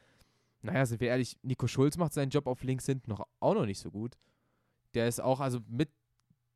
naja, 0.60 0.84
sind 0.84 1.00
wir 1.00 1.08
ehrlich, 1.08 1.38
Nico 1.42 1.66
Schulz 1.66 1.96
macht 1.96 2.12
seinen 2.12 2.30
Job 2.30 2.46
auf 2.46 2.62
links 2.62 2.84
hinten 2.86 3.10
noch 3.10 3.26
auch 3.40 3.54
noch 3.54 3.66
nicht 3.66 3.78
so 3.78 3.90
gut. 3.90 4.18
Der 4.94 5.08
ist 5.08 5.20
auch, 5.20 5.40
also 5.40 5.60
mit 5.68 5.88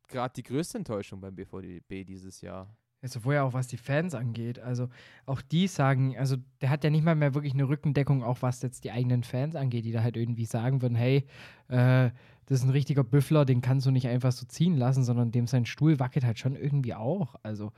gerade 0.07 0.33
die 0.35 0.43
größte 0.43 0.77
Enttäuschung 0.77 1.19
beim 1.19 1.35
BVB 1.35 2.05
dieses 2.05 2.41
Jahr. 2.41 2.73
sowohl 3.03 3.35
ja 3.35 3.43
auch 3.43 3.53
was 3.53 3.67
die 3.67 3.77
Fans 3.77 4.13
angeht. 4.15 4.59
Also 4.59 4.89
auch 5.25 5.41
die 5.41 5.67
sagen, 5.67 6.17
also 6.17 6.35
der 6.61 6.69
hat 6.69 6.83
ja 6.83 6.89
nicht 6.89 7.03
mal 7.03 7.15
mehr 7.15 7.33
wirklich 7.35 7.53
eine 7.53 7.67
Rückendeckung, 7.69 8.23
auch 8.23 8.41
was 8.41 8.61
jetzt 8.61 8.83
die 8.83 8.91
eigenen 8.91 9.23
Fans 9.23 9.55
angeht, 9.55 9.85
die 9.85 9.91
da 9.91 10.03
halt 10.03 10.17
irgendwie 10.17 10.45
sagen 10.45 10.81
würden, 10.81 10.95
hey, 10.95 11.25
äh, 11.69 12.11
das 12.47 12.59
ist 12.59 12.63
ein 12.63 12.69
richtiger 12.71 13.03
Büffler, 13.03 13.45
den 13.45 13.61
kannst 13.61 13.85
du 13.85 13.91
nicht 13.91 14.07
einfach 14.07 14.31
so 14.31 14.45
ziehen 14.45 14.75
lassen, 14.77 15.03
sondern 15.03 15.31
dem 15.31 15.47
sein 15.47 15.65
Stuhl 15.65 15.99
wackelt 15.99 16.25
halt 16.25 16.39
schon 16.39 16.55
irgendwie 16.55 16.95
auch. 16.95 17.35
Also 17.43 17.71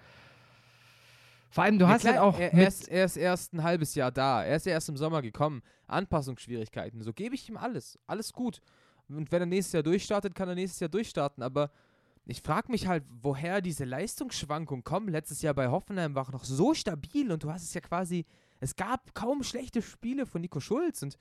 vor 1.49 1.63
allem, 1.63 1.79
du 1.79 1.85
Ja, 1.85 1.91
hast 1.91 2.01
klar, 2.01 2.13
halt 2.13 2.21
auch 2.23 2.39
er, 2.39 2.53
er, 2.53 2.67
ist, 2.67 2.87
er 2.87 3.05
ist 3.05 3.17
erst 3.17 3.53
ein 3.53 3.63
halbes 3.63 3.95
Jahr 3.95 4.11
da. 4.11 4.43
Er 4.43 4.55
ist 4.55 4.65
ja 4.65 4.73
erst 4.73 4.89
im 4.89 4.97
Sommer 4.97 5.21
gekommen. 5.21 5.61
Anpassungsschwierigkeiten. 5.87 7.01
So 7.01 7.13
gebe 7.13 7.35
ich 7.35 7.49
ihm 7.49 7.57
alles. 7.57 7.97
Alles 8.07 8.33
gut. 8.33 8.61
Und 9.07 9.31
wenn 9.31 9.41
er 9.41 9.45
nächstes 9.47 9.73
Jahr 9.73 9.83
durchstartet, 9.83 10.35
kann 10.35 10.47
er 10.49 10.55
nächstes 10.55 10.79
Jahr 10.79 10.89
durchstarten. 10.89 11.41
Aber 11.43 11.71
ich 12.25 12.41
frage 12.43 12.71
mich 12.71 12.87
halt, 12.87 13.03
woher 13.09 13.61
diese 13.61 13.85
Leistungsschwankungen 13.85 14.83
kommen. 14.83 15.09
Letztes 15.09 15.41
Jahr 15.41 15.55
bei 15.55 15.69
Hoffenheim 15.69 16.13
war 16.13 16.27
er 16.27 16.33
noch 16.33 16.43
so 16.43 16.75
stabil 16.75 17.31
und 17.31 17.43
du 17.43 17.51
hast 17.51 17.63
es 17.63 17.73
ja 17.73 17.81
quasi. 17.81 18.25
Es 18.59 18.75
gab 18.75 19.15
kaum 19.15 19.41
schlechte 19.41 19.81
Spiele 19.81 20.25
von 20.27 20.41
Nico 20.41 20.59
Schulz 20.59 21.01
und 21.01 21.17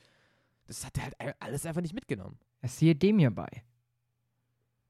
das 0.67 0.85
hat 0.85 0.99
er 0.99 1.27
halt 1.27 1.37
alles 1.41 1.65
einfach 1.65 1.81
nicht 1.81 1.95
mitgenommen. 1.95 2.39
er 2.61 2.69
siehe 2.69 2.95
dem 2.95 3.19
hier 3.19 3.31
bei. 3.31 3.49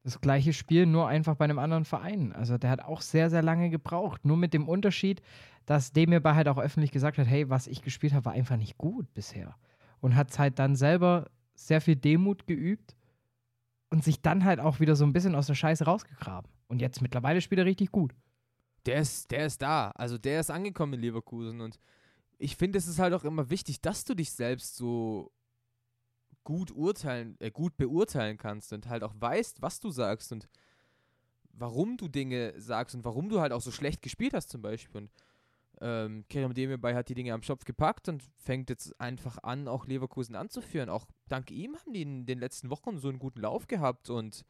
Das 0.03 0.21
gleiche 0.21 0.53
Spiel, 0.53 0.85
nur 0.85 1.07
einfach 1.07 1.35
bei 1.35 1.45
einem 1.45 1.59
anderen 1.59 1.85
Verein. 1.85 2.31
Also 2.33 2.57
der 2.57 2.69
hat 2.69 2.81
auch 2.81 3.01
sehr, 3.01 3.29
sehr 3.29 3.41
lange 3.41 3.69
gebraucht. 3.69 4.25
Nur 4.25 4.37
mit 4.37 4.53
dem 4.53 4.67
Unterschied, 4.67 5.21
dass 5.65 5.91
Demir 5.91 6.19
bei 6.21 6.35
halt 6.35 6.47
auch 6.47 6.57
öffentlich 6.57 6.91
gesagt 6.91 7.17
hat, 7.17 7.27
hey, 7.27 7.49
was 7.49 7.67
ich 7.67 7.81
gespielt 7.81 8.13
habe, 8.13 8.25
war 8.25 8.33
einfach 8.33 8.57
nicht 8.57 8.77
gut 8.77 9.13
bisher. 9.13 9.55
Und 9.99 10.15
hat 10.15 10.37
halt 10.39 10.57
dann 10.57 10.75
selber 10.75 11.29
sehr 11.53 11.81
viel 11.81 11.97
Demut 11.97 12.47
geübt 12.47 12.95
und 13.89 14.03
sich 14.03 14.21
dann 14.21 14.45
halt 14.45 14.59
auch 14.59 14.79
wieder 14.79 14.95
so 14.95 15.05
ein 15.05 15.13
bisschen 15.13 15.35
aus 15.35 15.47
der 15.47 15.55
Scheiße 15.55 15.83
rausgegraben. 15.83 16.49
Und 16.67 16.81
jetzt 16.81 17.01
mittlerweile 17.01 17.41
spielt 17.41 17.59
er 17.59 17.65
richtig 17.65 17.91
gut. 17.91 18.15
Der 18.85 19.01
ist, 19.01 19.31
der 19.31 19.45
ist 19.45 19.61
da. 19.61 19.91
Also 19.91 20.17
der 20.17 20.39
ist 20.39 20.49
angekommen 20.49 20.93
in 20.93 21.01
Leverkusen 21.01 21.59
und 21.59 21.77
ich 22.37 22.55
finde, 22.55 22.77
es 22.77 22.87
ist 22.87 22.99
halt 22.99 23.13
auch 23.13 23.25
immer 23.25 23.49
wichtig, 23.49 23.81
dass 23.81 24.05
du 24.05 24.15
dich 24.15 24.31
selbst 24.31 24.77
so 24.77 25.31
gut 26.43 26.71
urteilen, 26.71 27.35
äh, 27.39 27.51
gut 27.51 27.77
beurteilen 27.77 28.37
kannst 28.37 28.73
und 28.73 28.87
halt 28.87 29.03
auch 29.03 29.13
weißt, 29.19 29.61
was 29.61 29.79
du 29.79 29.89
sagst 29.91 30.31
und 30.31 30.49
warum 31.51 31.97
du 31.97 32.07
Dinge 32.07 32.53
sagst 32.57 32.95
und 32.95 33.03
warum 33.03 33.29
du 33.29 33.39
halt 33.39 33.51
auch 33.51 33.61
so 33.61 33.71
schlecht 33.71 34.01
gespielt 34.01 34.33
hast 34.33 34.49
zum 34.49 34.61
Beispiel. 34.61 35.01
Und 35.01 35.11
ähm, 35.81 36.25
Kerem 36.29 36.53
Demirbay 36.53 36.93
hat 36.93 37.09
die 37.09 37.15
Dinge 37.15 37.33
am 37.33 37.43
Schopf 37.43 37.65
gepackt 37.65 38.09
und 38.09 38.23
fängt 38.37 38.69
jetzt 38.69 38.99
einfach 38.99 39.37
an, 39.43 39.67
auch 39.67 39.85
Leverkusen 39.85 40.35
anzuführen. 40.35 40.89
Auch 40.89 41.07
dank 41.27 41.51
ihm 41.51 41.75
haben 41.77 41.93
die 41.93 42.01
in 42.01 42.25
den 42.25 42.39
letzten 42.39 42.69
Wochen 42.69 42.97
so 42.97 43.09
einen 43.09 43.19
guten 43.19 43.41
Lauf 43.41 43.67
gehabt 43.67 44.09
und 44.09 44.45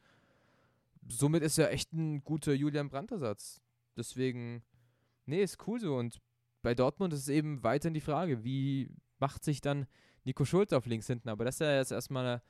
somit 1.08 1.42
ist 1.42 1.58
er 1.58 1.70
echt 1.72 1.92
ein 1.92 2.22
guter 2.24 2.52
Julian 2.52 2.88
Brandt-Ersatz. 2.88 3.60
Deswegen, 3.96 4.62
nee, 5.26 5.42
ist 5.42 5.66
cool 5.66 5.80
so. 5.80 5.96
Und 5.96 6.20
bei 6.62 6.74
Dortmund 6.74 7.12
ist 7.12 7.20
es 7.20 7.28
eben 7.28 7.62
weiterhin 7.62 7.94
die 7.94 8.00
Frage, 8.00 8.44
wie 8.44 8.90
macht 9.18 9.44
sich 9.44 9.60
dann 9.60 9.86
Nico 10.24 10.44
Schulz 10.44 10.72
auf 10.72 10.86
links 10.86 11.06
hinten? 11.06 11.28
Aber 11.28 11.44
das 11.44 11.56
ist 11.56 11.60
ja 11.60 11.76
jetzt 11.76 11.92
erstmal 11.92 12.26
eine, 12.26 12.42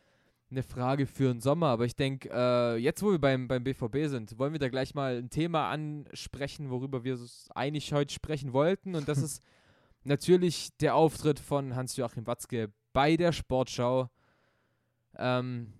eine 0.51 0.62
Frage 0.62 1.07
für 1.07 1.33
den 1.33 1.41
Sommer. 1.41 1.68
Aber 1.68 1.85
ich 1.85 1.97
denke, 1.97 2.29
äh, 2.33 2.77
jetzt, 2.77 3.03
wo 3.03 3.11
wir 3.11 3.21
beim, 3.21 3.49
beim 3.49 3.64
BVB 3.64 4.07
sind, 4.07 4.39
wollen 4.39 4.53
wir 4.53 4.59
da 4.59 4.68
gleich 4.68 4.95
mal 4.95 5.18
ein 5.18 5.31
Thema 5.31 5.71
ansprechen, 5.71 6.71
worüber 6.71 7.05
wir 7.05 7.18
eigentlich 7.55 7.93
heute 7.93 8.12
sprechen 8.12 8.53
wollten. 8.53 8.95
Und 8.95 9.09
das 9.09 9.18
ist 9.23 9.43
natürlich 10.05 10.77
der 10.79 10.95
Auftritt 10.95 11.39
von 11.39 11.75
Hans-Joachim 11.75 12.27
Watzke 12.27 12.73
bei 12.93 13.16
der 13.16 13.33
Sportschau. 13.33 14.11
Ähm, 15.16 15.73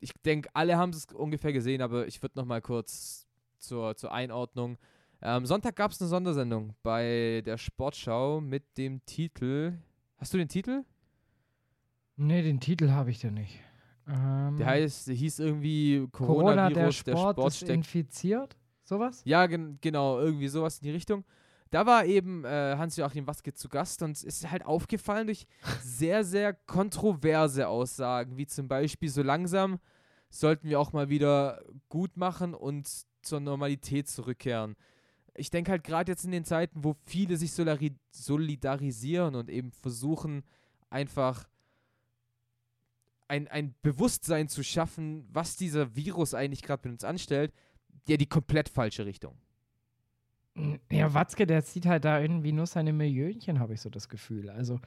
ich 0.00 0.12
denke, 0.24 0.50
alle 0.52 0.76
haben 0.76 0.90
es 0.90 1.06
ungefähr 1.12 1.52
gesehen, 1.52 1.82
aber 1.82 2.06
ich 2.06 2.22
würde 2.22 2.38
noch 2.38 2.44
mal 2.44 2.60
kurz 2.60 3.26
zur, 3.58 3.96
zur 3.96 4.12
Einordnung. 4.12 4.78
Am 5.20 5.46
Sonntag 5.46 5.76
gab 5.76 5.92
es 5.92 6.00
eine 6.00 6.08
Sondersendung 6.08 6.74
bei 6.82 7.42
der 7.44 7.56
Sportschau 7.56 8.40
mit 8.40 8.76
dem 8.76 9.04
Titel. 9.06 9.78
Hast 10.18 10.34
du 10.34 10.38
den 10.38 10.48
Titel? 10.48 10.84
Nee, 12.16 12.42
den 12.42 12.60
Titel 12.60 12.90
habe 12.90 13.10
ich 13.10 13.20
da 13.20 13.30
nicht. 13.30 13.60
Ähm, 14.08 14.56
Der 14.56 14.66
heißt, 14.66 15.08
der 15.08 15.14
hieß 15.14 15.38
irgendwie 15.40 16.06
Corona, 16.12 16.68
der 16.68 16.84
Coronavirus, 16.84 16.96
Sport, 16.96 17.38
ist 17.46 17.62
infiziert. 17.68 18.56
Sowas? 18.84 19.22
Ja, 19.24 19.46
gen 19.46 19.78
genau, 19.80 20.20
irgendwie 20.20 20.48
sowas 20.48 20.78
in 20.78 20.84
die 20.84 20.92
Richtung. 20.92 21.24
Da 21.70 21.84
war 21.84 22.04
eben 22.04 22.44
äh, 22.44 22.76
Hans-Joachim 22.78 23.26
Watzke 23.26 23.52
zu 23.52 23.68
Gast 23.68 24.00
und 24.02 24.12
es 24.12 24.22
ist 24.22 24.48
halt 24.50 24.64
aufgefallen 24.64 25.26
durch 25.26 25.46
sehr, 25.82 26.22
sehr 26.24 26.52
kontroverse 26.52 27.66
Aussagen, 27.66 28.36
wie 28.36 28.46
zum 28.46 28.68
Beispiel, 28.68 29.08
so 29.08 29.22
langsam 29.22 29.78
sollten 30.30 30.68
wir 30.68 30.78
auch 30.78 30.92
mal 30.92 31.08
wieder 31.08 31.64
gut 31.88 32.16
machen 32.16 32.54
und 32.54 32.88
zur 33.22 33.40
Normalität 33.40 34.08
zurückkehren. 34.08 34.76
Ich 35.34 35.50
denke 35.50 35.72
halt 35.72 35.82
gerade 35.84 36.12
jetzt 36.12 36.24
in 36.24 36.30
den 36.30 36.44
Zeiten, 36.44 36.84
wo 36.84 36.94
viele 37.04 37.36
sich 37.36 37.52
solidarisieren 37.52 39.34
und 39.34 39.50
eben 39.50 39.72
versuchen, 39.72 40.44
einfach 40.88 41.48
ein, 43.28 43.48
ein 43.48 43.74
Bewusstsein 43.82 44.48
zu 44.48 44.62
schaffen, 44.62 45.26
was 45.32 45.56
dieser 45.56 45.96
Virus 45.96 46.34
eigentlich 46.34 46.62
gerade 46.62 46.88
mit 46.88 46.94
uns 46.94 47.04
anstellt, 47.04 47.52
ja 48.08 48.16
die 48.16 48.26
komplett 48.26 48.68
falsche 48.68 49.04
Richtung. 49.06 49.36
Ja, 50.90 51.12
Watzke, 51.12 51.46
der 51.46 51.64
zieht 51.64 51.86
halt 51.86 52.04
da 52.04 52.20
irgendwie 52.20 52.52
nur 52.52 52.66
seine 52.66 52.92
Millionchen, 52.92 53.58
habe 53.58 53.74
ich 53.74 53.80
so 53.80 53.90
das 53.90 54.08
Gefühl. 54.08 54.48
Also, 54.48 54.80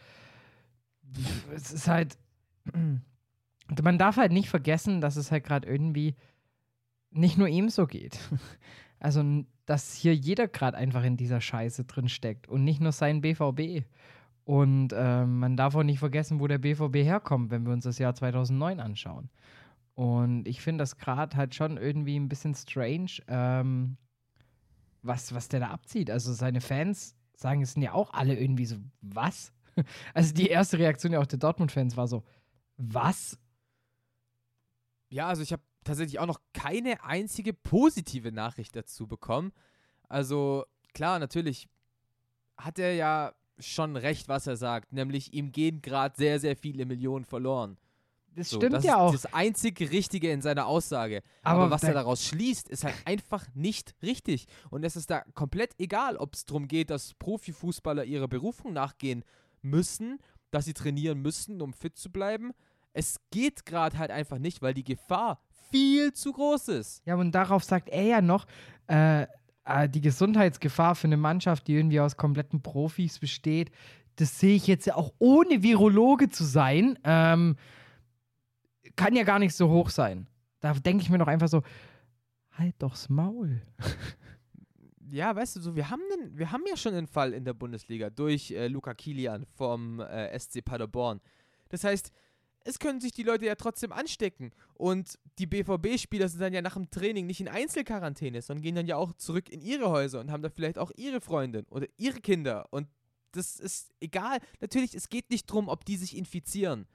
es 1.53 1.71
ist 1.71 1.87
halt. 1.87 2.17
Man 3.83 3.99
darf 3.99 4.17
halt 4.17 4.31
nicht 4.31 4.49
vergessen, 4.49 4.99
dass 4.99 5.15
es 5.15 5.31
halt 5.31 5.43
gerade 5.43 5.67
irgendwie 5.67 6.15
nicht 7.11 7.37
nur 7.37 7.47
ihm 7.47 7.69
so 7.69 7.87
geht. 7.87 8.19
Also, 9.01 9.23
dass 9.65 9.93
hier 9.93 10.13
jeder 10.13 10.49
gerade 10.49 10.75
einfach 10.75 11.05
in 11.05 11.15
dieser 11.15 11.39
Scheiße 11.39 11.85
drin 11.85 12.09
steckt 12.09 12.49
und 12.49 12.65
nicht 12.65 12.81
nur 12.81 12.91
sein 12.91 13.21
BVB. 13.21 13.85
Und 14.49 14.95
ähm, 14.95 15.37
man 15.37 15.55
darf 15.55 15.75
auch 15.75 15.83
nicht 15.83 15.99
vergessen, 15.99 16.39
wo 16.39 16.47
der 16.47 16.57
BVB 16.57 16.95
herkommt, 17.05 17.51
wenn 17.51 17.67
wir 17.67 17.71
uns 17.71 17.83
das 17.83 17.99
Jahr 17.99 18.15
2009 18.15 18.79
anschauen. 18.79 19.29
Und 19.93 20.47
ich 20.47 20.59
finde 20.59 20.81
das 20.81 20.97
gerade 20.97 21.37
halt 21.37 21.53
schon 21.53 21.77
irgendwie 21.77 22.15
ein 22.19 22.29
bisschen 22.29 22.55
strange, 22.55 23.11
ähm, 23.27 23.97
was, 25.03 25.35
was 25.35 25.49
der 25.49 25.59
da 25.59 25.67
abzieht. 25.67 26.09
Also 26.09 26.33
seine 26.33 26.61
Fans 26.61 27.15
sagen, 27.35 27.61
es 27.61 27.73
sind 27.73 27.83
ja 27.83 27.93
auch 27.93 28.11
alle 28.11 28.35
irgendwie 28.35 28.65
so, 28.65 28.77
was? 29.01 29.53
Also 30.15 30.33
die 30.33 30.47
erste 30.47 30.79
Reaktion 30.79 31.13
ja 31.13 31.19
auch 31.19 31.27
der 31.27 31.37
Dortmund-Fans 31.37 31.95
war 31.95 32.07
so, 32.07 32.23
was? 32.75 33.37
Ja, 35.09 35.27
also 35.27 35.43
ich 35.43 35.53
habe 35.53 35.61
tatsächlich 35.83 36.17
auch 36.17 36.25
noch 36.25 36.41
keine 36.53 37.03
einzige 37.03 37.53
positive 37.53 38.31
Nachricht 38.31 38.75
dazu 38.75 39.05
bekommen. 39.05 39.51
Also 40.07 40.65
klar, 40.95 41.19
natürlich 41.19 41.69
hat 42.57 42.79
er 42.79 42.95
ja 42.95 43.31
schon 43.59 43.95
recht, 43.95 44.27
was 44.27 44.47
er 44.47 44.57
sagt, 44.57 44.93
nämlich 44.93 45.33
ihm 45.33 45.51
gehen 45.51 45.81
gerade 45.81 46.15
sehr, 46.17 46.39
sehr 46.39 46.55
viele 46.55 46.85
Millionen 46.85 47.25
verloren. 47.25 47.77
Das 48.35 48.49
So, 48.51 48.57
stimmt 48.57 48.73
das 48.75 48.83
ja 48.83 48.97
auch. 48.97 49.11
das 49.11 49.33
einzig 49.33 49.79
Richtige 49.91 50.31
in 50.31 50.41
seiner 50.41 50.67
Aussage. 50.67 51.21
Aber, 51.43 51.63
Aber 51.63 51.71
was 51.71 51.83
er 51.83 51.93
daraus 51.93 52.23
schließt, 52.25 52.69
ist 52.69 52.83
halt 52.83 52.95
einfach 53.05 53.47
nicht 53.55 53.95
richtig. 54.01 54.45
Und 54.69 54.83
es 54.85 54.95
ist 54.95 55.09
da 55.09 55.21
komplett 55.33 55.73
egal, 55.79 56.15
ob 56.15 56.35
es 56.35 56.45
darum 56.45 56.67
geht, 56.67 56.89
dass 56.89 57.15
Profifußballer 57.15 58.05
ihrer 58.05 58.27
Berufung 58.27 58.71
nachgehen 58.73 59.23
müssen, 59.61 60.19
dass 60.51 60.65
sie 60.65 60.73
trainieren 60.73 61.21
müssen, 61.21 61.61
um 61.61 61.73
fit 61.73 61.97
zu 61.97 62.11
bleiben. 62.11 62.51
Es 62.93 63.19
geht 63.31 63.65
gerade 63.65 63.97
halt 63.97 64.11
einfach 64.11 64.37
nicht, 64.37 64.61
weil 64.61 64.73
die 64.73 64.83
Gefahr 64.83 65.41
viel 65.71 66.13
zu 66.13 66.31
groß 66.31 66.69
ist. 66.69 67.01
Ja, 67.05 67.15
und 67.15 67.31
darauf 67.31 67.63
sagt 67.63 67.89
er 67.89 68.03
ja 68.03 68.21
noch, 68.21 68.45
äh, 68.87 69.27
die 69.87 70.01
Gesundheitsgefahr 70.01 70.95
für 70.95 71.07
eine 71.07 71.17
Mannschaft, 71.17 71.67
die 71.67 71.75
irgendwie 71.75 71.99
aus 71.99 72.17
kompletten 72.17 72.61
Profis 72.61 73.19
besteht, 73.19 73.71
das 74.15 74.39
sehe 74.39 74.55
ich 74.55 74.67
jetzt 74.67 74.85
ja 74.85 74.95
auch 74.95 75.13
ohne 75.19 75.63
Virologe 75.63 76.29
zu 76.29 76.43
sein, 76.43 76.99
ähm, 77.03 77.55
kann 78.95 79.15
ja 79.15 79.23
gar 79.23 79.39
nicht 79.39 79.55
so 79.55 79.69
hoch 79.69 79.89
sein. 79.89 80.27
Da 80.59 80.73
denke 80.73 81.03
ich 81.03 81.09
mir 81.09 81.17
doch 81.17 81.27
einfach 81.27 81.47
so, 81.47 81.61
halt 82.51 82.75
doch's 82.79 83.09
Maul. 83.09 83.61
Ja, 85.11 85.35
weißt 85.35 85.55
du, 85.55 85.61
so, 85.61 85.75
wir 85.75 85.89
haben, 85.89 86.03
einen, 86.13 86.37
wir 86.37 86.51
haben 86.51 86.61
ja 86.69 86.77
schon 86.77 86.93
einen 86.93 87.07
Fall 87.07 87.33
in 87.33 87.43
der 87.43 87.55
Bundesliga 87.55 88.11
durch 88.11 88.51
äh, 88.51 88.67
Luca 88.67 88.93
Kilian 88.93 89.43
vom 89.55 89.99
äh, 90.01 90.37
SC 90.37 90.63
Paderborn. 90.63 91.19
Das 91.69 91.83
heißt, 91.83 92.11
es 92.63 92.79
können 92.79 93.01
sich 93.01 93.11
die 93.11 93.23
Leute 93.23 93.45
ja 93.45 93.55
trotzdem 93.55 93.91
anstecken. 93.91 94.51
Und 94.75 95.17
die 95.37 95.47
BVB-Spieler 95.47 96.29
sind 96.29 96.41
dann 96.41 96.53
ja 96.53 96.61
nach 96.61 96.75
dem 96.75 96.89
Training 96.89 97.25
nicht 97.25 97.41
in 97.41 97.47
Einzelquarantäne, 97.47 98.41
sondern 98.41 98.63
gehen 98.63 98.75
dann 98.75 98.87
ja 98.87 98.97
auch 98.97 99.13
zurück 99.13 99.49
in 99.49 99.61
ihre 99.61 99.89
Häuser 99.89 100.19
und 100.19 100.31
haben 100.31 100.43
da 100.43 100.49
vielleicht 100.49 100.77
auch 100.77 100.91
ihre 100.95 101.21
Freundin 101.21 101.65
oder 101.69 101.87
ihre 101.97 102.19
Kinder. 102.19 102.67
Und 102.71 102.87
das 103.31 103.59
ist 103.59 103.91
egal. 103.99 104.39
Natürlich, 104.59 104.95
es 104.95 105.09
geht 105.09 105.29
nicht 105.29 105.49
darum, 105.49 105.69
ob 105.69 105.85
die 105.85 105.97
sich 105.97 106.17
infizieren. 106.17 106.87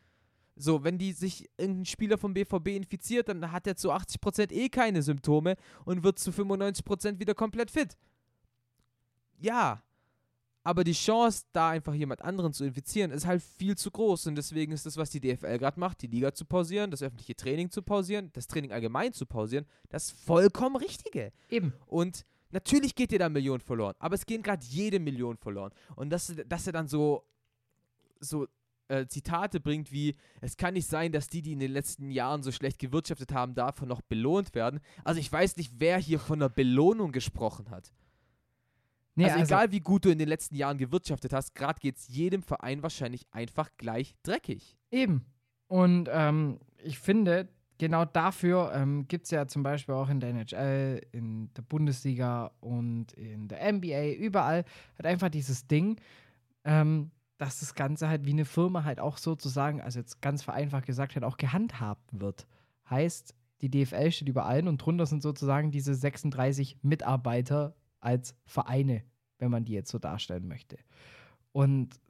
So, 0.56 0.84
wenn 0.84 0.98
die 0.98 1.12
sich 1.12 1.50
irgendein 1.56 1.86
Spieler 1.86 2.16
vom 2.16 2.32
BVB 2.34 2.68
infiziert, 2.68 3.28
dann 3.28 3.50
hat 3.50 3.66
er 3.66 3.76
zu 3.76 3.92
80% 3.92 4.52
eh 4.52 4.68
keine 4.68 5.02
Symptome 5.02 5.56
und 5.84 6.04
wird 6.04 6.18
zu 6.18 6.30
95% 6.30 7.18
wieder 7.18 7.34
komplett 7.34 7.72
fit. 7.72 7.96
Ja, 9.38 9.82
aber 10.64 10.82
die 10.82 10.92
Chance, 10.92 11.44
da 11.52 11.68
einfach 11.68 11.94
jemand 11.94 12.22
anderen 12.22 12.52
zu 12.52 12.64
infizieren, 12.64 13.10
ist 13.10 13.26
halt 13.26 13.42
viel 13.42 13.76
zu 13.76 13.90
groß. 13.90 14.26
Und 14.26 14.34
deswegen 14.36 14.72
ist 14.72 14.86
das, 14.86 14.96
was 14.96 15.10
die 15.10 15.20
DFL 15.20 15.58
gerade 15.58 15.78
macht, 15.78 16.02
die 16.02 16.06
Liga 16.06 16.32
zu 16.32 16.46
pausieren, 16.46 16.90
das 16.90 17.02
öffentliche 17.02 17.36
Training 17.36 17.70
zu 17.70 17.82
pausieren, 17.82 18.30
das 18.32 18.46
Training 18.46 18.72
allgemein 18.72 19.12
zu 19.12 19.26
pausieren, 19.26 19.66
das 19.90 20.10
vollkommen 20.10 20.76
Richtige. 20.76 21.32
Eben. 21.48 21.72
Und 21.86 22.24
Natürlich 22.50 22.94
geht 22.94 23.10
dir 23.10 23.18
da 23.18 23.28
Millionen 23.28 23.60
verloren, 23.60 23.96
aber 23.98 24.14
es 24.14 24.26
gehen 24.26 24.40
gerade 24.40 24.64
jede 24.64 25.00
Million 25.00 25.36
verloren. 25.36 25.72
Und 25.96 26.10
dass, 26.10 26.32
dass 26.46 26.68
er 26.68 26.72
dann 26.72 26.86
so, 26.86 27.24
so 28.20 28.46
äh, 28.86 29.06
Zitate 29.08 29.58
bringt 29.58 29.90
wie, 29.90 30.14
es 30.40 30.56
kann 30.56 30.74
nicht 30.74 30.86
sein, 30.86 31.10
dass 31.10 31.26
die, 31.26 31.42
die 31.42 31.54
in 31.54 31.58
den 31.58 31.72
letzten 31.72 32.12
Jahren 32.12 32.44
so 32.44 32.52
schlecht 32.52 32.78
gewirtschaftet 32.78 33.32
haben, 33.32 33.56
davon 33.56 33.88
noch 33.88 34.02
belohnt 34.02 34.54
werden. 34.54 34.78
Also 35.02 35.18
ich 35.18 35.32
weiß 35.32 35.56
nicht, 35.56 35.72
wer 35.78 35.98
hier 35.98 36.20
von 36.20 36.40
einer 36.40 36.48
Belohnung 36.48 37.10
gesprochen 37.10 37.70
hat. 37.70 37.92
Nee, 39.16 39.30
also, 39.30 39.44
egal 39.44 39.70
wie 39.70 39.80
gut 39.80 40.04
du 40.04 40.10
in 40.10 40.18
den 40.18 40.28
letzten 40.28 40.56
Jahren 40.56 40.76
gewirtschaftet 40.76 41.32
hast, 41.32 41.54
gerade 41.54 41.78
geht 41.80 41.96
es 41.96 42.08
jedem 42.08 42.42
Verein 42.42 42.82
wahrscheinlich 42.82 43.26
einfach 43.30 43.70
gleich 43.76 44.14
dreckig. 44.22 44.76
Eben. 44.90 45.24
Und 45.68 46.08
ähm, 46.12 46.58
ich 46.82 46.98
finde, 46.98 47.48
genau 47.78 48.04
dafür 48.04 48.72
ähm, 48.74 49.06
gibt 49.08 49.24
es 49.24 49.30
ja 49.30 49.46
zum 49.46 49.62
Beispiel 49.62 49.94
auch 49.94 50.08
in 50.08 50.20
der 50.20 50.30
NHL, 50.30 51.00
in 51.12 51.52
der 51.54 51.62
Bundesliga 51.62 52.50
und 52.60 53.12
in 53.12 53.48
der 53.48 53.72
NBA, 53.72 54.12
überall 54.14 54.64
halt 54.98 55.06
einfach 55.06 55.28
dieses 55.28 55.66
Ding, 55.66 56.00
ähm, 56.64 57.10
dass 57.38 57.60
das 57.60 57.74
Ganze 57.74 58.08
halt 58.08 58.26
wie 58.26 58.32
eine 58.32 58.44
Firma 58.44 58.84
halt 58.84 59.00
auch 59.00 59.18
sozusagen, 59.18 59.80
also 59.80 59.98
jetzt 59.98 60.22
ganz 60.22 60.42
vereinfacht 60.42 60.86
gesagt, 60.86 61.14
halt 61.14 61.24
auch 61.24 61.36
gehandhabt 61.36 62.08
wird. 62.12 62.46
Heißt, 62.88 63.34
die 63.60 63.70
DFL 63.70 64.10
steht 64.10 64.28
über 64.28 64.44
allen 64.46 64.68
und 64.68 64.78
drunter 64.78 65.06
sind 65.06 65.22
sozusagen 65.22 65.70
diese 65.70 65.94
36 65.94 66.78
Mitarbeiter 66.82 67.74
als 68.04 68.34
Vereine, 68.46 69.02
wenn 69.38 69.50
man 69.50 69.64
die 69.64 69.72
jetzt 69.72 69.90
so 69.90 69.98
darstellen 69.98 70.46
möchte. 70.46 70.78
Und 71.52 72.00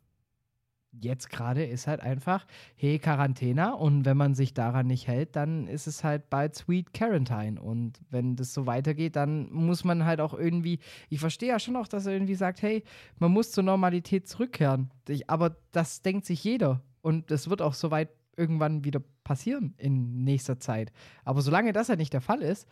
jetzt 1.01 1.30
gerade 1.30 1.64
ist 1.64 1.86
halt 1.86 2.01
einfach, 2.01 2.47
hey, 2.76 2.99
Quarantäne 2.99 3.76
und 3.76 4.05
wenn 4.05 4.16
man 4.16 4.34
sich 4.34 4.55
daran 4.55 4.86
nicht 4.86 5.09
hält, 5.09 5.36
dann 5.36 5.66
ist 5.66 5.86
es 5.86 6.05
halt 6.05 6.30
bald 6.30 6.55
Sweet 6.55 6.92
Quarantine 6.92 7.61
und 7.61 8.01
wenn 8.11 8.36
das 8.36 8.55
so 8.55 8.66
weitergeht, 8.66 9.16
dann 9.16 9.51
muss 9.53 9.84
man 9.84 10.05
halt 10.05 10.20
auch 10.20 10.34
irgendwie, 10.34 10.78
ich 11.09 11.20
verstehe 11.20 11.49
ja 11.49 11.59
schon 11.59 11.76
auch, 11.76 11.88
dass 11.88 12.07
er 12.07 12.12
irgendwie 12.12 12.34
sagt, 12.34 12.62
hey, 12.62 12.84
man 13.18 13.32
muss 13.32 13.53
zur 13.53 13.64
Normalität 13.64 14.28
zurückkehren, 14.28 14.90
aber 15.26 15.57
das 15.72 16.03
denkt 16.03 16.26
sich 16.26 16.45
jeder 16.45 16.82
und 17.03 17.30
das 17.30 17.51
wird 17.51 17.62
auch 17.62 17.74
soweit 17.74 18.11
irgendwann 18.36 18.84
wieder 18.84 19.01
passieren 19.22 19.74
in 19.78 20.24
nächster 20.24 20.59
Zeit. 20.59 20.92
Aber 21.24 21.40
solange 21.40 21.72
das 21.72 21.88
halt 21.88 21.99
nicht 21.99 22.12
der 22.12 22.20
Fall 22.20 22.42
ist, 22.42 22.68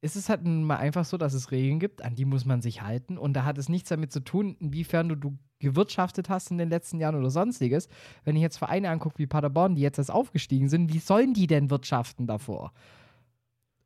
ist 0.00 0.16
es 0.16 0.28
halt 0.28 0.44
mal 0.44 0.76
einfach 0.76 1.04
so, 1.04 1.16
dass 1.16 1.34
es 1.34 1.50
Regeln 1.50 1.80
gibt, 1.80 2.02
an 2.02 2.14
die 2.14 2.24
muss 2.24 2.44
man 2.44 2.62
sich 2.62 2.82
halten. 2.82 3.18
Und 3.18 3.32
da 3.32 3.44
hat 3.44 3.58
es 3.58 3.68
nichts 3.68 3.88
damit 3.88 4.12
zu 4.12 4.20
tun, 4.20 4.56
inwiefern 4.60 5.08
du, 5.08 5.16
du 5.16 5.38
gewirtschaftet 5.58 6.28
hast 6.28 6.50
in 6.50 6.58
den 6.58 6.68
letzten 6.68 7.00
Jahren 7.00 7.16
oder 7.16 7.30
sonstiges. 7.30 7.88
Wenn 8.24 8.36
ich 8.36 8.42
jetzt 8.42 8.58
Vereine 8.58 8.90
angucke 8.90 9.18
wie 9.18 9.26
Paderborn, 9.26 9.74
die 9.74 9.82
jetzt 9.82 9.98
erst 9.98 10.12
aufgestiegen 10.12 10.68
sind, 10.68 10.92
wie 10.92 11.00
sollen 11.00 11.34
die 11.34 11.48
denn 11.48 11.70
wirtschaften 11.70 12.26
davor? 12.28 12.72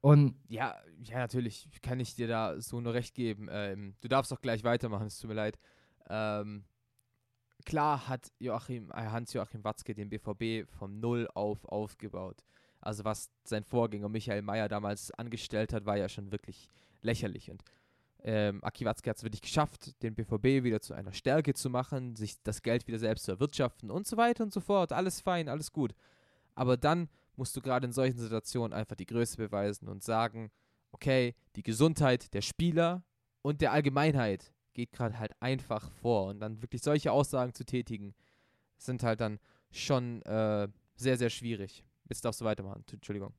Und 0.02 0.34
ja, 0.48 0.76
ja, 1.04 1.18
natürlich 1.18 1.68
kann 1.80 2.00
ich 2.00 2.14
dir 2.14 2.28
da 2.28 2.60
so 2.60 2.80
nur 2.80 2.92
recht 2.92 3.14
geben. 3.14 3.48
Ähm, 3.50 3.94
du 4.00 4.08
darfst 4.08 4.32
auch 4.32 4.40
gleich 4.40 4.64
weitermachen, 4.64 5.06
es 5.06 5.18
tut 5.18 5.28
mir 5.28 5.36
leid. 5.36 5.58
Ähm, 6.10 6.64
klar 7.64 8.08
hat 8.08 8.32
Joachim, 8.38 8.90
äh, 8.90 9.06
Hans-Joachim 9.06 9.64
Watzke 9.64 9.94
den 9.94 10.10
BVB 10.10 10.68
vom 10.68 10.98
Null 10.98 11.28
auf 11.32 11.64
aufgebaut. 11.64 12.42
Also 12.82 13.04
was 13.04 13.30
sein 13.44 13.64
Vorgänger 13.64 14.08
Michael 14.08 14.42
Mayer 14.42 14.68
damals 14.68 15.10
angestellt 15.12 15.72
hat, 15.72 15.86
war 15.86 15.96
ja 15.96 16.08
schon 16.08 16.32
wirklich 16.32 16.68
lächerlich. 17.00 17.50
Und 17.50 17.62
ähm, 18.24 18.62
Aki 18.62 18.84
Watzke 18.84 19.10
hat 19.10 19.16
es 19.16 19.24
wirklich 19.24 19.42
geschafft, 19.42 20.00
den 20.02 20.14
BVB 20.14 20.64
wieder 20.64 20.80
zu 20.80 20.94
einer 20.94 21.12
Stärke 21.12 21.54
zu 21.54 21.70
machen, 21.70 22.14
sich 22.16 22.40
das 22.42 22.62
Geld 22.62 22.86
wieder 22.86 22.98
selbst 22.98 23.24
zu 23.24 23.32
erwirtschaften 23.32 23.90
und 23.90 24.06
so 24.06 24.16
weiter 24.16 24.44
und 24.44 24.52
so 24.52 24.60
fort. 24.60 24.92
Alles 24.92 25.20
fein, 25.20 25.48
alles 25.48 25.72
gut. 25.72 25.94
Aber 26.54 26.76
dann 26.76 27.08
musst 27.36 27.56
du 27.56 27.60
gerade 27.60 27.86
in 27.86 27.92
solchen 27.92 28.18
Situationen 28.18 28.72
einfach 28.72 28.96
die 28.96 29.06
Größe 29.06 29.36
beweisen 29.36 29.88
und 29.88 30.04
sagen, 30.04 30.50
okay, 30.92 31.34
die 31.56 31.62
Gesundheit 31.62 32.32
der 32.34 32.42
Spieler 32.42 33.02
und 33.40 33.60
der 33.60 33.72
Allgemeinheit 33.72 34.52
geht 34.74 34.92
gerade 34.92 35.18
halt 35.18 35.32
einfach 35.40 35.90
vor. 35.90 36.26
Und 36.26 36.40
dann 36.40 36.62
wirklich 36.62 36.82
solche 36.82 37.12
Aussagen 37.12 37.54
zu 37.54 37.64
tätigen, 37.64 38.14
sind 38.78 39.02
halt 39.02 39.20
dann 39.20 39.38
schon 39.70 40.22
äh, 40.22 40.68
sehr, 40.96 41.16
sehr 41.16 41.30
schwierig. 41.30 41.84
Jetzt 42.12 42.26
darfst 42.26 42.42
du 42.42 42.44
weitermachen. 42.44 42.84
Entschuldigung. 42.92 43.32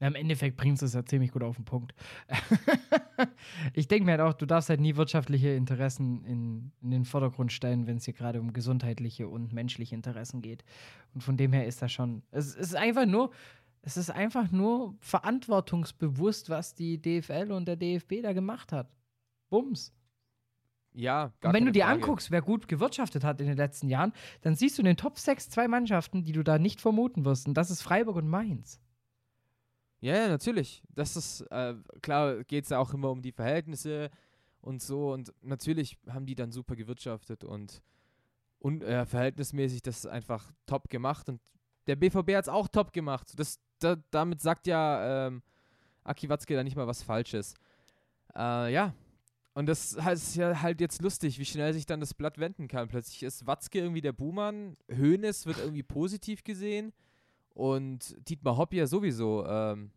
Im 0.00 0.16
Endeffekt 0.16 0.56
bringst 0.56 0.82
du 0.82 0.86
es 0.86 0.94
ja 0.94 1.04
ziemlich 1.04 1.30
gut 1.30 1.44
auf 1.44 1.54
den 1.54 1.64
Punkt. 1.64 1.94
ich 3.72 3.86
denke 3.86 4.04
mir 4.04 4.10
halt 4.18 4.20
auch, 4.20 4.32
du 4.32 4.46
darfst 4.46 4.68
halt 4.68 4.80
nie 4.80 4.96
wirtschaftliche 4.96 5.50
Interessen 5.50 6.24
in, 6.24 6.72
in 6.82 6.90
den 6.90 7.04
Vordergrund 7.04 7.52
stellen, 7.52 7.86
wenn 7.86 7.98
es 7.98 8.04
hier 8.04 8.14
gerade 8.14 8.40
um 8.40 8.52
gesundheitliche 8.52 9.28
und 9.28 9.52
menschliche 9.52 9.94
Interessen 9.94 10.42
geht. 10.42 10.64
Und 11.14 11.20
von 11.20 11.36
dem 11.36 11.52
her 11.52 11.68
ist 11.68 11.80
das 11.82 11.92
schon. 11.92 12.24
Es 12.32 12.56
ist 12.56 12.74
einfach 12.74 13.06
nur. 13.06 13.30
Es 13.82 13.96
ist 13.96 14.10
einfach 14.10 14.50
nur 14.50 14.96
verantwortungsbewusst, 14.98 16.50
was 16.50 16.74
die 16.74 17.00
DFL 17.00 17.52
und 17.52 17.68
der 17.68 17.76
DFB 17.76 18.22
da 18.24 18.32
gemacht 18.32 18.72
hat. 18.72 18.90
Bums. 19.50 19.94
Ja, 20.96 21.30
gar 21.40 21.50
Und 21.50 21.54
wenn 21.54 21.66
du 21.66 21.72
dir 21.72 21.84
Frage. 21.84 22.00
anguckst, 22.00 22.30
wer 22.30 22.40
gut 22.40 22.68
gewirtschaftet 22.68 23.22
hat 23.22 23.38
in 23.42 23.46
den 23.46 23.58
letzten 23.58 23.88
Jahren, 23.88 24.14
dann 24.40 24.56
siehst 24.56 24.78
du 24.78 24.82
in 24.82 24.86
den 24.86 24.96
Top 24.96 25.18
6 25.18 25.50
zwei 25.50 25.68
Mannschaften, 25.68 26.24
die 26.24 26.32
du 26.32 26.42
da 26.42 26.58
nicht 26.58 26.80
vermuten 26.80 27.26
wirst. 27.26 27.46
Und 27.46 27.54
das 27.54 27.70
ist 27.70 27.82
Freiburg 27.82 28.16
und 28.16 28.28
Mainz. 28.28 28.80
Ja, 30.00 30.14
ja 30.14 30.28
natürlich. 30.28 30.82
Das 30.88 31.14
ist, 31.14 31.42
äh, 31.50 31.74
klar 32.00 32.44
geht 32.44 32.64
es 32.64 32.70
ja 32.70 32.78
auch 32.78 32.94
immer 32.94 33.10
um 33.10 33.20
die 33.20 33.32
Verhältnisse 33.32 34.10
und 34.62 34.80
so. 34.80 35.12
Und 35.12 35.34
natürlich 35.42 35.98
haben 36.08 36.24
die 36.24 36.34
dann 36.34 36.50
super 36.50 36.76
gewirtschaftet 36.76 37.44
und, 37.44 37.82
und 38.58 38.82
äh, 38.82 39.04
verhältnismäßig 39.04 39.82
das 39.82 40.06
einfach 40.06 40.50
top 40.64 40.88
gemacht. 40.88 41.28
Und 41.28 41.42
der 41.88 41.96
BVB 41.96 42.36
hat 42.36 42.44
es 42.44 42.48
auch 42.48 42.68
top 42.68 42.94
gemacht. 42.94 43.38
Das, 43.38 43.60
da, 43.80 43.96
damit 44.10 44.40
sagt 44.40 44.66
ja 44.66 45.26
ähm, 45.26 45.42
Aki 46.04 46.30
Watzke 46.30 46.54
da 46.54 46.64
nicht 46.64 46.76
mal 46.76 46.86
was 46.86 47.02
Falsches. 47.02 47.52
Äh, 48.34 48.72
ja, 48.72 48.94
und 49.56 49.64
das 49.64 49.94
ist 49.94 50.36
ja 50.36 50.60
halt 50.60 50.82
jetzt 50.82 51.00
lustig, 51.00 51.38
wie 51.38 51.46
schnell 51.46 51.72
sich 51.72 51.86
dann 51.86 51.98
das 51.98 52.12
Blatt 52.12 52.36
wenden 52.36 52.68
kann. 52.68 52.88
Plötzlich 52.88 53.22
ist 53.22 53.46
Watzke 53.46 53.78
irgendwie 53.78 54.02
der 54.02 54.12
Buhmann, 54.12 54.76
Hoeneß 54.94 55.46
wird 55.46 55.56
irgendwie 55.56 55.82
positiv 55.82 56.44
gesehen 56.44 56.92
und 57.54 58.14
Dietmar 58.28 58.58
Hopp 58.58 58.74
ja 58.74 58.86
sowieso, 58.86 59.46
ähm, 59.46 59.92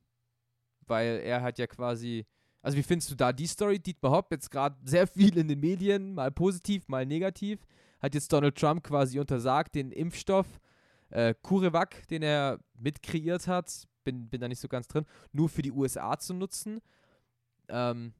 weil 0.87 1.19
er 1.25 1.41
hat 1.41 1.59
ja 1.59 1.67
quasi, 1.67 2.25
also 2.61 2.77
wie 2.77 2.83
findest 2.83 3.11
du 3.11 3.15
da 3.15 3.33
die 3.33 3.47
Story? 3.47 3.79
Dietmar 3.79 4.13
Hopp 4.13 4.31
jetzt 4.31 4.49
gerade 4.49 4.77
sehr 4.85 5.07
viel 5.07 5.37
in 5.37 5.49
den 5.49 5.59
Medien, 5.59 6.13
mal 6.13 6.31
positiv, 6.31 6.87
mal 6.87 7.05
negativ, 7.05 7.59
hat 7.99 8.13
jetzt 8.13 8.31
Donald 8.31 8.57
Trump 8.57 8.81
quasi 8.81 9.19
untersagt, 9.19 9.75
den 9.75 9.91
Impfstoff 9.91 10.47
äh, 11.09 11.33
CureVac, 11.43 12.07
den 12.07 12.23
er 12.23 12.61
mitkreiert 12.75 13.45
hat, 13.47 13.89
bin, 14.05 14.29
bin 14.29 14.39
da 14.39 14.47
nicht 14.47 14.61
so 14.61 14.69
ganz 14.69 14.87
drin, 14.87 15.05
nur 15.33 15.49
für 15.49 15.63
die 15.63 15.73
USA 15.73 16.17
zu 16.17 16.33
nutzen. 16.33 16.79
Ähm, 17.67 18.13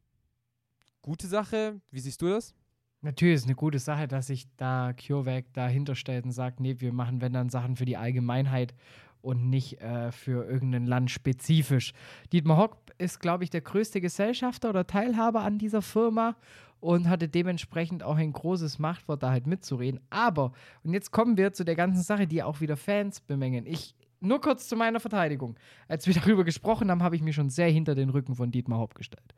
gute 1.02 1.28
Sache. 1.28 1.82
Wie 1.92 2.00
siehst 2.00 2.22
du 2.22 2.30
das? 2.30 2.54
Natürlich 3.02 3.36
ist 3.36 3.42
es 3.42 3.48
eine 3.48 3.56
gute 3.56 3.80
Sache, 3.80 4.08
dass 4.08 4.28
sich 4.28 4.48
da 4.58 4.92
CureVac 4.94 5.54
dahinter 5.54 5.96
stellt 5.96 6.26
und 6.26 6.32
sagt, 6.32 6.60
nee, 6.60 6.76
wir 6.80 6.92
machen, 6.92 7.22
wenn 7.22 7.32
dann 7.32 7.50
Sachen 7.50 7.78
für 7.78 7.86
die 7.86 7.96
Allgemeinheit 7.96 8.74
und 9.22 9.50
nicht 9.50 9.82
äh, 9.82 10.12
für 10.12 10.46
irgendein 10.46 10.86
Land 10.86 11.12
spezifisch. 11.12 11.94
Dietmar 12.34 12.58
Hock 12.58 12.78
ist, 12.98 13.20
glaube 13.20 13.44
ich, 13.44 13.50
der 13.50 13.62
größte 13.62 14.02
Gesellschafter 14.02 14.70
oder 14.70 14.86
Teilhaber 14.86 15.42
an 15.42 15.58
dieser 15.58 15.82
Firma 15.82 16.36
und 16.80 17.10
hatte 17.10 17.28
dementsprechend 17.28 18.04
auch 18.04 18.18
ein 18.18 18.32
großes 18.34 18.80
Machtwort, 18.80 19.24
da 19.24 19.32
halt 19.32 19.48
mitzureden. 19.48 20.00
Aber, 20.10 20.54
und 20.84 20.94
jetzt 20.94 21.12
kommen 21.12 21.38
wir 21.38 21.54
zu 21.54 21.64
der 21.66 21.76
ganzen 21.76 22.04
Sache, 22.04 22.28
die 22.28 22.44
auch 22.44 22.62
wieder 22.62 22.78
Fans 22.78 23.20
bemängeln. 23.22 23.66
Ich, 23.66 23.96
nur 24.22 24.42
kurz 24.42 24.68
zu 24.68 24.76
meiner 24.76 25.00
Verteidigung. 25.00 25.58
Als 25.88 26.08
wir 26.08 26.14
darüber 26.14 26.44
gesprochen 26.44 26.90
haben, 26.92 27.04
habe 27.04 27.16
ich 27.16 27.22
mich 27.22 27.36
schon 27.36 27.50
sehr 27.50 27.70
hinter 27.70 27.96
den 27.96 28.10
Rücken 28.10 28.36
von 28.36 28.52
Dietmar 28.52 28.80
Hopp 28.80 28.96
gestellt. 28.96 29.34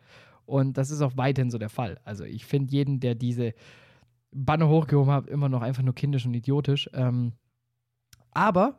Und 0.52 0.78
das 0.78 0.92
ist 0.92 1.02
auch 1.02 1.16
weiterhin 1.16 1.50
so 1.50 1.58
der 1.58 1.70
Fall. 1.70 1.98
Also 2.04 2.26
ich 2.26 2.46
finde 2.46 2.74
jeden, 2.74 3.00
der 3.00 3.16
diese 3.16 3.54
Banner 4.32 4.68
hochgehoben 4.68 5.14
hat, 5.14 5.30
immer 5.30 5.48
noch 5.48 5.62
einfach 5.62 5.82
nur 5.82 5.96
kindisch 5.96 6.26
und 6.26 6.34
idiotisch. 6.34 6.90
Ähm, 6.92 7.32
aber 8.32 8.78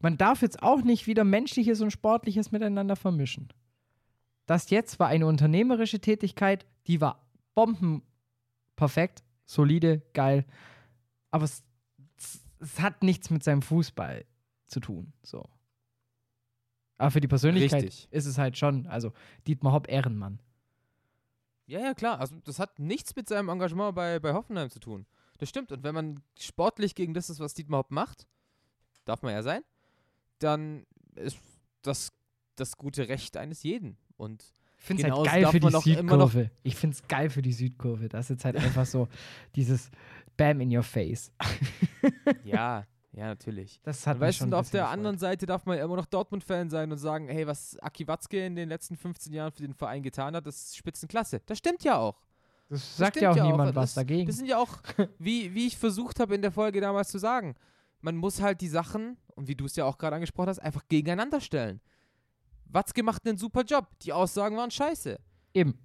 man 0.00 0.18
darf 0.18 0.42
jetzt 0.42 0.62
auch 0.62 0.82
nicht 0.82 1.06
wieder 1.06 1.24
menschliches 1.24 1.80
und 1.80 1.90
sportliches 1.90 2.52
miteinander 2.52 2.94
vermischen. 2.94 3.48
Das 4.44 4.68
jetzt 4.68 5.00
war 5.00 5.08
eine 5.08 5.26
unternehmerische 5.26 5.98
Tätigkeit, 5.98 6.66
die 6.86 7.00
war 7.00 7.26
bombenperfekt, 7.54 9.24
solide, 9.46 10.02
geil. 10.12 10.44
Aber 11.30 11.44
es, 11.44 11.64
es, 12.58 12.80
hat 12.80 13.02
nichts 13.02 13.30
mit 13.30 13.42
seinem 13.42 13.62
Fußball 13.62 14.26
zu 14.66 14.80
tun. 14.80 15.14
So. 15.22 15.48
Aber 16.98 17.10
für 17.10 17.22
die 17.22 17.28
Persönlichkeit 17.28 17.84
Richtig. 17.84 18.08
ist 18.10 18.26
es 18.26 18.36
halt 18.36 18.58
schon, 18.58 18.86
also 18.88 19.14
Dietmar 19.46 19.72
Hopp 19.72 19.88
Ehrenmann. 19.88 20.38
Ja, 21.66 21.80
ja, 21.80 21.94
klar. 21.94 22.20
Also 22.20 22.36
das 22.44 22.58
hat 22.58 22.78
nichts 22.78 23.16
mit 23.16 23.28
seinem 23.28 23.48
Engagement 23.48 23.94
bei, 23.94 24.18
bei 24.18 24.32
Hoffenheim 24.32 24.70
zu 24.70 24.80
tun. 24.80 25.06
Das 25.38 25.48
stimmt. 25.48 25.72
Und 25.72 25.82
wenn 25.82 25.94
man 25.94 26.22
sportlich 26.38 26.94
gegen 26.94 27.14
das 27.14 27.30
ist, 27.30 27.40
was 27.40 27.54
Dietmar 27.54 27.80
Hopp 27.80 27.90
macht, 27.90 28.26
darf 29.04 29.22
man 29.22 29.32
ja 29.32 29.42
sein, 29.42 29.62
dann 30.38 30.84
ist 31.16 31.38
das 31.82 32.12
das 32.56 32.76
gute 32.76 33.08
Recht 33.08 33.36
eines 33.36 33.62
jeden. 33.62 33.96
Und 34.16 34.54
ich 34.78 34.84
finde 34.84 35.02
es 35.04 35.10
halt 35.10 35.26
geil 35.26 35.46
für 35.46 35.60
die 35.60 35.70
Südkurve. 35.70 36.50
Ich 36.62 36.76
finde 36.76 36.94
es 36.94 37.08
geil 37.08 37.30
für 37.30 37.42
die 37.42 37.52
Südkurve. 37.52 38.08
Das 38.08 38.26
ist 38.26 38.30
jetzt 38.30 38.44
halt 38.44 38.56
einfach 38.56 38.86
so 38.86 39.08
dieses 39.56 39.90
Bam 40.36 40.60
in 40.60 40.76
your 40.76 40.82
face. 40.82 41.32
ja, 42.44 42.86
Ja, 43.16 43.26
natürlich. 43.28 43.80
Das 43.84 44.06
hat 44.06 44.16
Und 44.16 44.22
weißt 44.22 44.38
schon 44.38 44.50
du, 44.50 44.56
auf 44.58 44.70
der 44.70 44.82
bisschen 44.82 44.92
anderen 44.92 45.18
Seite 45.18 45.46
darf 45.46 45.66
man 45.66 45.78
immer 45.78 45.94
noch 45.96 46.06
Dortmund-Fan 46.06 46.68
sein 46.68 46.90
und 46.90 46.98
sagen, 46.98 47.28
hey, 47.28 47.46
was 47.46 47.78
Aki 47.78 48.08
Watzke 48.08 48.44
in 48.44 48.56
den 48.56 48.68
letzten 48.68 48.96
15 48.96 49.32
Jahren 49.32 49.52
für 49.52 49.62
den 49.62 49.74
Verein 49.74 50.02
getan 50.02 50.34
hat, 50.34 50.46
das 50.46 50.56
ist 50.66 50.76
Spitzenklasse. 50.76 51.40
Das 51.46 51.58
stimmt 51.58 51.84
ja 51.84 51.96
auch. 51.98 52.14
gefreut. 52.16 52.30
Das 52.70 52.80
Das 52.80 52.96
sagt 52.96 53.16
ja 53.20 53.30
auch 53.30 53.36
ja 53.36 53.44
auch. 53.44 53.50
niemand 53.50 53.74
was 53.76 53.90
Das- 53.90 53.94
dagegen. 53.94 54.26
Das 54.26 54.36
sind 54.36 54.46
ja 54.46 54.58
auch, 54.58 54.78
wie, 55.18 55.54
wie 55.54 55.66
ich 55.68 55.78
versucht 55.78 56.18
habe 56.18 56.34
in 56.34 56.42
der 56.42 56.50
Folge 56.50 56.80
damals 56.80 57.08
zu 57.10 57.18
sagen, 57.18 57.54
man 58.00 58.16
muss 58.16 58.40
halt 58.42 58.60
die 58.60 58.68
Sachen, 58.68 59.16
und 59.36 59.46
wie 59.48 59.54
du 59.54 59.64
es 59.66 59.76
ja 59.76 59.84
auch 59.84 59.96
gerade 59.98 60.16
angesprochen 60.16 60.48
hast, 60.48 60.58
einfach 60.58 60.82
gegeneinander 60.88 61.40
stellen. 61.40 61.80
Watzke 62.66 63.02
macht 63.04 63.26
einen 63.28 63.38
super 63.38 63.62
Job. 63.62 63.86
Die 64.02 64.12
Aussagen 64.12 64.56
waren 64.56 64.70
scheiße. 64.70 65.18
Eben. 65.52 65.78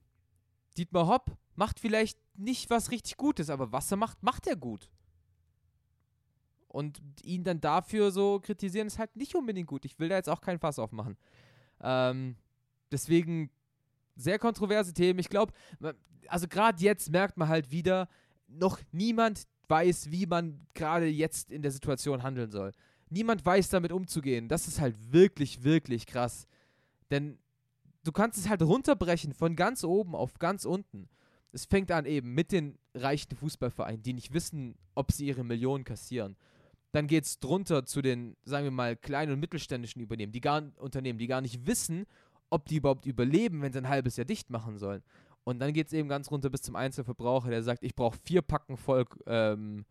Dietmar 0.78 1.08
Hopp 1.08 1.38
macht 1.56 1.80
vielleicht 1.80 2.18
nicht 2.36 2.70
was 2.70 2.90
richtig 2.92 3.18
Gutes, 3.18 3.50
aber 3.50 3.72
was 3.72 3.92
er 3.92 3.98
macht, 3.98 4.24
macht 4.24 4.48
er 4.48 4.56
gut. 4.56 4.90
Und 6.70 7.02
ihn 7.24 7.44
dann 7.44 7.60
dafür 7.60 8.12
so 8.12 8.40
kritisieren, 8.40 8.88
ist 8.88 9.00
halt 9.00 9.16
nicht 9.16 9.36
unbedingt 9.36 9.68
gut. 9.68 9.86
Ich 9.86 10.00
will 10.00 10.08
da 10.08 10.16
jetzt 10.16 10.30
auch 10.30 10.40
kein 10.40 10.60
Fass 10.60 10.80
aufmachen. 10.80 11.18
Ähm, 11.82 12.36
deswegen 12.92 13.50
sehr 14.16 14.38
kontroverse 14.38 14.94
Themen. 14.94 15.20
Ich 15.20 15.30
glaube, 15.30 15.52
also 16.28 16.48
gerade 16.48 16.82
jetzt 16.82 17.12
merkt 17.12 17.38
man 17.38 17.48
halt 17.48 17.72
wieder, 17.72 18.08
noch 18.48 18.80
niemand 18.92 19.48
weiß, 19.68 20.12
wie 20.12 20.26
man 20.26 20.66
gerade 20.74 21.08
jetzt 21.08 21.52
in 21.52 21.62
der 21.62 21.72
Situation 21.72 22.24
handeln 22.24 22.52
soll. 22.52 22.72
Niemand 23.10 23.46
weiß 23.46 23.70
damit 23.70 23.92
umzugehen. 23.92 24.48
Das 24.48 24.68
ist 24.68 24.80
halt 24.80 24.96
wirklich, 25.12 25.64
wirklich 25.64 26.06
krass. 26.06 26.48
Denn 27.10 27.40
du 28.04 28.12
kannst 28.12 28.38
es 28.38 28.50
halt 28.50 28.62
runterbrechen 28.62 29.34
von 29.34 29.56
ganz 29.56 29.84
oben 29.84 30.16
auf 30.16 30.38
ganz 30.40 30.66
unten. 30.66 31.10
Es 31.52 31.66
fängt 31.66 31.92
an 31.92 32.06
eben 32.06 32.34
mit 32.36 32.52
den 32.52 32.78
reichen 32.94 33.36
Fußballvereinen, 33.36 34.04
die 34.04 34.14
nicht 34.14 34.34
wissen, 34.34 34.76
ob 34.94 35.12
sie 35.12 35.26
ihre 35.26 35.44
Millionen 35.44 35.84
kassieren. 35.84 36.36
Dann 36.92 37.08
geht 37.08 37.26
es 37.26 37.40
drunter 37.40 37.86
zu 37.86 38.02
den, 38.02 38.36
sagen 38.44 38.66
wir 38.66 38.72
mal, 38.72 38.96
kleinen 38.96 39.34
und 39.34 39.40
mittelständischen 39.40 40.02
Unternehmen, 40.02 40.32
die 40.32 40.42
gar, 40.42 40.64
Unternehmen, 40.78 41.20
die 41.20 41.28
gar 41.28 41.42
nicht 41.42 41.68
wissen, 41.68 42.06
ob 42.50 42.66
die 42.66 42.78
überhaupt 42.78 43.06
überleben, 43.06 43.62
wenn 43.62 43.72
sie 43.72 43.80
ein 43.80 43.90
halbes 43.90 44.18
Jahr 44.18 44.26
dicht 44.26 44.50
machen 44.50 44.78
sollen. 44.78 45.04
Und 45.44 45.60
dann 45.60 45.74
geht 45.74 45.88
es 45.88 45.94
eben 45.94 46.10
ganz 46.10 46.32
runter 46.32 46.50
bis 46.50 46.62
zum 46.62 46.76
Einzelverbraucher, 46.76 47.50
der 47.50 47.64
sagt, 47.64 47.84
ich 47.84 47.96
brauche 47.96 48.18
vier 48.24 48.42
Packen 48.42 48.78
voll 48.78 49.06
ähm, 49.26 49.86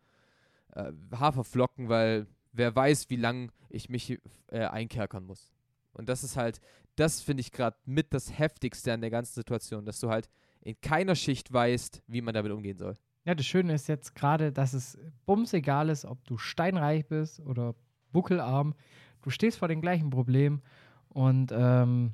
äh, 0.73 0.91
Haferflocken, 1.13 1.89
weil 1.89 2.27
wer 2.51 2.75
weiß, 2.75 3.09
wie 3.09 3.15
lang 3.15 3.51
ich 3.69 3.89
mich 3.89 4.19
äh, 4.47 4.65
einkerkern 4.65 5.25
muss. 5.25 5.51
Und 5.93 6.09
das 6.09 6.23
ist 6.23 6.37
halt, 6.37 6.59
das 6.95 7.21
finde 7.21 7.41
ich 7.41 7.51
gerade 7.51 7.77
mit 7.85 8.13
das 8.13 8.37
Heftigste 8.37 8.93
an 8.93 9.01
der 9.01 9.09
ganzen 9.09 9.33
Situation, 9.33 9.85
dass 9.85 9.99
du 9.99 10.09
halt 10.09 10.29
in 10.61 10.79
keiner 10.81 11.15
Schicht 11.15 11.51
weißt, 11.51 12.03
wie 12.07 12.21
man 12.21 12.33
damit 12.33 12.51
umgehen 12.51 12.77
soll. 12.77 12.95
Ja, 13.25 13.35
das 13.35 13.45
Schöne 13.45 13.73
ist 13.73 13.87
jetzt 13.87 14.15
gerade, 14.15 14.51
dass 14.51 14.73
es 14.73 14.97
bums 15.25 15.53
egal 15.53 15.89
ist, 15.89 16.05
ob 16.05 16.23
du 16.25 16.37
steinreich 16.37 17.05
bist 17.05 17.39
oder 17.41 17.75
buckelarm. 18.11 18.73
Du 19.21 19.29
stehst 19.29 19.59
vor 19.59 19.67
dem 19.67 19.81
gleichen 19.81 20.09
Problem 20.09 20.61
und 21.09 21.51
ähm, 21.53 22.13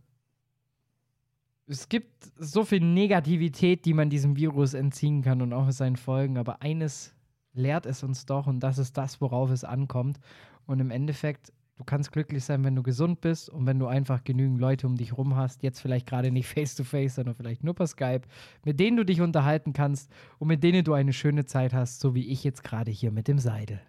es 1.68 1.90
gibt 1.90 2.32
so 2.38 2.64
viel 2.64 2.82
Negativität, 2.82 3.86
die 3.86 3.94
man 3.94 4.10
diesem 4.10 4.36
Virus 4.36 4.74
entziehen 4.74 5.22
kann 5.22 5.42
und 5.42 5.54
auch 5.54 5.70
seinen 5.72 5.96
Folgen. 5.96 6.38
Aber 6.38 6.62
eines 6.62 7.14
lehrt 7.54 7.86
es 7.86 8.04
uns 8.04 8.26
doch 8.26 8.48
und 8.48 8.60
das 8.60 8.78
ist 8.78 8.98
das, 8.98 9.22
worauf 9.22 9.50
es 9.50 9.64
ankommt. 9.64 10.20
Und 10.66 10.80
im 10.80 10.92
Endeffekt, 10.92 11.54
du 11.78 11.84
kannst 11.84 12.12
glücklich 12.12 12.44
sein, 12.44 12.64
wenn 12.64 12.76
du 12.76 12.84
gesund 12.84 13.22
bist 13.22 13.50
und 13.50 13.66
wenn 13.66 13.80
du 13.80 13.88
einfach 13.88 14.24
genügend 14.24 14.60
Leute 14.60 14.88
um 14.88 14.96
dich 14.96 15.18
rum 15.18 15.36
hast. 15.36 15.64
Jetzt 15.64 15.80
vielleicht 15.80 16.08
gerade 16.08 16.32
nicht 16.32 16.48
face-to-face, 16.54 17.16
sondern 17.16 17.36
vielleicht 17.36 17.64
nur 17.64 17.76
per 17.76 17.88
Skype, 17.88 18.22
mit 18.64 18.80
denen 18.80 18.98
du 18.98 19.06
dich 19.06 19.22
unterhalten 19.22 19.74
kannst 19.74 20.12
und 20.40 20.48
mit 20.48 20.64
denen 20.64 20.84
du 20.84 20.94
eine 20.94 21.14
schöne 21.14 21.46
Zeit 21.46 21.74
hast, 21.74 22.00
so 22.00 22.16
wie 22.16 22.28
ich 22.28 22.44
jetzt 22.44 22.64
gerade 22.64 22.92
hier 22.92 23.12
mit 23.12 23.28
dem 23.28 23.40
Seidel. 23.40 23.80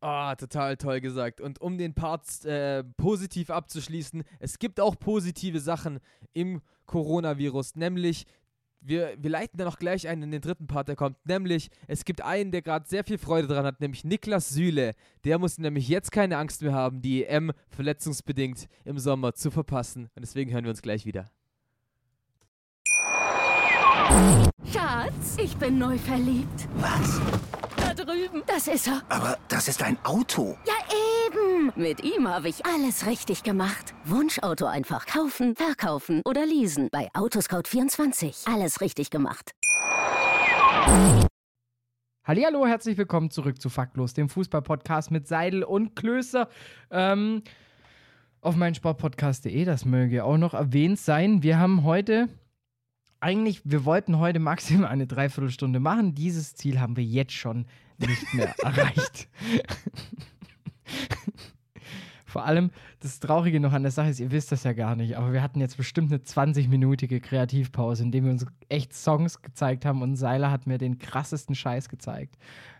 Ah, 0.00 0.36
total 0.36 0.76
toll 0.76 1.00
gesagt. 1.00 1.40
Und 1.40 1.60
um 1.60 1.78
den 1.78 1.94
Part 1.94 2.44
äh, 2.44 2.84
positiv 2.84 3.50
abzuschließen, 3.50 4.22
es 4.38 4.58
gibt 4.58 4.78
auch 4.78 4.98
positive 4.98 5.58
Sachen 5.58 6.00
im 6.32 6.60
Coronavirus, 6.84 7.76
nämlich 7.76 8.26
wir, 8.86 9.14
wir 9.18 9.30
leiten 9.30 9.58
da 9.58 9.64
noch 9.64 9.78
gleich 9.78 10.08
ein 10.08 10.22
in 10.22 10.30
den 10.30 10.40
dritten 10.40 10.66
Part, 10.66 10.88
der 10.88 10.96
kommt. 10.96 11.16
Nämlich, 11.26 11.70
es 11.86 12.04
gibt 12.04 12.20
einen, 12.22 12.52
der 12.52 12.62
gerade 12.62 12.86
sehr 12.88 13.04
viel 13.04 13.18
Freude 13.18 13.48
dran 13.48 13.66
hat, 13.66 13.80
nämlich 13.80 14.04
Niklas 14.04 14.48
Süle. 14.48 14.92
Der 15.24 15.38
muss 15.38 15.58
nämlich 15.58 15.88
jetzt 15.88 16.12
keine 16.12 16.38
Angst 16.38 16.62
mehr 16.62 16.72
haben, 16.72 17.02
die 17.02 17.24
EM 17.24 17.52
verletzungsbedingt 17.68 18.68
im 18.84 18.98
Sommer 18.98 19.34
zu 19.34 19.50
verpassen. 19.50 20.10
Und 20.14 20.22
deswegen 20.22 20.52
hören 20.52 20.64
wir 20.64 20.70
uns 20.70 20.82
gleich 20.82 21.04
wieder. 21.04 21.30
Schatz, 24.72 25.36
ich 25.38 25.56
bin 25.56 25.78
neu 25.78 25.98
verliebt. 25.98 26.68
Was? 26.76 27.20
Da 27.76 27.92
drüben. 27.92 28.42
Das 28.46 28.68
ist 28.68 28.86
er. 28.86 29.02
Aber 29.08 29.36
das 29.48 29.68
ist 29.68 29.82
ein 29.82 29.98
Auto. 30.04 30.56
Ja, 30.66 30.74
eben. 31.36 31.72
Mit 31.76 32.02
ihm 32.04 32.28
habe 32.28 32.48
ich 32.48 32.64
alles 32.66 33.06
richtig 33.06 33.42
gemacht. 33.42 33.94
Wunschauto 34.04 34.66
einfach 34.66 35.06
kaufen, 35.06 35.54
verkaufen 35.56 36.22
oder 36.24 36.46
leasen. 36.46 36.88
Bei 36.90 37.08
Autoscout24. 37.12 38.52
Alles 38.52 38.80
richtig 38.80 39.10
gemacht. 39.10 39.52
Hallihallo, 42.24 42.66
herzlich 42.66 42.98
willkommen 42.98 43.30
zurück 43.30 43.60
zu 43.60 43.68
Faktlos, 43.68 44.14
dem 44.14 44.28
Fußball-Podcast 44.28 45.10
mit 45.10 45.28
Seidel 45.28 45.62
und 45.62 45.94
Klöster. 45.94 46.48
Ähm, 46.90 47.42
auf 48.40 48.56
meinsportpodcast.de, 48.56 49.64
das 49.64 49.84
möge 49.84 50.24
auch 50.24 50.36
noch 50.36 50.54
erwähnt 50.54 50.98
sein. 50.98 51.42
Wir 51.42 51.58
haben 51.58 51.84
heute, 51.84 52.28
eigentlich, 53.20 53.62
wir 53.64 53.84
wollten 53.84 54.18
heute 54.18 54.40
maximal 54.40 54.90
eine 54.90 55.06
Dreiviertelstunde 55.06 55.78
machen. 55.78 56.14
Dieses 56.14 56.54
Ziel 56.54 56.80
haben 56.80 56.96
wir 56.96 57.04
jetzt 57.04 57.32
schon 57.32 57.66
nicht 57.98 58.34
mehr 58.34 58.54
erreicht. 58.62 59.28
Vor 62.28 62.44
allem, 62.44 62.70
das 63.00 63.18
Traurige 63.20 63.60
noch 63.60 63.72
an 63.72 63.82
der 63.82 63.92
Sache 63.92 64.10
ist, 64.10 64.20
ihr 64.20 64.30
wisst 64.30 64.52
das 64.52 64.64
ja 64.64 64.72
gar 64.74 64.94
nicht, 64.96 65.16
aber 65.16 65.32
wir 65.32 65.42
hatten 65.42 65.60
jetzt 65.60 65.76
bestimmt 65.76 66.12
eine 66.12 66.20
20-minütige 66.20 67.20
Kreativpause, 67.20 68.02
in 68.02 68.10
der 68.10 68.24
wir 68.24 68.30
uns 68.30 68.44
echt 68.68 68.92
Songs 68.94 69.40
gezeigt 69.40 69.86
haben 69.86 70.02
und 70.02 70.16
Seiler 70.16 70.50
hat 70.50 70.66
mir 70.66 70.76
den 70.76 70.98
krassesten 70.98 71.54
Scheiß 71.54 71.88
gezeigt. 71.88 72.36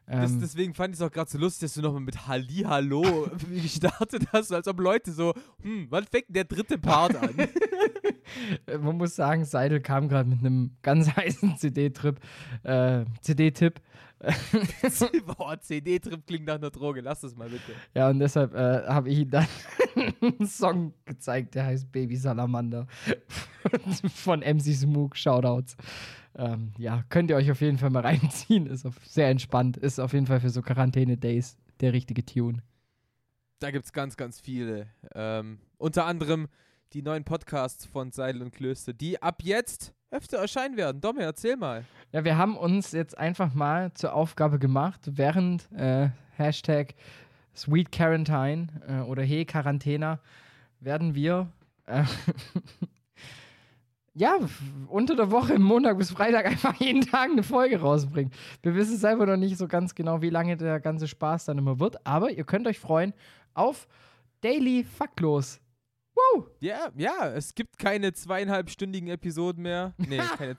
Das, 0.07 0.33
Ähm, 0.33 0.41
deswegen 0.41 0.75
fand 0.75 0.95
ich 0.95 1.01
es 1.01 1.07
auch 1.07 1.11
gerade 1.11 1.31
so 1.31 1.39
lustig, 1.39 1.69
dass 1.69 1.75
du 1.75 1.83
nochmal 1.83 2.03
mit 2.03 2.27
Halli 2.27 2.65
Hallo 2.67 3.29
gestartet 3.63 4.27
hast, 4.33 4.53
als 4.53 4.69
ob 4.69 4.79
Leute 4.81 5.13
so, 5.13 5.33
hm, 5.63 5.87
wann 5.91 6.05
fängt 6.05 6.27
der 6.29 6.45
dritte 6.45 6.77
Part 6.79 7.17
an? 7.17 7.31
Äh, 8.67 8.79
Man 8.79 8.97
muss 8.97 9.15
sagen, 9.15 9.45
Seidel 9.45 9.81
kam 9.81 10.09
gerade 10.09 10.29
mit 10.29 10.41
einem 10.41 10.73
ganz 10.83 11.15
heißen 11.17 11.57
CD-Trip, 11.57 12.19
äh, 12.65 13.05
CD-Tipp. 13.21 13.81
Boah, 15.27 15.61
CD-Trip 15.61 16.27
klingt 16.27 16.47
nach 16.47 16.55
einer 16.55 16.71
Droge, 16.71 17.01
lass 17.01 17.21
das 17.21 17.37
mal 17.37 17.49
bitte. 17.49 17.73
Ja, 17.95 18.11
und 18.11 18.19
deshalb 18.19 18.55
äh, 18.55 18.87
habe 18.87 19.11
ich 19.11 19.21
ihm 19.21 19.31
dann 19.31 19.47
einen 20.21 20.47
Song 20.47 20.95
gezeigt, 21.05 21.55
der 21.55 21.67
heißt 21.67 21.91
Baby 21.93 22.17
Salamander 22.17 22.87
von 24.15 24.41
MC 24.41 24.75
Smook. 24.75 25.17
Shoutouts. 25.17 25.77
Ähm, 26.37 26.73
ja, 26.77 27.03
könnt 27.09 27.31
ihr 27.31 27.37
euch 27.37 27.51
auf 27.51 27.61
jeden 27.61 27.79
Fall 27.79 27.91
mal 27.91 28.03
reinziehen. 28.03 28.67
Ist 28.67 28.85
auf, 28.85 28.97
sehr 29.05 29.29
entspannt. 29.29 29.77
Ist 29.77 29.99
auf 29.99 30.13
jeden 30.13 30.27
Fall 30.27 30.41
für 30.41 30.51
so 30.51 30.63
Quarantäne-Days 30.63 31.57
der 31.81 31.93
richtige 31.93 32.25
Tune. 32.25 32.63
Da 33.59 33.71
gibt 33.71 33.87
es 33.87 33.93
ganz, 33.93 34.17
ganz 34.17 34.41
viele. 34.41 34.87
Ähm, 35.15 35.61
unter 35.79 36.05
anderem 36.05 36.49
die 36.97 37.03
neuen 37.03 37.25
Podcasts 37.25 37.85
von 37.85 38.11
Seidel 38.11 38.41
und 38.41 38.53
Klöster, 38.53 38.95
die 38.95 39.21
ab 39.21 39.43
jetzt 39.43 39.93
öfter 40.11 40.39
erscheinen 40.39 40.79
werden. 40.79 41.03
Domme, 41.03 41.21
erzähl 41.21 41.55
mal. 41.59 41.85
Ja, 42.11 42.25
wir 42.25 42.39
haben 42.39 42.57
uns 42.57 42.93
jetzt 42.93 43.19
einfach 43.19 43.53
mal 43.53 43.93
zur 43.93 44.15
Aufgabe 44.15 44.59
gemacht, 44.59 45.03
während 45.05 45.71
äh, 45.73 46.09
Hashtag 46.39 46.95
Sweet 47.55 47.93
Quarantine 47.93 48.69
äh, 48.89 49.01
oder 49.03 49.23
Hey 49.23 49.45
Quarantäna 49.45 50.21
werden 50.81 51.15
wir 51.15 51.53
äh, 51.85 52.05
ja 54.15 54.39
unter 54.87 55.17
der 55.17 55.31
Woche, 55.31 55.59
Montag 55.59 55.99
bis 55.99 56.13
Freitag, 56.13 56.47
einfach 56.47 56.77
jeden 56.77 57.03
Tag 57.03 57.31
eine 57.31 57.43
Folge 57.43 57.79
rausbringen. 57.79 58.33
Wir 58.63 58.75
wissen 58.75 58.97
selber 58.97 59.27
noch 59.27 59.37
nicht 59.37 59.59
so 59.59 59.69
ganz 59.69 59.95
genau, 59.95 60.23
wie 60.23 60.31
lange 60.31 60.57
der 60.57 60.81
ganze 60.81 61.09
Spaß 61.09 61.45
dann 61.45 61.59
immer 61.59 61.79
wird, 61.79 62.07
aber 62.07 62.31
ihr 62.31 62.45
könnt 62.45 62.67
euch 62.67 62.79
freuen 62.79 63.13
auf 63.53 63.87
Daily 64.41 64.83
Faktlos. 64.83 65.61
Woo! 66.17 66.47
Ja, 66.61 66.91
ja, 66.97 67.29
es 67.29 67.55
gibt 67.55 67.79
keine 67.79 68.13
zweieinhalbstündigen 68.13 69.09
Episoden 69.11 69.63
mehr. 69.63 69.95
Nee, 69.99 70.21
keine. 70.37 70.57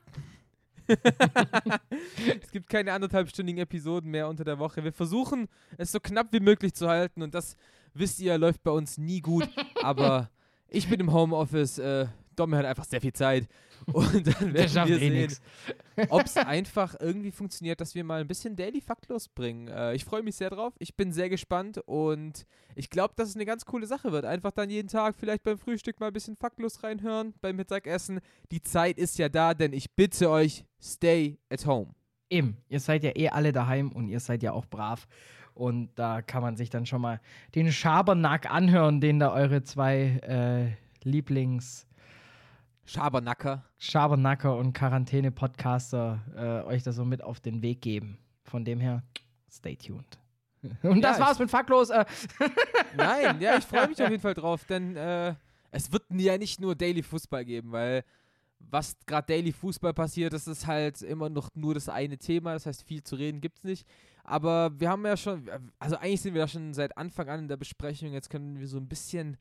es 2.42 2.52
gibt 2.52 2.70
keine 2.70 2.94
anderthalbstündigen 2.94 3.62
Episoden 3.62 4.10
mehr 4.10 4.30
unter 4.30 4.46
der 4.46 4.60
Woche. 4.60 4.84
Wir 4.84 4.94
versuchen, 4.94 5.50
es 5.78 5.92
so 5.92 6.00
knapp 6.00 6.32
wie 6.32 6.40
möglich 6.40 6.74
zu 6.74 6.88
halten 6.88 7.22
und 7.24 7.34
das, 7.34 7.58
wisst 7.94 8.20
ihr, 8.20 8.38
läuft 8.38 8.64
bei 8.64 8.72
uns 8.72 8.98
nie 8.98 9.20
gut. 9.20 9.50
Aber 9.82 10.30
ich 10.70 10.88
bin 10.88 11.00
im 11.00 11.12
Homeoffice. 11.12 11.80
Äh, 11.80 12.08
Dom 12.38 12.56
hat 12.56 12.66
einfach 12.66 12.86
sehr 12.86 13.02
viel 13.02 13.14
Zeit. 13.14 13.48
Und 13.94 14.28
dann 14.28 14.54
werden 14.54 14.88
wir 14.88 15.02
eh 15.02 15.28
sehen, 15.28 15.38
ob 16.10 16.26
es 16.26 16.36
einfach 16.38 16.96
irgendwie 17.00 17.32
funktioniert, 17.32 17.80
dass 17.80 17.96
wir 17.96 18.04
mal 18.04 18.22
ein 18.22 18.28
bisschen 18.28 18.56
Daily 18.56 18.82
Faktlos 18.82 19.30
bringen. 19.30 19.68
Äh, 19.68 19.94
ich 19.94 20.04
freue 20.04 20.24
mich 20.24 20.36
sehr 20.36 20.50
drauf. 20.50 20.74
Ich 20.80 20.96
bin 20.96 21.12
sehr 21.12 21.30
gespannt 21.30 21.80
und 21.86 22.46
ich 22.76 22.90
glaube, 22.90 23.14
dass 23.16 23.30
es 23.30 23.36
eine 23.36 23.46
ganz 23.46 23.66
coole 23.66 23.88
Sache 23.88 24.12
wird. 24.12 24.26
Einfach 24.26 24.52
dann 24.52 24.70
jeden 24.70 24.88
Tag 24.88 25.16
vielleicht 25.18 25.44
beim 25.44 25.58
Frühstück 25.58 26.00
mal 26.00 26.08
ein 26.08 26.14
bisschen 26.14 26.36
Faktlos 26.36 26.84
reinhören, 26.84 27.34
beim 27.42 27.56
Mittagessen. 27.56 28.20
Die 28.52 28.62
Zeit 28.62 28.98
ist 28.98 29.18
ja 29.18 29.30
da, 29.30 29.54
denn 29.54 29.74
ich 29.74 29.96
bitte 29.96 30.30
euch, 30.30 30.66
stay 30.82 31.38
at 31.50 31.66
home. 31.66 31.94
Eben, 32.30 32.58
ihr 32.68 32.80
seid 32.80 33.04
ja 33.04 33.12
eh 33.16 33.30
alle 33.30 33.52
daheim 33.52 33.92
und 33.92 34.10
ihr 34.10 34.20
seid 34.20 34.44
ja 34.44 34.52
auch 34.52 34.66
brav. 34.66 35.08
Und 35.54 35.90
da 35.96 36.22
kann 36.22 36.44
man 36.44 36.56
sich 36.56 36.70
dann 36.70 36.86
schon 36.86 37.02
mal 37.02 37.20
den 37.56 37.72
Schabernack 37.72 38.52
anhören, 38.52 39.02
den 39.02 39.18
da 39.20 39.34
eure 39.34 39.64
zwei 39.64 40.20
äh, 40.22 41.08
Lieblings- 41.08 41.87
Schabernacker. 42.88 43.64
Schabernacker 43.78 44.56
und 44.58 44.74
Quarantäne-Podcaster 44.74 46.20
äh, 46.36 46.68
euch 46.68 46.84
da 46.84 46.92
so 46.92 47.06
mit 47.06 47.22
auf 47.24 47.40
den 47.40 47.62
Weg 47.62 47.82
geben. 47.82 48.18
Von 48.44 48.64
dem 48.66 48.80
her, 48.80 49.04
stay 49.52 49.76
tuned. 49.76 50.18
Und 50.84 51.02
das 51.02 51.20
Ja, 51.20 51.26
war's 51.26 51.34
ich- 51.34 51.40
mit 51.42 51.52
Faktlos. 51.52 51.90
Äh, 51.90 52.06
Nein, 52.96 53.40
ja, 53.42 53.58
ich 53.58 53.66
freue 53.66 53.88
mich 53.90 54.02
auf 54.02 54.10
jeden 54.10 54.22
Fall 54.22 54.34
drauf, 54.34 54.64
denn 54.66 54.96
äh, 54.96 55.36
es 55.72 55.92
wird 55.92 56.04
ja 56.12 56.38
nicht 56.38 56.60
nur 56.60 56.76
Daily 56.76 57.04
Fußball 57.04 57.46
geben, 57.46 57.72
weil 57.72 58.04
was 58.60 58.96
gerade 59.06 59.28
Daily 59.28 59.52
Fußball 59.52 59.94
passiert, 59.94 60.34
das 60.34 60.48
ist 60.48 60.66
halt 60.66 61.02
immer 61.04 61.30
noch 61.30 61.50
nur 61.54 61.74
das 61.76 61.90
eine 61.90 62.18
Thema, 62.18 62.54
das 62.54 62.66
heißt, 62.66 62.84
viel 62.84 63.04
zu 63.04 63.16
reden 63.16 63.40
gibt 63.42 63.60
es 63.60 63.64
nicht. 63.66 63.88
Aber 64.24 64.72
wir 64.80 64.90
haben 64.90 65.06
ja 65.06 65.16
schon, 65.16 65.48
also 65.78 65.98
eigentlich 65.98 66.22
sind 66.22 66.34
wir 66.34 66.42
da 66.42 66.48
schon 66.48 66.74
seit 66.74 66.98
Anfang 66.98 67.30
an 67.30 67.42
in 67.42 67.48
der 67.48 67.58
Besprechung, 67.58 68.12
jetzt 68.14 68.30
können 68.30 68.58
wir 68.60 68.68
so 68.68 68.78
ein 68.78 68.88
bisschen 68.90 69.38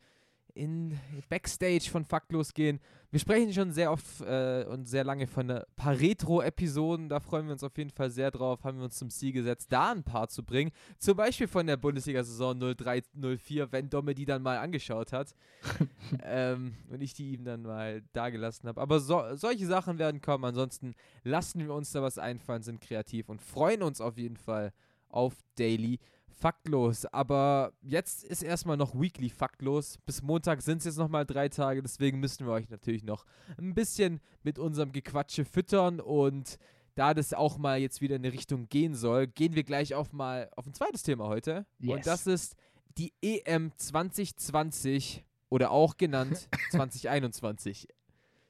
in 0.57 0.99
Backstage 1.29 1.89
von 1.91 2.05
Faktlos 2.05 2.55
gehen. 2.55 2.81
Wir 3.11 3.21
sprechen 3.21 3.53
schon 3.53 3.71
sehr 3.71 3.93
oft 3.93 4.21
äh, 4.23 4.65
und 4.69 4.87
sehr 4.89 5.05
lange 5.05 5.27
von 5.27 5.51
ein 5.51 5.63
paar 5.77 5.99
Retro-Episoden. 5.99 7.09
Da 7.09 7.21
freuen 7.21 7.47
wir 7.47 7.53
uns 7.53 7.63
auf 7.63 7.77
jeden 7.77 7.91
Fall 7.91 8.11
sehr 8.11 8.31
drauf. 8.31 8.65
Haben 8.65 8.79
wir 8.79 8.85
uns 8.85 8.97
zum 8.97 9.11
Ziel 9.11 9.33
gesetzt, 9.33 9.71
da 9.71 9.93
ein 9.93 10.03
paar 10.03 10.29
zu 10.29 10.43
bringen. 10.43 10.73
Zum 10.99 11.17
Beispiel 11.17 11.47
von 11.47 11.67
der 11.67 11.77
Bundesliga-Saison 11.77 12.59
03-04, 12.59 13.69
wenn 13.71 13.91
Domme 13.91 14.15
die 14.15 14.25
dann 14.25 14.43
mal 14.43 14.59
angeschaut 14.59 15.13
hat. 15.13 15.35
ähm, 16.23 16.75
und 16.89 17.03
ich 17.03 17.15
die 17.15 17.35
ihm 17.35 17.45
dann 17.45 17.63
mal 17.63 18.03
dagelassen 18.13 18.69
habe. 18.69 18.81
Aber 18.81 18.99
so, 18.99 19.23
solche 19.35 19.67
Sachen 19.67 19.99
werden 19.99 20.21
kommen. 20.21 20.45
Ansonsten 20.45 20.95
lassen 21.23 21.61
wir 21.61 21.75
uns 21.75 21.93
da 21.93 22.03
was 22.03 22.19
einfallen, 22.19 22.63
sind 22.63 22.81
kreativ 22.81 23.29
und 23.29 23.43
freuen 23.43 23.83
uns 23.83 24.01
auf 24.01 24.17
jeden 24.17 24.37
Fall 24.37 24.73
auf 25.09 25.35
Daily 25.57 26.01
Faktlos. 26.39 27.07
Aber 27.07 27.73
jetzt 27.83 28.25
ist 28.25 28.43
erstmal 28.43 28.77
noch 28.77 28.95
Weekly 28.95 29.31
Faktlos. 29.31 29.99
Bis 30.05 30.23
Montag 30.23 30.63
sind 30.63 30.79
es 30.79 30.85
jetzt 30.85 30.99
nochmal 30.99 31.25
drei 31.27 31.49
Tage. 31.49 31.83
Deswegen 31.83 32.21
müssen 32.21 32.47
wir 32.47 32.53
euch 32.53 32.69
natürlich 32.69 33.03
noch 33.05 33.25
ein 33.59 33.75
bisschen 33.75 34.21
mit 34.43 34.59
unserem 34.59 34.93
Gequatsche 34.93 35.45
füttern. 35.45 36.01
Und 36.01 36.59
da 36.95 37.15
das 37.15 37.33
auch 37.35 37.59
mal 37.59 37.79
jetzt 37.79 38.01
wieder 38.01 38.17
in 38.17 38.25
eine 38.25 38.33
Richtung 38.33 38.69
gehen 38.69 38.95
soll, 38.95 39.27
gehen 39.27 39.55
wir 39.55 39.65
gleich 39.65 39.95
auf 39.95 40.13
mal 40.13 40.51
auf 40.57 40.67
ein 40.67 40.75
zweites 40.75 41.03
Thema 41.03 41.27
heute. 41.29 41.67
Yes. 41.79 41.97
Und 41.97 42.07
das 42.07 42.27
ist 42.27 42.55
die 42.99 43.13
EM 43.23 43.73
2020 43.77 45.25
oder 45.49 45.71
auch 45.71 45.97
genannt 45.97 46.49
2021. 46.71 47.89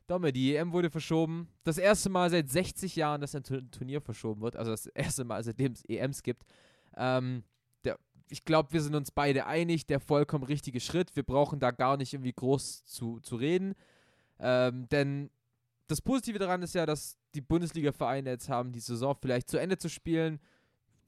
Domme, 0.07 0.33
die 0.33 0.55
EM 0.55 0.73
wurde 0.73 0.91
verschoben. 0.91 1.49
Das 1.65 1.79
erste 1.79 2.09
Mal 2.11 2.31
seit 2.31 2.49
60 2.49 2.95
Jahren, 2.95 3.21
dass 3.21 3.35
ein 3.35 3.43
Tu- 3.43 3.61
Turnier 3.73 4.01
verschoben 4.01 4.41
wird. 4.41 4.55
Also 4.57 4.71
das 4.71 4.87
erste 4.87 5.25
Mal, 5.25 5.43
seitdem 5.43 5.73
es 5.73 5.85
EMs 5.85 6.23
gibt. 6.23 6.45
Ähm, 6.97 7.43
ich 8.29 8.45
glaube, 8.45 8.73
wir 8.73 8.83
sind 8.83 8.95
uns 8.95 9.11
beide 9.11 9.47
einig, 9.47 9.87
der 9.87 10.01
vollkommen 10.01 10.45
richtige 10.45 10.81
Schritt. 10.81 11.15
Wir 11.15 11.23
brauchen 11.23 11.61
da 11.61 11.71
gar 11.71 11.97
nicht 11.97 12.13
irgendwie 12.13 12.33
groß 12.33 12.85
zu, 12.85 13.21
zu 13.21 13.37
reden. 13.37 13.75
Ähm, 14.39 14.89
denn 14.89 15.31
das 15.87 16.01
Positive 16.01 16.39
daran 16.39 16.63
ist 16.63 16.75
ja, 16.75 16.87
dass 16.87 17.17
die 17.35 17.41
Bundesliga-Vereine 17.41 18.31
jetzt 18.31 18.49
haben, 18.49 18.73
die 18.73 18.81
Saison 18.81 19.17
vielleicht 19.21 19.49
zu 19.49 19.59
Ende 19.59 19.79
zu 19.79 19.89
spielen, 19.89 20.41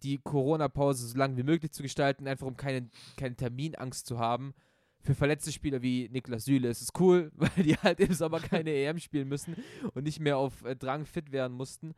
die 0.03 0.19
Corona-Pause 0.19 1.09
so 1.09 1.19
lange 1.19 1.37
wie 1.37 1.43
möglich 1.43 1.73
zu 1.73 1.83
gestalten, 1.83 2.29
einfach 2.29 2.47
um 2.47 2.57
keine, 2.57 2.89
keine 3.17 3.35
Terminangst 3.35 4.07
zu 4.07 4.19
haben. 4.19 4.55
Für 5.01 5.15
verletzte 5.15 5.53
Spieler 5.53 5.83
wie 5.83 6.09
Niklas 6.11 6.45
Süle 6.45 6.69
ist 6.69 6.83
es 6.83 6.91
cool, 7.01 7.33
weil 7.37 7.65
die 7.65 7.77
halt 7.77 7.99
im 7.99 8.13
Sommer 8.13 8.41
keine 8.41 8.71
EM 8.75 8.99
spielen 8.99 9.29
müssen 9.29 9.57
und 9.95 10.05
nicht 10.05 10.21
mehr 10.21 10.39
auf 10.39 10.65
äh, 10.65 10.77
Drang 10.77 11.05
fit 11.05 11.33
werden 11.33 11.57
mussten. 11.57 11.95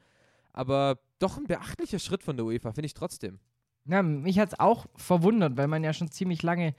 Aber 0.53 0.99
doch 1.19 1.37
ein 1.37 1.47
beachtlicher 1.47 1.99
Schritt 1.99 2.23
von 2.23 2.37
der 2.37 2.47
UEFA, 2.47 2.73
finde 2.73 2.87
ich 2.87 2.95
trotzdem. 2.95 3.39
Ja, 3.87 4.03
mich 4.03 4.39
hat's 4.39 4.59
auch 4.59 4.87
verwundert, 4.97 5.57
weil 5.57 5.69
man 5.69 5.85
ja 5.85 5.93
schon 5.93 6.11
ziemlich 6.11 6.43
lange 6.43 6.75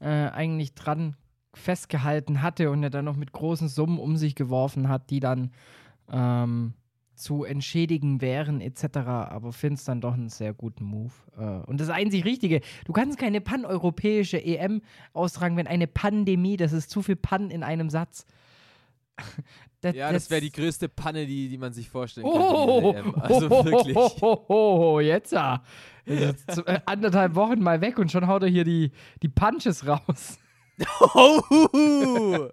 äh, 0.00 0.06
eigentlich 0.06 0.74
dran 0.74 1.16
festgehalten 1.54 2.42
hatte 2.42 2.70
und 2.70 2.82
er 2.82 2.90
dann 2.90 3.04
noch 3.04 3.16
mit 3.16 3.32
großen 3.32 3.68
Summen 3.68 3.98
um 3.98 4.16
sich 4.16 4.34
geworfen 4.34 4.88
hat, 4.88 5.10
die 5.10 5.20
dann 5.20 5.50
ähm, 6.10 6.74
zu 7.14 7.44
entschädigen 7.44 8.20
wären 8.20 8.60
etc. 8.60 8.96
Aber 8.96 9.52
finde 9.52 9.74
es 9.74 9.84
dann 9.84 10.00
doch 10.00 10.14
einen 10.14 10.28
sehr 10.28 10.54
guten 10.54 10.84
Move. 10.84 11.12
Äh, 11.36 11.66
und 11.66 11.80
das 11.80 11.90
einzig 11.90 12.24
Richtige, 12.24 12.60
du 12.84 12.92
kannst 12.92 13.18
keine 13.18 13.40
paneuropäische 13.40 14.42
EM 14.42 14.80
austragen, 15.12 15.56
wenn 15.56 15.66
eine 15.66 15.86
Pandemie, 15.86 16.56
das 16.56 16.72
ist 16.72 16.90
zu 16.90 17.02
viel 17.02 17.16
Pan 17.16 17.50
in 17.50 17.62
einem 17.62 17.90
Satz. 17.90 18.26
Das- 19.82 19.94
Ja, 19.96 20.12
das 20.12 20.28
wäre 20.28 20.42
die 20.42 20.52
größte 20.52 20.90
Panne, 20.90 21.24
die, 21.26 21.48
die 21.48 21.56
man 21.56 21.72
sich 21.72 21.88
vorstellen 21.88 22.26
Oh, 22.26 22.92
diese 22.92 22.98
EM. 23.08 23.14
Also 23.14 23.48
wirklich. 23.48 23.96
Oh, 23.96 24.10
oh, 24.20 24.44
oh, 24.48 24.92
oh, 24.96 25.00
jetzt 25.00 25.32
ja. 25.32 25.62
Jetzt 26.04 26.46
ist 26.50 26.58
äh, 26.66 26.80
anderthalb 26.84 27.34
Wochen 27.34 27.60
mal 27.62 27.80
weg 27.80 27.98
und 27.98 28.12
schon 28.12 28.26
haut 28.26 28.42
er 28.42 28.48
hier 28.50 28.64
die, 28.64 28.90
die 29.22 29.28
Punches 29.30 29.86
raus. 29.86 30.38
Oh, 31.14 31.40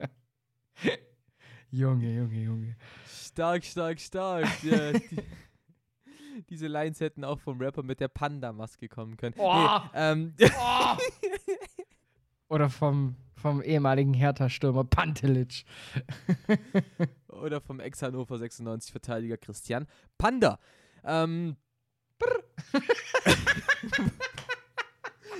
Junge, 1.70 2.13
Junge, 2.15 2.41
Junge. 2.43 2.76
stark, 3.09 3.65
stark, 3.65 3.99
stark. 3.99 4.47
Ja, 4.63 4.93
die, 4.93 5.01
diese 6.49 6.68
Lines 6.68 6.99
hätten 7.01 7.24
auch 7.26 7.39
vom 7.39 7.59
Rapper 7.59 7.84
mit 7.84 7.99
der 7.99 8.07
Panda-Maske 8.07 8.88
kommen 8.88 9.18
können. 9.18 9.36
Oh. 9.38 9.53
Nee, 9.53 9.70
ähm, 9.95 10.34
Oder 12.47 12.70
vom, 12.70 13.15
vom 13.38 13.61
ehemaligen 13.61 14.13
Hertha-Stürmer 14.13 14.83
Pantelic. 14.83 15.63
oder 17.27 17.61
vom 17.61 17.79
Ex-Hannover 17.79 18.38
96 18.38 18.91
Verteidiger 18.91 19.38
Christian 19.38 19.88
Panda. 20.17 20.59
Ähm, 21.03 21.55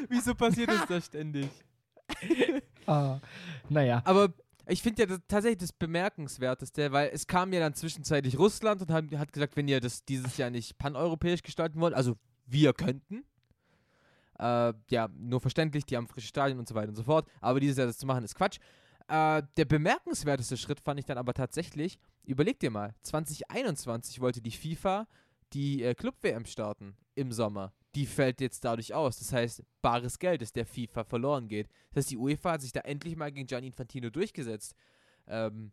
Wieso 0.10 0.36
passiert 0.36 0.70
es 0.70 0.86
da 0.86 1.02
ständig? 1.02 1.50
Ah, 2.86 3.20
naja. 3.68 4.02
Aber 4.06 4.32
ich 4.68 4.82
finde 4.82 5.02
ja 5.02 5.08
das, 5.08 5.20
tatsächlich 5.28 5.60
das 5.60 5.74
Bemerkenswerteste, 5.74 6.92
weil 6.92 7.10
es 7.14 7.28
kam 7.28 7.52
ja 7.54 7.60
dann 7.60 7.74
zwischenzeitlich 7.74 8.38
Russland 8.38 8.82
und 8.82 8.92
hat, 8.92 9.06
hat 9.18 9.34
gesagt, 9.34 9.58
wenn 9.58 9.68
ihr 9.68 9.80
das 9.80 10.06
dieses 10.06 10.38
Jahr 10.38 10.50
nicht 10.50 10.78
paneuropäisch 10.78 11.42
gestalten 11.42 11.80
wollt, 11.80 11.94
also 11.94 12.16
wir 12.46 12.74
könnten. 12.74 13.26
Äh, 14.40 14.74
ja, 14.90 15.10
nur 15.18 15.42
verständlich, 15.42 15.86
die 15.86 15.98
haben 15.98 16.08
frische 16.08 16.28
Stadien 16.28 16.60
und 16.60 16.68
so 16.68 16.76
weiter 16.76 16.90
und 16.90 16.96
so 16.96 17.04
fort. 17.04 17.28
Aber 17.42 17.60
dieses 17.60 17.78
Jahr 17.78 17.88
das 17.88 17.98
zu 17.98 18.06
machen, 18.06 18.24
ist 18.24 18.36
Quatsch. 18.36 18.60
Äh, 19.08 19.44
der 19.56 19.66
bemerkenswerteste 19.66 20.58
Schritt 20.58 20.80
fand 20.80 21.00
ich 21.00 21.06
dann 21.06 21.18
aber 21.18 21.34
tatsächlich, 21.34 21.98
überleg 22.24 22.60
dir 22.60 22.72
mal, 22.72 22.94
2021 23.04 24.20
wollte 24.20 24.42
die 24.42 24.52
FIFA 24.52 25.08
die 25.54 25.84
äh, 25.84 25.96
Club-WM 25.96 26.46
starten 26.46 26.98
im 27.16 27.32
Sommer. 27.32 27.74
Die 27.96 28.06
fällt 28.06 28.42
jetzt 28.42 28.64
dadurch 28.66 28.94
aus. 28.94 29.20
Das 29.20 29.32
heißt, 29.32 29.64
bares 29.82 30.20
Geld, 30.20 30.42
das 30.42 30.52
der 30.52 30.66
FIFA 30.66 31.04
verloren 31.04 31.48
geht. 31.48 31.68
Das 31.90 32.04
heißt, 32.04 32.12
die 32.12 32.18
UEFA 32.18 32.54
hat 32.54 32.62
sich 32.62 32.74
da 32.74 32.82
endlich 32.82 33.16
mal 33.16 33.32
gegen 33.32 33.48
Gianni 33.48 33.68
Infantino 33.68 34.10
durchgesetzt. 34.10 34.76
Ähm, 35.26 35.72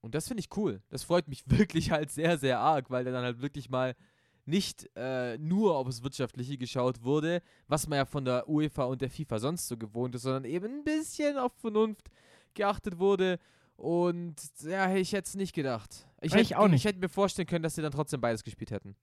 und 0.00 0.14
das 0.14 0.28
finde 0.28 0.40
ich 0.40 0.56
cool. 0.56 0.82
Das 0.88 1.04
freut 1.04 1.28
mich 1.28 1.44
wirklich 1.46 1.90
halt 1.90 2.10
sehr, 2.10 2.38
sehr 2.38 2.58
arg, 2.58 2.90
weil 2.90 3.04
dann 3.04 3.24
halt 3.24 3.40
wirklich 3.40 3.70
mal 3.70 3.94
nicht 4.46 4.88
äh, 4.96 5.38
nur 5.38 5.76
aufs 5.76 6.02
Wirtschaftliche 6.02 6.58
geschaut 6.58 7.02
wurde, 7.02 7.42
was 7.66 7.88
man 7.88 7.98
ja 7.98 8.04
von 8.04 8.24
der 8.24 8.48
UEFA 8.48 8.84
und 8.84 9.00
der 9.00 9.10
FIFA 9.10 9.38
sonst 9.38 9.68
so 9.68 9.76
gewohnt 9.76 10.14
ist, 10.14 10.22
sondern 10.22 10.44
eben 10.44 10.66
ein 10.66 10.84
bisschen 10.84 11.38
auf 11.38 11.52
Vernunft 11.54 12.10
geachtet 12.54 12.98
wurde. 12.98 13.38
Und 13.76 14.36
ja, 14.60 14.94
ich 14.94 15.12
hätte 15.12 15.28
es 15.28 15.34
nicht 15.34 15.54
gedacht. 15.54 16.06
Ich, 16.20 16.34
Ich 16.34 16.50
hätte, 16.50 16.58
auch 16.58 16.68
nicht. 16.68 16.82
Ich 16.82 16.84
hätte 16.84 17.00
mir 17.00 17.08
vorstellen 17.08 17.48
können, 17.48 17.62
dass 17.62 17.74
sie 17.74 17.82
dann 17.82 17.92
trotzdem 17.92 18.20
beides 18.20 18.44
gespielt 18.44 18.70
hätten. 18.70 18.94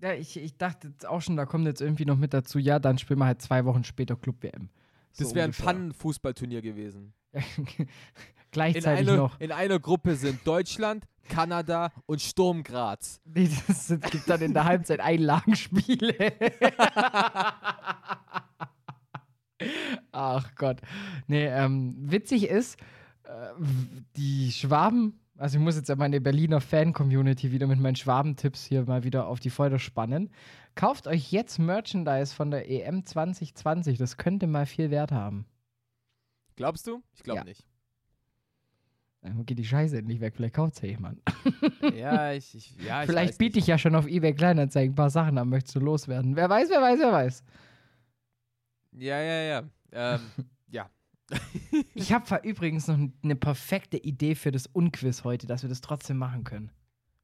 Ja, 0.00 0.12
ich, 0.12 0.36
ich 0.36 0.56
dachte 0.56 0.88
jetzt 0.88 1.06
auch 1.06 1.22
schon, 1.22 1.36
da 1.36 1.46
kommt 1.46 1.66
jetzt 1.66 1.80
irgendwie 1.80 2.04
noch 2.04 2.16
mit 2.16 2.34
dazu, 2.34 2.58
ja, 2.58 2.78
dann 2.78 2.98
spielen 2.98 3.18
wir 3.18 3.26
halt 3.26 3.40
zwei 3.40 3.64
Wochen 3.64 3.84
später 3.84 4.16
Club-WM. 4.16 4.68
Das 5.16 5.34
wäre 5.34 5.46
ein 5.46 5.52
Pannenfußballturnier 5.52 6.60
gewesen. 6.60 7.14
In 8.56 8.72
Gleichzeitig 8.72 9.08
einer, 9.08 9.16
noch. 9.16 9.40
in 9.40 9.52
einer 9.52 9.78
Gruppe 9.78 10.16
sind 10.16 10.46
Deutschland, 10.46 11.04
Kanada 11.28 11.92
und 12.06 12.22
Sturm 12.22 12.62
Graz. 12.62 13.20
Nee, 13.24 13.50
das 13.66 13.88
sind- 13.88 14.02
gibt 14.10 14.28
dann 14.30 14.40
in 14.40 14.54
der 14.54 14.64
Halbzeit 14.64 15.00
Einlagenspiele. 15.00 16.14
Ach 20.12 20.54
Gott. 20.56 20.80
Nee, 21.26 21.46
ähm, 21.46 21.94
witzig 21.98 22.48
ist, 22.48 22.78
äh, 23.24 23.28
die 24.16 24.52
Schwaben, 24.52 25.20
also 25.36 25.58
ich 25.58 25.64
muss 25.64 25.76
jetzt 25.76 25.88
ja 25.88 25.96
meine 25.96 26.20
Berliner 26.20 26.60
Fan-Community 26.60 27.52
wieder 27.52 27.66
mit 27.66 27.80
meinen 27.80 27.96
Schwabentipps 27.96 28.64
hier 28.64 28.84
mal 28.84 29.04
wieder 29.04 29.26
auf 29.26 29.40
die 29.40 29.50
Folter 29.50 29.78
spannen. 29.78 30.30
Kauft 30.74 31.06
euch 31.06 31.32
jetzt 31.32 31.58
Merchandise 31.58 32.34
von 32.34 32.50
der 32.50 32.70
EM 32.70 33.04
2020. 33.06 33.96
Das 33.98 34.16
könnte 34.18 34.46
mal 34.46 34.66
viel 34.66 34.90
Wert 34.90 35.12
haben. 35.12 35.46
Glaubst 36.56 36.86
du? 36.86 37.02
Ich 37.14 37.22
glaube 37.22 37.38
Ja. 37.40 37.44
nicht. 37.44 37.66
Dann 39.22 39.44
geht 39.44 39.58
die 39.58 39.64
Scheiße 39.64 39.98
endlich 39.98 40.20
weg. 40.20 40.34
Vielleicht 40.36 40.54
kauft 40.54 40.80
ja 40.82 40.88
jemand. 40.88 41.20
Ja, 41.94 42.32
ich, 42.34 42.54
ich, 42.54 42.76
ja, 42.84 43.02
ich 43.02 43.06
Vielleicht 43.08 43.38
biete 43.38 43.58
ich 43.58 43.66
ja 43.66 43.78
schon 43.78 43.94
auf 43.94 44.06
eBay 44.06 44.34
Kleinanzeigen 44.34 44.92
ein 44.92 44.96
paar 44.96 45.10
Sachen 45.10 45.38
an, 45.38 45.48
möchtest 45.48 45.74
du 45.76 45.80
loswerden. 45.80 46.36
Wer 46.36 46.48
weiß, 46.48 46.68
wer 46.70 46.80
weiß, 46.80 46.98
wer 47.00 47.12
weiß. 47.12 47.44
Ja, 48.92 49.20
ja, 49.20 49.42
ja. 49.42 49.62
Ähm, 49.92 50.20
ja. 50.68 50.90
Ich 51.94 52.12
habe 52.12 52.40
übrigens 52.46 52.86
noch 52.88 52.98
eine 53.22 53.36
perfekte 53.36 53.96
Idee 53.96 54.34
für 54.34 54.52
das 54.52 54.66
Unquiz 54.66 55.24
heute, 55.24 55.46
dass 55.46 55.62
wir 55.62 55.68
das 55.68 55.80
trotzdem 55.80 56.18
machen 56.18 56.44
können. 56.44 56.70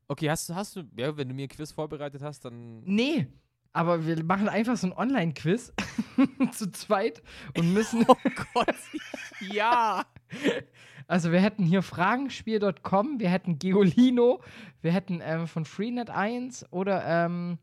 Okay, 0.09 0.29
hast, 0.31 0.49
du- 0.49 0.55
hast 0.55 0.77
du, 0.77 0.83
ja, 0.97 1.17
wenn 1.17 1.29
du 1.29 1.35
mir 1.35 1.45
ein 1.45 1.49
Quiz 1.49 1.73
vorbereitet 1.73 2.23
hast, 2.23 2.45
dann. 2.45 2.83
Nee, 2.85 3.29
Aber 3.73 4.05
wir 4.07 4.23
machen 4.25 4.49
einfach 4.49 4.77
so 4.77 4.89
ein 4.89 4.93
Online-Quiz 4.93 5.73
zu 6.53 6.71
zweit 6.73 7.23
und 7.57 7.73
müssen. 7.73 8.05
Oh 8.09 8.17
Gott. 8.55 8.75
ja. 9.41 10.05
Also 11.07 11.33
wir 11.33 11.41
hätten 11.41 11.65
hier 11.65 11.83
Fragenspiel.com, 11.83 13.21
wir 13.21 13.29
hätten 13.29 13.59
Geolino, 13.59 14.41
wir 14.81 14.93
hätten 14.93 15.21
ähm, 15.23 15.47
von 15.47 15.65
Freenet 15.65 16.11
1 16.11 16.73
oder 16.73 17.05
ähm, 17.05 17.59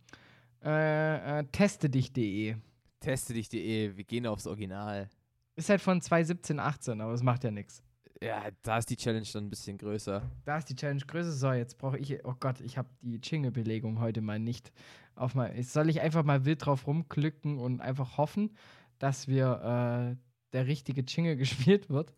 äh, 0.63 1.39
äh, 1.39 1.43
testedich.de. 1.45 2.55
Teste 2.99 3.33
dich.de, 3.33 3.95
wir 3.95 4.03
gehen 4.03 4.27
aufs 4.27 4.45
Original. 4.45 5.09
Ist 5.55 5.69
halt 5.69 5.81
von 5.81 6.01
2017, 6.01 6.59
18, 6.59 7.01
aber 7.01 7.13
es 7.13 7.23
macht 7.23 7.43
ja 7.43 7.51
nichts. 7.51 7.81
Ja, 8.21 8.43
da 8.63 8.77
ist 8.77 8.89
die 8.89 8.97
Challenge 8.97 9.25
dann 9.31 9.45
ein 9.45 9.49
bisschen 9.49 9.77
größer. 9.77 10.21
Da 10.43 10.57
ist 10.57 10.69
die 10.69 10.75
Challenge 10.75 11.01
größer. 11.05 11.31
So, 11.31 11.53
jetzt 11.53 11.77
brauche 11.77 11.97
ich. 11.97 12.25
Oh 12.25 12.35
Gott, 12.37 12.59
ich 12.59 12.77
habe 12.77 12.89
die 13.01 13.19
Jingle-Belegung 13.23 14.01
heute 14.01 14.19
mal 14.19 14.39
nicht 14.39 14.73
auf 15.15 15.35
mal. 15.35 15.55
Jetzt 15.55 15.71
soll 15.71 15.89
ich 15.89 16.01
einfach 16.01 16.23
mal 16.23 16.43
wild 16.43 16.65
drauf 16.65 16.85
rumklicken 16.85 17.57
und 17.57 17.79
einfach 17.79 18.17
hoffen, 18.17 18.57
dass 18.99 19.29
wir 19.29 20.17
äh, 20.17 20.17
der 20.51 20.67
richtige 20.67 21.01
Jingle 21.01 21.35
gespielt 21.37 21.89
wird. 21.89 22.13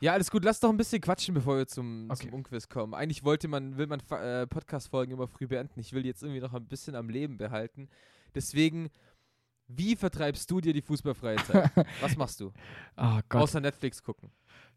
Ja, 0.00 0.12
alles 0.12 0.30
gut. 0.30 0.44
Lass 0.44 0.60
doch 0.60 0.68
ein 0.70 0.76
bisschen 0.76 1.00
quatschen, 1.00 1.34
bevor 1.34 1.56
wir 1.56 1.66
zum, 1.66 2.10
Okay. 2.10 2.24
zum 2.28 2.34
Unquiz 2.34 2.68
kommen. 2.68 2.94
Eigentlich 2.94 3.24
wollte 3.24 3.48
man, 3.48 3.76
will 3.76 3.86
man 3.86 4.00
äh, 4.10 4.46
Podcast-Folgen 4.46 5.12
immer 5.12 5.26
früh 5.28 5.46
beenden. 5.46 5.80
Ich 5.80 5.92
will 5.92 6.02
die 6.02 6.08
jetzt 6.08 6.22
irgendwie 6.22 6.40
noch 6.40 6.52
ein 6.54 6.66
bisschen 6.66 6.94
am 6.94 7.08
Leben 7.08 7.36
behalten. 7.38 7.88
Deswegen, 8.34 8.90
wie 9.66 9.96
vertreibst 9.96 10.50
du 10.50 10.60
dir 10.60 10.72
die 10.74 10.82
fußballfreie 10.82 11.36
Zeit? 11.36 11.70
Was 12.00 12.16
machst 12.16 12.40
du? 12.40 12.52
Oh 12.96 13.20
Gott. 13.28 13.42
Außer 13.42 13.60
Netflix 13.60 14.02
gucken. 14.02 14.30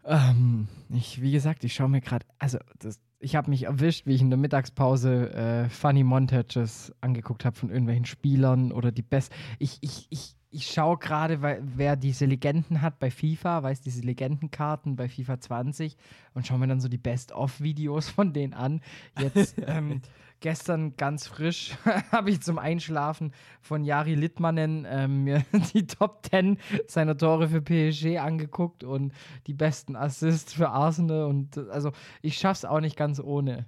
Ähm, 0.06 0.70
ich, 0.90 1.22
wie 1.22 1.34
gesagt, 1.34 1.66
ich 1.66 1.74
schaue 1.74 1.90
mir 1.90 2.00
gerade, 2.00 2.26
also 2.40 2.60
das, 2.80 3.02
ich 3.20 3.36
habe 3.36 3.50
mich 3.50 3.64
erwischt, 3.64 4.06
wie 4.06 4.14
ich 4.16 4.22
in 4.22 4.30
der 4.30 4.38
Mittagspause 4.38 5.34
äh, 5.34 5.70
Funny 5.70 6.04
Montages 6.04 6.94
angeguckt 7.02 7.44
habe 7.44 7.58
von 7.58 7.70
irgendwelchen 7.70 8.06
Spielern 8.06 8.72
oder 8.72 8.94
die 8.94 9.02
Best. 9.02 9.34
Ich, 9.60 9.80
ich, 9.82 10.08
ich, 10.10 10.37
ich 10.50 10.68
schaue 10.68 10.98
gerade, 10.98 11.42
wer 11.62 11.96
diese 11.96 12.26
Legenden 12.26 12.82
hat 12.82 13.00
bei 13.00 13.12
FIFA, 13.12 13.64
weiß 13.64 13.82
diese 13.82 14.02
Legendenkarten 14.02 14.96
bei 14.96 15.10
FIFA 15.10 15.40
20 15.40 15.98
und 16.34 16.48
schaue 16.48 16.60
mir 16.60 16.68
dann 16.68 16.80
so 16.80 16.88
die 16.88 16.98
Best-of-Videos 16.98 18.10
von 18.10 18.34
denen 18.34 18.54
an. 18.54 18.82
Jetzt 19.20 19.56
ähm, 19.68 20.02
gestern 20.40 20.96
ganz 20.96 21.28
frisch 21.28 21.76
habe 22.12 22.30
ich 22.30 22.42
zum 22.42 22.60
Einschlafen 22.60 23.34
von 23.62 23.84
Jari 23.84 24.16
Littmannen 24.16 24.86
ähm, 24.90 25.24
mir 25.24 25.44
die 25.74 25.86
Top 25.86 26.26
10 26.30 26.58
seiner 26.88 27.18
Tore 27.18 27.50
für 27.50 27.62
PSG 27.62 28.20
angeguckt 28.20 28.84
und 28.84 29.14
die 29.48 29.54
besten 29.54 29.96
Assists 29.96 30.54
für 30.54 30.70
Arsenal 30.70 31.26
und 31.26 31.58
also 31.58 31.92
ich 32.22 32.38
schaff's 32.38 32.64
auch 32.64 32.80
nicht 32.80 32.96
ganz 32.96 33.20
ohne. 33.20 33.66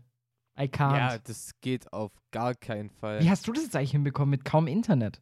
I 0.57 0.63
can't. 0.63 0.97
Ja, 0.97 1.17
das 1.17 1.51
geht 1.61 1.93
auf 1.93 2.11
gar 2.32 2.53
keinen 2.53 2.89
Fall. 2.89 3.21
Wie 3.21 3.30
hast 3.30 3.47
du 3.47 3.53
das 3.53 3.63
jetzt 3.63 3.75
eigentlich 3.77 3.91
hinbekommen 3.91 4.30
mit 4.30 4.43
kaum 4.43 4.67
Internet? 4.67 5.21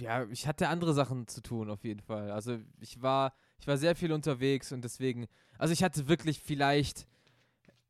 Ja, 0.00 0.26
ich 0.30 0.46
hatte 0.46 0.68
andere 0.68 0.94
Sachen 0.94 1.28
zu 1.28 1.42
tun, 1.42 1.70
auf 1.70 1.84
jeden 1.84 2.00
Fall. 2.00 2.30
Also 2.30 2.58
ich 2.80 3.02
war, 3.02 3.34
ich 3.58 3.66
war 3.66 3.76
sehr 3.76 3.94
viel 3.94 4.12
unterwegs 4.12 4.72
und 4.72 4.82
deswegen, 4.82 5.26
also 5.58 5.72
ich 5.72 5.82
hatte 5.82 6.08
wirklich 6.08 6.40
vielleicht 6.40 7.06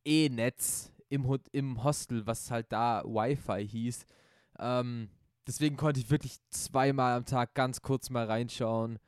E-Netz 0.05 0.93
im, 1.09 1.39
im 1.53 1.85
Hostel, 1.85 2.27
was 2.27 2.51
halt 2.51 2.67
da 2.73 3.05
Wi-Fi 3.05 3.67
hieß. 3.67 4.07
Ähm, 4.59 5.09
deswegen 5.47 5.77
konnte 5.77 6.01
ich 6.01 6.11
wirklich 6.11 6.39
zweimal 6.51 7.17
am 7.17 7.25
Tag 7.25 7.55
ganz 7.55 7.81
kurz 7.81 8.11
mal 8.11 8.27
reinschauen, 8.27 8.99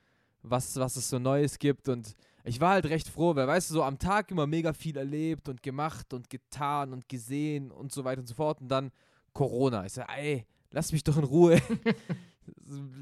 was, 0.43 0.77
was 0.77 0.95
es 0.95 1.09
so 1.09 1.19
Neues 1.19 1.59
gibt 1.59 1.89
und 1.89 2.15
ich 2.45 2.61
war 2.61 2.71
halt 2.71 2.87
recht 2.87 3.09
froh, 3.09 3.37
weil, 3.37 3.47
weißt 3.47 3.71
du, 3.71 3.75
so 3.75 3.83
am 3.85 3.99
Tag 3.99 4.31
immer 4.31 4.47
mega 4.47 4.73
viel 4.73 4.97
erlebt 4.97 5.49
und 5.49 5.63
gemacht 5.63 6.13
und 6.13 6.29
getan 6.29 6.93
und 6.93 7.09
gesehen 7.09 7.71
und 7.71 7.93
so 7.93 8.05
weiter 8.05 8.21
und 8.21 8.27
so 8.27 8.35
fort 8.35 8.61
und 8.61 8.69
dann 8.69 8.91
Corona. 9.33 9.87
Ich 9.87 9.93
sag, 9.93 10.09
ey, 10.17 10.45
lass 10.71 10.93
mich 10.93 11.05
doch 11.05 11.17
in 11.17 11.25
Ruhe. 11.25 11.61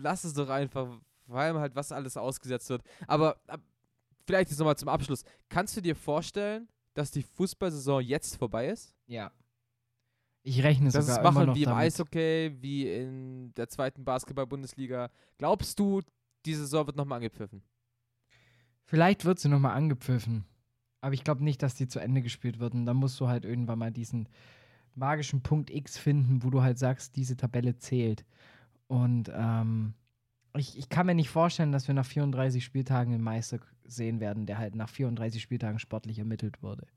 lass 0.02 0.24
es 0.24 0.34
doch 0.34 0.48
einfach, 0.48 0.88
vor 1.26 1.36
allem 1.36 1.58
halt, 1.58 1.74
was 1.74 1.92
alles 1.92 2.16
ausgesetzt 2.16 2.68
wird. 2.70 2.82
Aber 3.06 3.40
ab, 3.46 3.60
vielleicht 4.26 4.50
jetzt 4.50 4.58
nochmal 4.58 4.76
zum 4.76 4.88
Abschluss. 4.88 5.24
Kannst 5.48 5.76
du 5.76 5.80
dir 5.80 5.96
vorstellen, 5.96 6.68
dass 6.94 7.10
die 7.10 7.22
Fußballsaison 7.22 8.02
jetzt 8.02 8.36
vorbei 8.36 8.68
ist? 8.68 8.94
Ja. 9.06 9.30
Ich 10.42 10.62
rechne 10.62 10.90
Das 10.90 11.06
sogar 11.06 11.18
ist 11.18 11.34
machen 11.34 11.54
wie 11.54 11.62
im 11.62 11.68
damit. 11.68 11.84
Eishockey, 11.84 12.56
wie 12.60 12.90
in 12.90 13.52
der 13.54 13.68
zweiten 13.68 14.04
Basketball-Bundesliga. 14.04 15.10
Glaubst 15.36 15.78
du, 15.78 16.00
die 16.46 16.54
Saison 16.54 16.86
wird 16.86 16.96
nochmal 16.96 17.16
angepfiffen? 17.16 17.62
Vielleicht 18.84 19.24
wird 19.24 19.38
sie 19.38 19.48
nochmal 19.48 19.76
angepfiffen. 19.76 20.44
Aber 21.02 21.14
ich 21.14 21.24
glaube 21.24 21.44
nicht, 21.44 21.62
dass 21.62 21.74
die 21.74 21.88
zu 21.88 21.98
Ende 21.98 22.22
gespielt 22.22 22.58
wird. 22.58 22.74
Und 22.74 22.86
dann 22.86 22.96
musst 22.96 23.20
du 23.20 23.28
halt 23.28 23.44
irgendwann 23.44 23.78
mal 23.78 23.92
diesen 23.92 24.28
magischen 24.94 25.42
Punkt 25.42 25.70
X 25.70 25.98
finden, 25.98 26.42
wo 26.42 26.50
du 26.50 26.62
halt 26.62 26.78
sagst, 26.78 27.16
diese 27.16 27.36
Tabelle 27.36 27.76
zählt. 27.76 28.24
Und 28.90 29.30
ähm, 29.32 29.94
ich, 30.56 30.76
ich 30.76 30.88
kann 30.88 31.06
mir 31.06 31.14
nicht 31.14 31.30
vorstellen, 31.30 31.70
dass 31.70 31.86
wir 31.86 31.94
nach 31.94 32.04
34 32.04 32.64
Spieltagen 32.64 33.14
einen 33.14 33.22
Meister 33.22 33.60
sehen 33.84 34.18
werden, 34.18 34.46
der 34.46 34.58
halt 34.58 34.74
nach 34.74 34.88
34 34.88 35.40
Spieltagen 35.40 35.78
sportlich 35.78 36.18
ermittelt 36.18 36.60
wurde. 36.60 36.88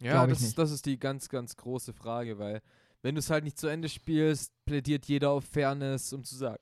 Ja, 0.00 0.26
das, 0.26 0.40
nicht. 0.40 0.58
das 0.58 0.72
ist 0.72 0.86
die 0.86 0.98
ganz, 0.98 1.28
ganz 1.28 1.56
große 1.56 1.92
Frage, 1.92 2.40
weil 2.40 2.62
wenn 3.02 3.14
du 3.14 3.20
es 3.20 3.30
halt 3.30 3.44
nicht 3.44 3.58
zu 3.58 3.68
Ende 3.68 3.88
spielst, 3.88 4.52
plädiert 4.64 5.06
jeder 5.06 5.30
auf 5.30 5.44
Fairness, 5.44 6.12
um 6.12 6.24
zu 6.24 6.34
sagen, 6.34 6.60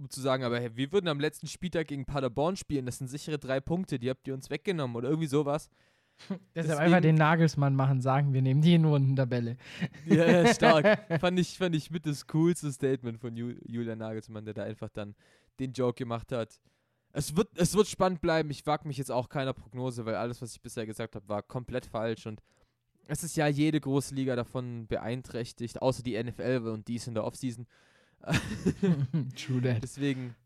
um 0.00 0.10
zu 0.10 0.20
sagen, 0.20 0.42
aber 0.42 0.58
hey, 0.58 0.74
wir 0.74 0.90
würden 0.90 1.06
am 1.06 1.20
letzten 1.20 1.46
Spieltag 1.46 1.86
gegen 1.86 2.06
Paderborn 2.06 2.56
spielen, 2.56 2.86
das 2.86 2.98
sind 2.98 3.06
sichere 3.06 3.38
drei 3.38 3.60
Punkte, 3.60 4.00
die 4.00 4.10
habt 4.10 4.26
ihr 4.26 4.34
uns 4.34 4.50
weggenommen 4.50 4.96
oder 4.96 5.10
irgendwie 5.10 5.28
sowas. 5.28 5.68
Deshalb 6.54 6.78
einfach 6.78 7.00
den 7.00 7.16
Nagelsmann 7.16 7.74
machen, 7.74 8.00
sagen, 8.00 8.32
wir 8.32 8.42
nehmen 8.42 8.62
die 8.62 8.78
Tabelle. 9.14 9.56
Ja, 10.06 10.42
ja, 10.42 10.54
stark. 10.54 11.00
fand, 11.20 11.38
ich, 11.38 11.58
fand 11.58 11.74
ich 11.74 11.90
mit 11.90 12.06
das 12.06 12.26
coolste 12.26 12.72
Statement 12.72 13.18
von 13.18 13.36
Ju 13.36 13.54
Julian 13.66 13.98
Nagelsmann, 13.98 14.44
der 14.44 14.54
da 14.54 14.62
einfach 14.64 14.88
dann 14.90 15.14
den 15.58 15.72
Joke 15.72 15.94
gemacht 15.94 16.32
hat. 16.32 16.60
Es 17.12 17.36
wird, 17.36 17.48
es 17.56 17.74
wird 17.74 17.88
spannend 17.88 18.20
bleiben. 18.20 18.50
Ich 18.50 18.66
wage 18.66 18.86
mich 18.86 18.98
jetzt 18.98 19.10
auch 19.10 19.28
keiner 19.28 19.52
Prognose, 19.52 20.04
weil 20.04 20.14
alles, 20.14 20.40
was 20.40 20.52
ich 20.52 20.60
bisher 20.60 20.86
gesagt 20.86 21.16
habe, 21.16 21.28
war 21.28 21.42
komplett 21.42 21.86
falsch. 21.86 22.26
Und 22.26 22.40
es 23.06 23.24
ist 23.24 23.36
ja 23.36 23.48
jede 23.48 23.80
große 23.80 24.14
Liga 24.14 24.36
davon 24.36 24.86
beeinträchtigt, 24.86 25.82
außer 25.82 26.02
die 26.02 26.22
NFL 26.22 26.68
und 26.72 26.86
die 26.86 26.96
ist 26.96 27.08
in 27.08 27.14
der 27.14 27.24
Offseason. 27.24 27.66
True 29.36 29.62
that. 29.62 29.82
Deswegen, 29.82 30.36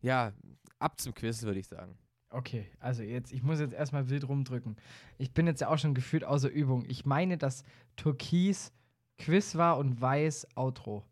ja, 0.00 0.32
ab 0.78 1.00
zum 1.00 1.14
Quiz, 1.14 1.42
würde 1.42 1.58
ich 1.58 1.66
sagen. 1.66 1.96
Okay, 2.32 2.66
also 2.80 3.02
jetzt, 3.02 3.30
ich 3.32 3.42
muss 3.42 3.60
jetzt 3.60 3.74
erstmal 3.74 4.08
wild 4.08 4.26
rumdrücken. 4.26 4.76
Ich 5.18 5.32
bin 5.32 5.46
jetzt 5.46 5.60
ja 5.60 5.68
auch 5.68 5.76
schon 5.78 5.92
gefühlt 5.94 6.24
außer 6.24 6.48
Übung. 6.48 6.84
Ich 6.88 7.04
meine, 7.04 7.36
dass 7.36 7.62
Türkis 7.96 8.72
Quiz 9.18 9.54
war 9.54 9.76
und 9.76 10.00
Weiß 10.00 10.46
Outro. 10.56 11.04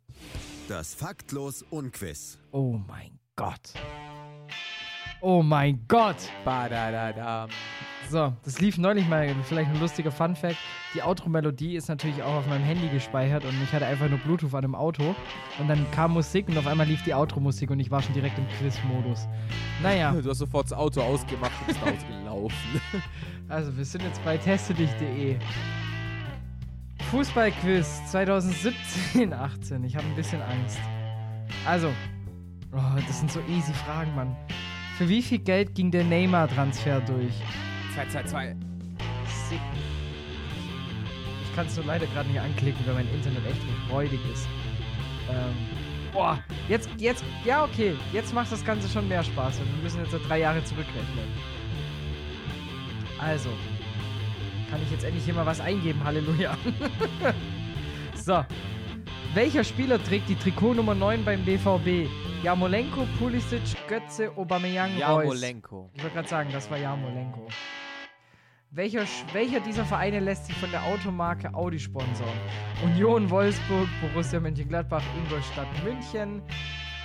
Das 0.68 0.94
Faktlos 0.94 1.62
Unquiz. 1.62 2.38
Oh 2.52 2.80
mein 2.88 3.18
Gott. 3.36 3.74
Oh 5.20 5.42
mein 5.42 5.84
Gott. 5.86 6.16
Badadada. 6.44 7.48
So, 8.10 8.32
das 8.44 8.60
lief 8.60 8.76
neulich 8.76 9.06
mal, 9.08 9.32
vielleicht 9.44 9.70
ein 9.70 9.78
lustiger 9.78 10.10
Fun-Fact. 10.10 10.56
Die 10.94 11.02
Outro-Melodie 11.02 11.76
ist 11.76 11.88
natürlich 11.88 12.20
auch 12.24 12.38
auf 12.38 12.46
meinem 12.48 12.64
Handy 12.64 12.88
gespeichert 12.88 13.44
und 13.44 13.54
ich 13.62 13.72
hatte 13.72 13.86
einfach 13.86 14.08
nur 14.08 14.18
Bluetooth 14.18 14.52
an 14.52 14.62
dem 14.62 14.74
Auto. 14.74 15.14
Und 15.60 15.68
dann 15.68 15.88
kam 15.92 16.14
Musik 16.14 16.48
und 16.48 16.58
auf 16.58 16.66
einmal 16.66 16.88
lief 16.88 17.04
die 17.04 17.14
Outro-Musik 17.14 17.70
und 17.70 17.78
ich 17.78 17.88
war 17.92 18.02
schon 18.02 18.12
direkt 18.14 18.36
im 18.36 18.48
Quiz-Modus. 18.58 19.28
Naja, 19.80 20.10
Du 20.10 20.28
hast 20.28 20.38
sofort 20.38 20.64
das 20.64 20.72
Auto 20.72 21.00
ausgemacht 21.02 21.52
und 21.60 21.66
bist 21.68 21.80
ausgelaufen. 21.84 22.80
also 23.48 23.76
wir 23.76 23.84
sind 23.84 24.02
jetzt 24.02 24.24
bei 24.24 24.36
testedich.de. 24.36 25.36
Fußballquiz 27.12 28.10
2017, 28.10 29.32
18. 29.32 29.84
Ich 29.84 29.94
habe 29.94 30.06
ein 30.08 30.16
bisschen 30.16 30.42
Angst. 30.42 30.80
Also, 31.64 31.92
oh, 32.72 33.00
das 33.06 33.20
sind 33.20 33.30
so 33.30 33.38
easy 33.48 33.72
Fragen, 33.72 34.12
Mann. 34.16 34.36
Für 34.98 35.08
wie 35.08 35.22
viel 35.22 35.38
Geld 35.38 35.76
ging 35.76 35.92
der 35.92 36.02
Neymar-Transfer 36.02 37.02
durch? 37.02 37.34
2, 37.94 38.06
2, 38.06 38.22
2. 38.24 38.56
Sick. 39.48 39.60
Ich 41.44 41.56
kann 41.56 41.66
es 41.66 41.76
nur 41.76 41.86
leider 41.86 42.06
gerade 42.06 42.28
nicht 42.28 42.40
anklicken, 42.40 42.86
weil 42.86 42.94
mein 42.94 43.14
Internet 43.14 43.44
echt 43.46 43.60
freudig 43.88 44.20
ist. 44.32 44.46
Ähm, 45.28 45.54
boah, 46.12 46.38
jetzt, 46.68 46.88
jetzt, 46.98 47.24
ja 47.44 47.64
okay, 47.64 47.96
jetzt 48.12 48.32
macht 48.34 48.52
das 48.52 48.64
Ganze 48.64 48.88
schon 48.88 49.08
mehr 49.08 49.22
Spaß 49.22 49.58
und 49.58 49.66
wir 49.76 49.82
müssen 49.82 50.00
jetzt 50.00 50.12
so 50.12 50.18
drei 50.18 50.38
Jahre 50.40 50.62
zurückrechnen. 50.64 51.24
Also, 53.18 53.50
kann 54.70 54.80
ich 54.82 54.90
jetzt 54.90 55.04
endlich 55.04 55.24
hier 55.24 55.34
mal 55.34 55.46
was 55.46 55.60
eingeben, 55.60 56.02
Halleluja. 56.04 56.56
so, 58.14 58.44
welcher 59.34 59.64
Spieler 59.64 60.02
trägt 60.02 60.28
die 60.28 60.36
Trikot 60.36 60.74
Nummer 60.74 60.94
9 60.94 61.24
beim 61.24 61.44
BVB? 61.44 62.08
Jarmolenko, 62.42 63.06
Pulisic, 63.18 63.60
Götze, 63.86 64.32
Aubameyang, 64.36 64.92
Reus. 64.92 65.00
Jarmolenko. 65.00 65.90
Ich 65.94 66.02
wollte 66.02 66.14
gerade 66.14 66.28
sagen, 66.28 66.50
das 66.52 66.70
war 66.70 66.78
Jarmolenko. 66.78 67.46
Welcher, 68.72 69.04
welcher 69.32 69.58
dieser 69.58 69.84
Vereine 69.84 70.20
lässt 70.20 70.46
sich 70.46 70.54
von 70.56 70.70
der 70.70 70.84
Automarke 70.84 71.52
Audi 71.54 71.80
sponsern? 71.80 72.28
Union 72.84 73.28
Wolfsburg, 73.28 73.88
Borussia 74.00 74.38
Mönchengladbach, 74.38 75.02
Ingolstadt, 75.18 75.66
München. 75.82 76.40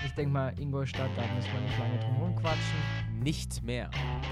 Ich 0.05 0.13
denke 0.13 0.31
mal, 0.31 0.53
Ingolstadt, 0.59 1.09
da 1.15 1.23
müssen 1.35 1.51
wir 1.51 1.61
nicht 1.61 1.79
lange 1.79 1.97
drum 1.97 2.17
rumquatschen. 2.17 2.77
Nicht 3.19 3.63
mehr. 3.63 3.89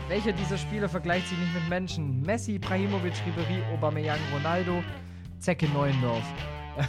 Welcher 0.09 0.31
dieser 0.31 0.59
Spieler 0.59 0.87
vergleicht 0.87 1.27
sich 1.27 1.39
nicht 1.39 1.55
mit 1.55 1.67
Menschen? 1.69 2.21
Messi, 2.21 2.57
Ibrahimovic, 2.57 3.15
Ribery, 3.25 3.63
Aubameyang, 3.73 4.19
Ronaldo, 4.31 4.83
Zecke 5.39 5.67
Neuendorf. 5.69 6.21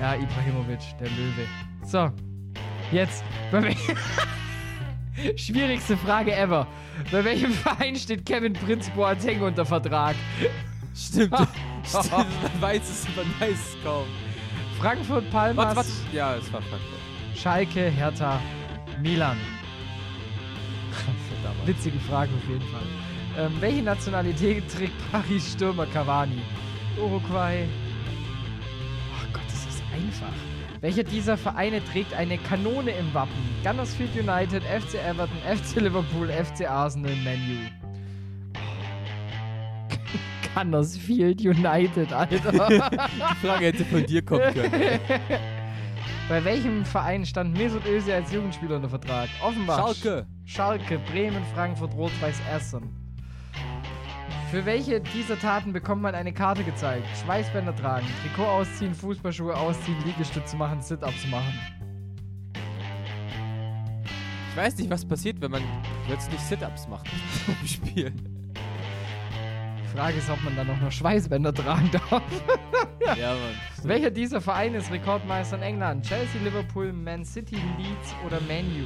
ja, 0.00 0.14
Ibrahimovic, 0.14 0.96
der 1.00 1.08
Löwe. 1.08 1.48
So, 1.82 2.12
jetzt. 2.92 3.24
Schwierigste 5.36 5.96
Frage 5.96 6.34
ever. 6.34 6.66
Bei 7.10 7.24
welchem 7.24 7.52
Verein 7.64 7.96
steht 7.96 8.26
Kevin 8.26 8.52
Prinz 8.52 8.90
Boateng 8.90 9.42
unter 9.42 9.64
Vertrag? 9.64 10.16
Stimmt. 10.94 11.36
Stimmt, 11.84 12.10
man 12.10 12.60
weiß 12.60 12.82
es, 12.82 13.06
man 13.16 13.26
weiß 13.38 13.50
es 13.52 13.84
kaum. 13.84 14.06
Frankfurt, 14.80 15.30
Palmas, 15.30 15.64
Warte, 15.64 15.76
warte. 15.76 15.90
Ja, 16.12 16.36
es 16.36 16.52
war 16.52 16.60
Frankfurt. 16.62 17.00
Schalke, 17.34 17.90
Hertha, 17.90 18.40
Milan. 19.02 19.36
Witzige 21.64 21.98
Frage 22.00 22.30
auf 22.34 22.48
jeden 22.48 22.64
Fall. 22.70 22.82
Ähm, 23.38 23.52
welche 23.60 23.82
Nationalität 23.82 24.64
trägt 24.72 24.94
Paris 25.12 25.52
Stürmer 25.52 25.86
Cavani? 25.86 26.40
Uruguay. 26.98 27.66
Oh 29.12 29.26
Gott, 29.32 29.42
das 29.48 29.66
ist 29.74 29.82
einfach. 29.92 30.32
Welcher 30.80 31.04
dieser 31.04 31.36
Vereine 31.36 31.82
trägt 31.84 32.14
eine 32.14 32.38
Kanone 32.38 32.90
im 32.90 33.12
Wappen? 33.14 33.32
Gunnersfield 33.62 34.14
United, 34.14 34.62
FC 34.62 34.94
Everton, 34.94 35.36
FC 35.44 35.80
Liverpool, 35.80 36.28
FC 36.28 36.68
Arsenal, 36.68 37.14
Menu. 37.24 37.58
Gunnersfield 40.54 41.40
United, 41.40 42.12
Alter. 42.12 42.68
Die 42.68 43.46
Frage 43.46 43.66
hätte 43.66 43.84
von 43.84 44.04
dir 44.04 44.22
kommen 44.22 44.52
können. 44.52 44.72
Bei 46.28 46.44
welchem 46.44 46.84
Verein 46.84 47.24
stand 47.24 47.56
Mesut 47.56 47.86
Özil 47.86 48.14
als 48.14 48.32
Jugendspieler 48.32 48.76
unter 48.76 48.88
Vertrag? 48.88 49.28
Offenbach. 49.40 49.78
Schalke. 49.78 50.26
Schalke, 50.44 50.98
Bremen, 51.10 51.42
Frankfurt, 51.54 51.94
Rot-Weiß 51.94 52.40
Essen. 52.52 52.82
Für 54.50 54.64
welche 54.64 55.00
dieser 55.00 55.38
Taten 55.38 55.72
bekommt 55.72 56.02
man 56.02 56.14
eine 56.14 56.32
Karte 56.32 56.62
gezeigt? 56.62 57.04
Schweißbänder 57.24 57.74
tragen, 57.74 58.06
Trikot 58.22 58.48
ausziehen, 58.48 58.94
Fußballschuhe 58.94 59.56
ausziehen, 59.56 59.96
Liegestütze 60.04 60.56
machen, 60.56 60.80
Sit-Ups 60.80 61.26
machen. 61.26 61.52
Ich 64.50 64.56
weiß 64.56 64.78
nicht, 64.78 64.88
was 64.88 65.04
passiert, 65.04 65.40
wenn 65.40 65.50
man 65.50 65.62
plötzlich 66.06 66.38
Sit-Ups 66.40 66.86
macht 66.86 67.08
im 67.60 67.66
Spiel. 67.66 68.12
Die 69.82 69.96
Frage 69.98 70.18
ist, 70.18 70.30
ob 70.30 70.42
man 70.44 70.54
dann 70.54 70.70
auch 70.70 70.80
noch 70.80 70.92
Schweißbänder 70.92 71.52
tragen 71.52 71.90
darf. 71.92 72.22
Ja, 73.16 73.34
Mann. 73.34 73.54
Welcher 73.84 74.10
dieser 74.10 74.40
Vereine 74.40 74.78
ist 74.78 74.90
Rekordmeister 74.90 75.56
in 75.58 75.62
England? 75.62 76.04
Chelsea, 76.04 76.40
Liverpool, 76.42 76.92
Man 76.92 77.24
City, 77.24 77.54
Leeds 77.78 78.14
oder 78.26 78.40
Man 78.48 78.64
U? 78.66 78.84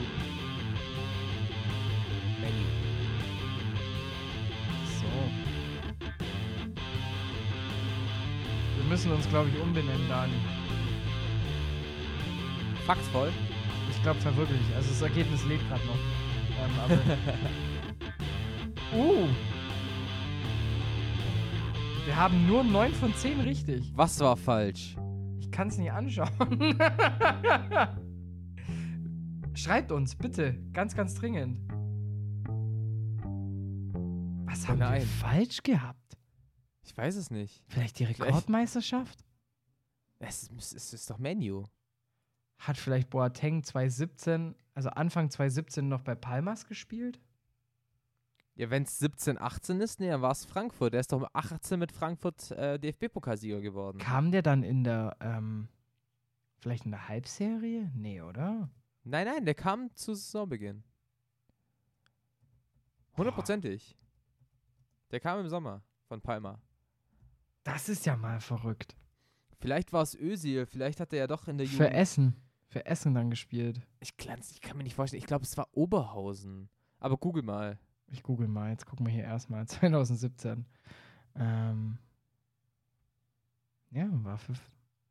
Müssen 8.91 9.13
uns, 9.13 9.29
glaube 9.29 9.49
ich, 9.49 9.61
umbenennen, 9.63 10.09
Dani. 10.09 10.33
Faktvoll. 12.87 13.31
Ich 13.89 14.03
glaube 14.03 14.19
zwar 14.19 14.37
wirklich. 14.37 14.61
Also 14.75 14.89
das 14.89 15.01
Ergebnis 15.01 15.45
lebt 15.47 15.63
gerade 15.69 15.87
noch. 15.87 15.95
Ähm, 16.59 16.71
aber 16.85 16.99
uh. 18.99 19.29
Wir 22.05 22.17
haben 22.17 22.49
nur 22.49 22.65
9 22.65 22.93
von 22.95 23.15
10 23.15 23.41
richtig. 23.43 23.93
Was 23.95 24.19
war 24.19 24.37
falsch? 24.37 24.97
Ich 25.39 25.53
kann 25.53 25.69
es 25.69 25.79
nicht 25.79 25.93
anschauen. 25.93 26.29
Schreibt 29.55 29.93
uns, 29.93 30.17
bitte. 30.17 30.59
Ganz, 30.73 30.97
ganz 30.97 31.15
dringend. 31.15 31.61
Was 34.47 34.67
haben 34.67 34.81
wir 34.81 34.91
Nein. 34.91 35.03
falsch 35.03 35.63
gehabt? 35.63 36.00
Ich 36.91 36.97
weiß 36.97 37.15
es 37.15 37.31
nicht. 37.31 37.63
Vielleicht 37.69 38.01
die 38.01 38.05
Rekordmeisterschaft? 38.05 39.25
Es 40.19 40.49
ist, 40.49 40.75
es 40.75 40.93
ist 40.93 41.09
doch 41.09 41.19
Menu. 41.19 41.67
Hat 42.59 42.77
vielleicht 42.77 43.11
Boateng 43.11 43.63
2017, 43.63 44.57
also 44.75 44.91
Anfang 44.91 45.31
2017 45.31 45.89
noch 45.89 46.03
bei 46.03 46.17
Palmas 46.17 46.67
gespielt? 46.67 47.21
Ja, 48.57 48.71
wenn 48.71 48.83
es 48.83 48.99
17, 48.99 49.39
18 49.39 49.81
ist, 49.81 50.01
nee, 50.01 50.09
dann 50.09 50.21
war 50.21 50.33
es 50.33 50.45
Frankfurt. 50.45 50.93
Der 50.93 51.01
ist 51.01 51.13
doch 51.13 51.31
18 51.33 51.79
mit 51.79 51.93
Frankfurt 51.93 52.51
äh, 52.51 52.77
DFB-Pokalsieger 52.81 53.61
geworden. 53.61 53.99
Kam 53.99 54.33
der 54.33 54.43
dann 54.43 54.65
in 54.65 54.83
der, 54.83 55.17
ähm, 55.21 55.69
vielleicht 56.59 56.87
in 56.87 56.91
der 56.91 57.07
Halbserie? 57.07 57.93
Nee, 57.95 58.21
oder? 58.21 58.69
Nein, 59.05 59.29
nein, 59.29 59.45
der 59.45 59.55
kam 59.55 59.95
zu 59.95 60.13
Saisonbeginn. 60.15 60.83
Hundertprozentig. 63.17 63.97
Der 65.13 65.21
kam 65.21 65.39
im 65.39 65.49
Sommer 65.49 65.85
von 66.09 66.21
Palma. 66.21 66.61
Das 67.73 67.89
ist 67.89 68.05
ja 68.07 68.17
mal 68.17 68.41
verrückt. 68.41 68.97
Vielleicht 69.61 69.93
war 69.93 70.03
es 70.03 70.15
Özil, 70.19 70.67
vielleicht 70.67 70.99
hat 71.01 71.13
er 71.13 71.21
ja 71.21 71.27
doch 71.27 71.47
in 71.47 71.59
der 71.59 71.67
Für 71.67 71.85
Jugend. 71.85 71.95
Essen. 71.95 72.37
Für 72.69 72.85
Essen 72.87 73.15
dann 73.15 73.31
gespielt. 73.31 73.81
Ich, 74.01 74.17
kann's- 74.17 74.51
ich 74.53 74.61
kann 74.61 74.77
mir 74.77 74.83
nicht 74.85 74.95
vorstellen. 74.95 75.19
Ich 75.21 75.27
glaube, 75.27 75.45
es 75.45 75.57
war 75.57 75.69
Oberhausen. 75.73 76.69
Aber 76.99 77.17
google 77.17 77.43
mal. 77.43 77.79
Ich 78.09 78.23
google 78.23 78.49
mal, 78.49 78.71
jetzt 78.71 78.87
gucken 78.87 79.07
wir 79.07 79.13
hier 79.13 79.25
erstmal. 79.25 79.67
2017. 79.69 80.67
Ähm, 81.37 81.99
ja, 83.91 84.09
war 84.11 84.39
für 84.39 84.55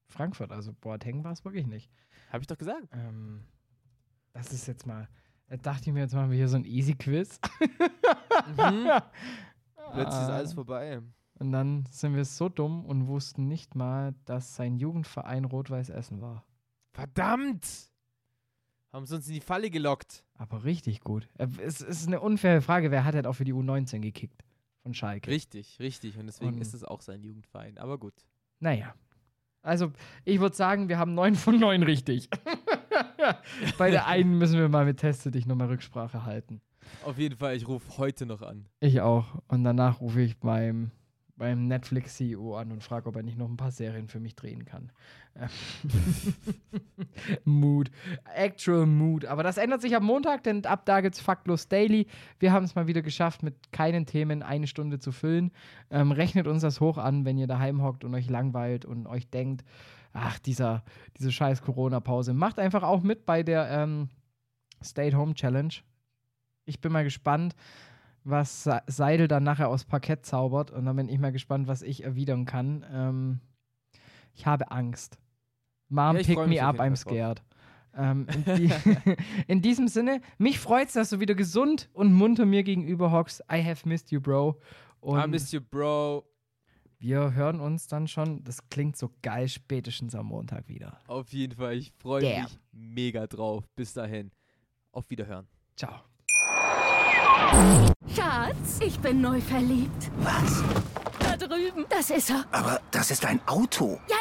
Frankfurt. 0.07 0.51
Also 0.51 0.73
Boateng 0.73 1.23
war 1.23 1.31
es 1.31 1.45
wirklich 1.45 1.67
nicht. 1.67 1.89
Habe 2.31 2.41
ich 2.41 2.47
doch 2.47 2.57
gesagt. 2.57 2.87
Ähm, 2.91 3.43
das 4.33 4.51
ist 4.51 4.67
jetzt 4.67 4.85
mal. 4.85 5.07
Da 5.47 5.57
dachte 5.57 5.89
ich 5.89 5.93
mir, 5.93 6.01
jetzt 6.01 6.13
machen 6.13 6.29
wir 6.29 6.37
hier 6.37 6.47
so 6.49 6.57
ein 6.57 6.65
Easy-Quiz. 6.65 7.39
Mhm. 7.59 8.89
Plötzlich 9.93 10.21
ist 10.21 10.29
Ah. 10.29 10.35
alles 10.35 10.53
vorbei. 10.53 11.01
Und 11.39 11.51
dann 11.53 11.85
sind 11.89 12.15
wir 12.15 12.25
so 12.25 12.49
dumm 12.49 12.85
und 12.85 13.07
wussten 13.07 13.47
nicht 13.47 13.73
mal, 13.75 14.13
dass 14.25 14.55
sein 14.55 14.75
Jugendverein 14.75 15.45
Rot-Weiß 15.45 15.89
Essen 15.89 16.21
war. 16.21 16.43
Verdammt! 16.91 17.65
Haben 18.91 19.05
sie 19.05 19.15
uns 19.15 19.27
in 19.27 19.35
die 19.35 19.39
Falle 19.41 19.69
gelockt. 19.69 20.25
Aber 20.35 20.63
richtig 20.63 21.01
gut. 21.01 21.29
Äh, 21.37 21.47
Es 21.63 21.79
ist 21.81 22.07
eine 22.07 22.19
unfaire 22.19 22.61
Frage. 22.61 22.91
Wer 22.91 23.05
hat 23.05 23.15
halt 23.15 23.27
auch 23.27 23.33
für 23.33 23.45
die 23.45 23.53
U19 23.53 23.99
gekickt? 23.99 24.43
Von 24.83 24.93
Schalke. 24.93 25.29
Richtig, 25.29 25.77
richtig. 25.79 26.17
Und 26.17 26.25
deswegen 26.27 26.55
Und- 26.55 26.61
ist 26.61 26.73
es 26.73 26.83
auch 26.83 27.01
sein 27.01 27.21
Jugendverein. 27.23 27.77
Aber 27.77 27.97
gut. 27.97 28.13
Naja. 28.59 28.93
Also, 29.61 29.91
ich 30.25 30.39
würde 30.39 30.55
sagen, 30.55 30.89
wir 30.89 30.97
haben 30.97 31.13
neun 31.13 31.35
von 31.35 31.59
neun 31.59 31.83
richtig. 31.83 32.29
Bei 33.77 33.91
der 33.91 34.07
einen 34.07 34.37
müssen 34.37 34.57
wir 34.59 34.69
mal 34.69 34.85
mit 34.85 34.97
Teste 34.97 35.31
dich 35.31 35.45
nochmal 35.45 35.67
Rücksprache 35.67 36.25
halten. 36.25 36.61
Auf 37.03 37.17
jeden 37.17 37.35
Fall, 37.37 37.55
ich 37.55 37.67
rufe 37.67 37.97
heute 37.97 38.25
noch 38.25 38.41
an. 38.41 38.65
Ich 38.79 39.01
auch. 39.01 39.41
Und 39.47 39.63
danach 39.63 40.01
rufe 40.01 40.21
ich 40.21 40.37
beim, 40.39 40.91
beim 41.39 41.67
Netflix-CEO 41.67 42.55
an 42.57 42.71
und 42.71 42.83
frage, 42.83 43.07
ob 43.07 43.15
er 43.15 43.23
nicht 43.23 43.37
noch 43.37 43.49
ein 43.49 43.57
paar 43.57 43.71
Serien 43.71 44.07
für 44.07 44.19
mich 44.19 44.35
drehen 44.35 44.65
kann. 44.65 44.91
Mood. 47.45 47.89
Actual 48.35 48.85
Mood. 48.85 49.25
Aber 49.25 49.41
das 49.41 49.57
ändert 49.57 49.81
sich 49.81 49.95
am 49.95 50.03
Montag, 50.03 50.43
denn 50.43 50.65
ab 50.65 50.85
da 50.85 51.01
gibt 51.01 51.15
es 51.15 51.21
Faktlos 51.21 51.69
Daily. 51.69 52.07
Wir 52.39 52.51
haben 52.51 52.65
es 52.65 52.75
mal 52.75 52.87
wieder 52.87 53.01
geschafft, 53.01 53.41
mit 53.41 53.71
keinen 53.71 54.05
Themen 54.05 54.43
eine 54.43 54.67
Stunde 54.67 54.99
zu 54.99 55.11
füllen. 55.11 55.51
Ähm, 55.89 56.11
rechnet 56.11 56.45
uns 56.45 56.61
das 56.61 56.81
hoch 56.81 56.97
an, 56.97 57.25
wenn 57.25 57.37
ihr 57.37 57.47
daheim 57.47 57.81
hockt 57.81 58.03
und 58.03 58.13
euch 58.13 58.29
langweilt 58.29 58.85
und 58.85 59.07
euch 59.07 59.29
denkt, 59.29 59.63
ach, 60.11 60.39
dieser, 60.39 60.83
diese 61.17 61.31
scheiß 61.31 61.61
Corona-Pause. 61.61 62.33
Macht 62.33 62.59
einfach 62.59 62.83
auch 62.83 63.01
mit 63.01 63.25
bei 63.25 63.43
der 63.43 63.69
ähm, 63.71 64.09
Stay-at-Home-Challenge. 64.83 65.73
Ich 66.65 66.81
bin 66.81 66.91
mal 66.91 67.03
gespannt, 67.03 67.55
was 68.29 68.69
Seidel 68.87 69.27
dann 69.27 69.43
nachher 69.43 69.69
aus 69.69 69.85
Parkett 69.85 70.25
zaubert. 70.25 70.71
Und 70.71 70.85
dann 70.85 70.95
bin 70.95 71.09
ich 71.09 71.19
mal 71.19 71.31
gespannt, 71.31 71.67
was 71.67 71.81
ich 71.81 72.03
erwidern 72.03 72.45
kann. 72.45 72.85
Ähm, 72.91 73.39
ich 74.33 74.45
habe 74.45 74.71
Angst. 74.71 75.17
Mom, 75.89 76.17
Ja, 76.17 76.23
pick 76.23 76.47
me 76.47 76.61
up, 76.63 76.79
I'm 76.79 76.95
scared. 76.95 77.41
Ähm, 77.95 78.27
in, 78.33 78.55
die, 78.55 78.69
in 79.47 79.61
diesem 79.61 79.87
Sinne, 79.87 80.21
mich 80.37 80.59
freut's, 80.59 80.93
dass 80.93 81.09
du 81.09 81.19
wieder 81.19 81.35
gesund 81.35 81.89
und 81.93 82.13
munter 82.13 82.45
mir 82.45 82.63
gegenüber 82.63 83.11
hockst. 83.11 83.41
I 83.51 83.63
have 83.63 83.87
missed 83.87 84.11
you, 84.11 84.21
Bro. 84.21 84.59
Und 84.99 85.19
I 85.23 85.27
miss 85.27 85.51
you, 85.51 85.61
Bro. 85.61 86.25
wir 86.99 87.33
hören 87.33 87.59
uns 87.59 87.87
dann 87.87 88.07
schon, 88.07 88.43
das 88.43 88.69
klingt 88.69 88.97
so 88.97 89.09
geil, 89.21 89.47
spätestens 89.47 90.13
am 90.13 90.27
Montag 90.27 90.67
wieder. 90.67 90.99
Auf 91.07 91.33
jeden 91.33 91.55
Fall, 91.55 91.77
ich 91.77 91.91
freue 91.97 92.21
mich 92.21 92.59
mega 92.71 93.25
drauf. 93.27 93.65
Bis 93.75 93.93
dahin. 93.93 94.31
Auf 94.91 95.09
Wiederhören. 95.09 95.47
Ciao. 95.75 96.01
Schatz, 98.15 98.79
ich 98.81 98.99
bin 98.99 99.21
neu 99.21 99.39
verliebt. 99.41 100.11
Was? 100.19 100.63
Da 101.19 101.37
drüben. 101.37 101.85
Das 101.89 102.09
ist 102.09 102.29
er. 102.29 102.45
Aber 102.51 102.81
das 102.91 103.11
ist 103.11 103.25
ein 103.25 103.39
Auto. 103.45 103.99
Ja, 104.09 104.17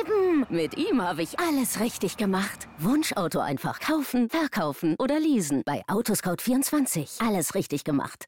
eben. 0.00 0.46
Mit 0.48 0.76
ihm 0.76 1.02
habe 1.02 1.22
ich 1.22 1.38
alles 1.38 1.80
richtig 1.80 2.16
gemacht. 2.16 2.68
Wunschauto 2.78 3.40
einfach 3.40 3.80
kaufen, 3.80 4.28
verkaufen 4.30 4.96
oder 4.98 5.18
leasen. 5.18 5.62
Bei 5.64 5.82
Autoscout24. 5.88 7.26
Alles 7.26 7.54
richtig 7.54 7.84
gemacht. 7.84 8.26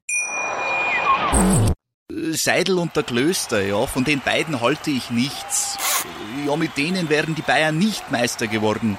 Seidel 2.32 2.78
und 2.78 2.94
der 2.94 3.02
Klöster, 3.04 3.62
ja, 3.62 3.86
von 3.86 4.04
den 4.04 4.20
beiden 4.20 4.60
halte 4.60 4.90
ich 4.90 5.10
nichts. 5.10 5.78
Ja, 6.46 6.56
mit 6.56 6.76
denen 6.76 7.08
wären 7.08 7.34
die 7.34 7.42
Bayern 7.42 7.78
nicht 7.78 8.10
Meister 8.10 8.46
geworden. 8.46 8.98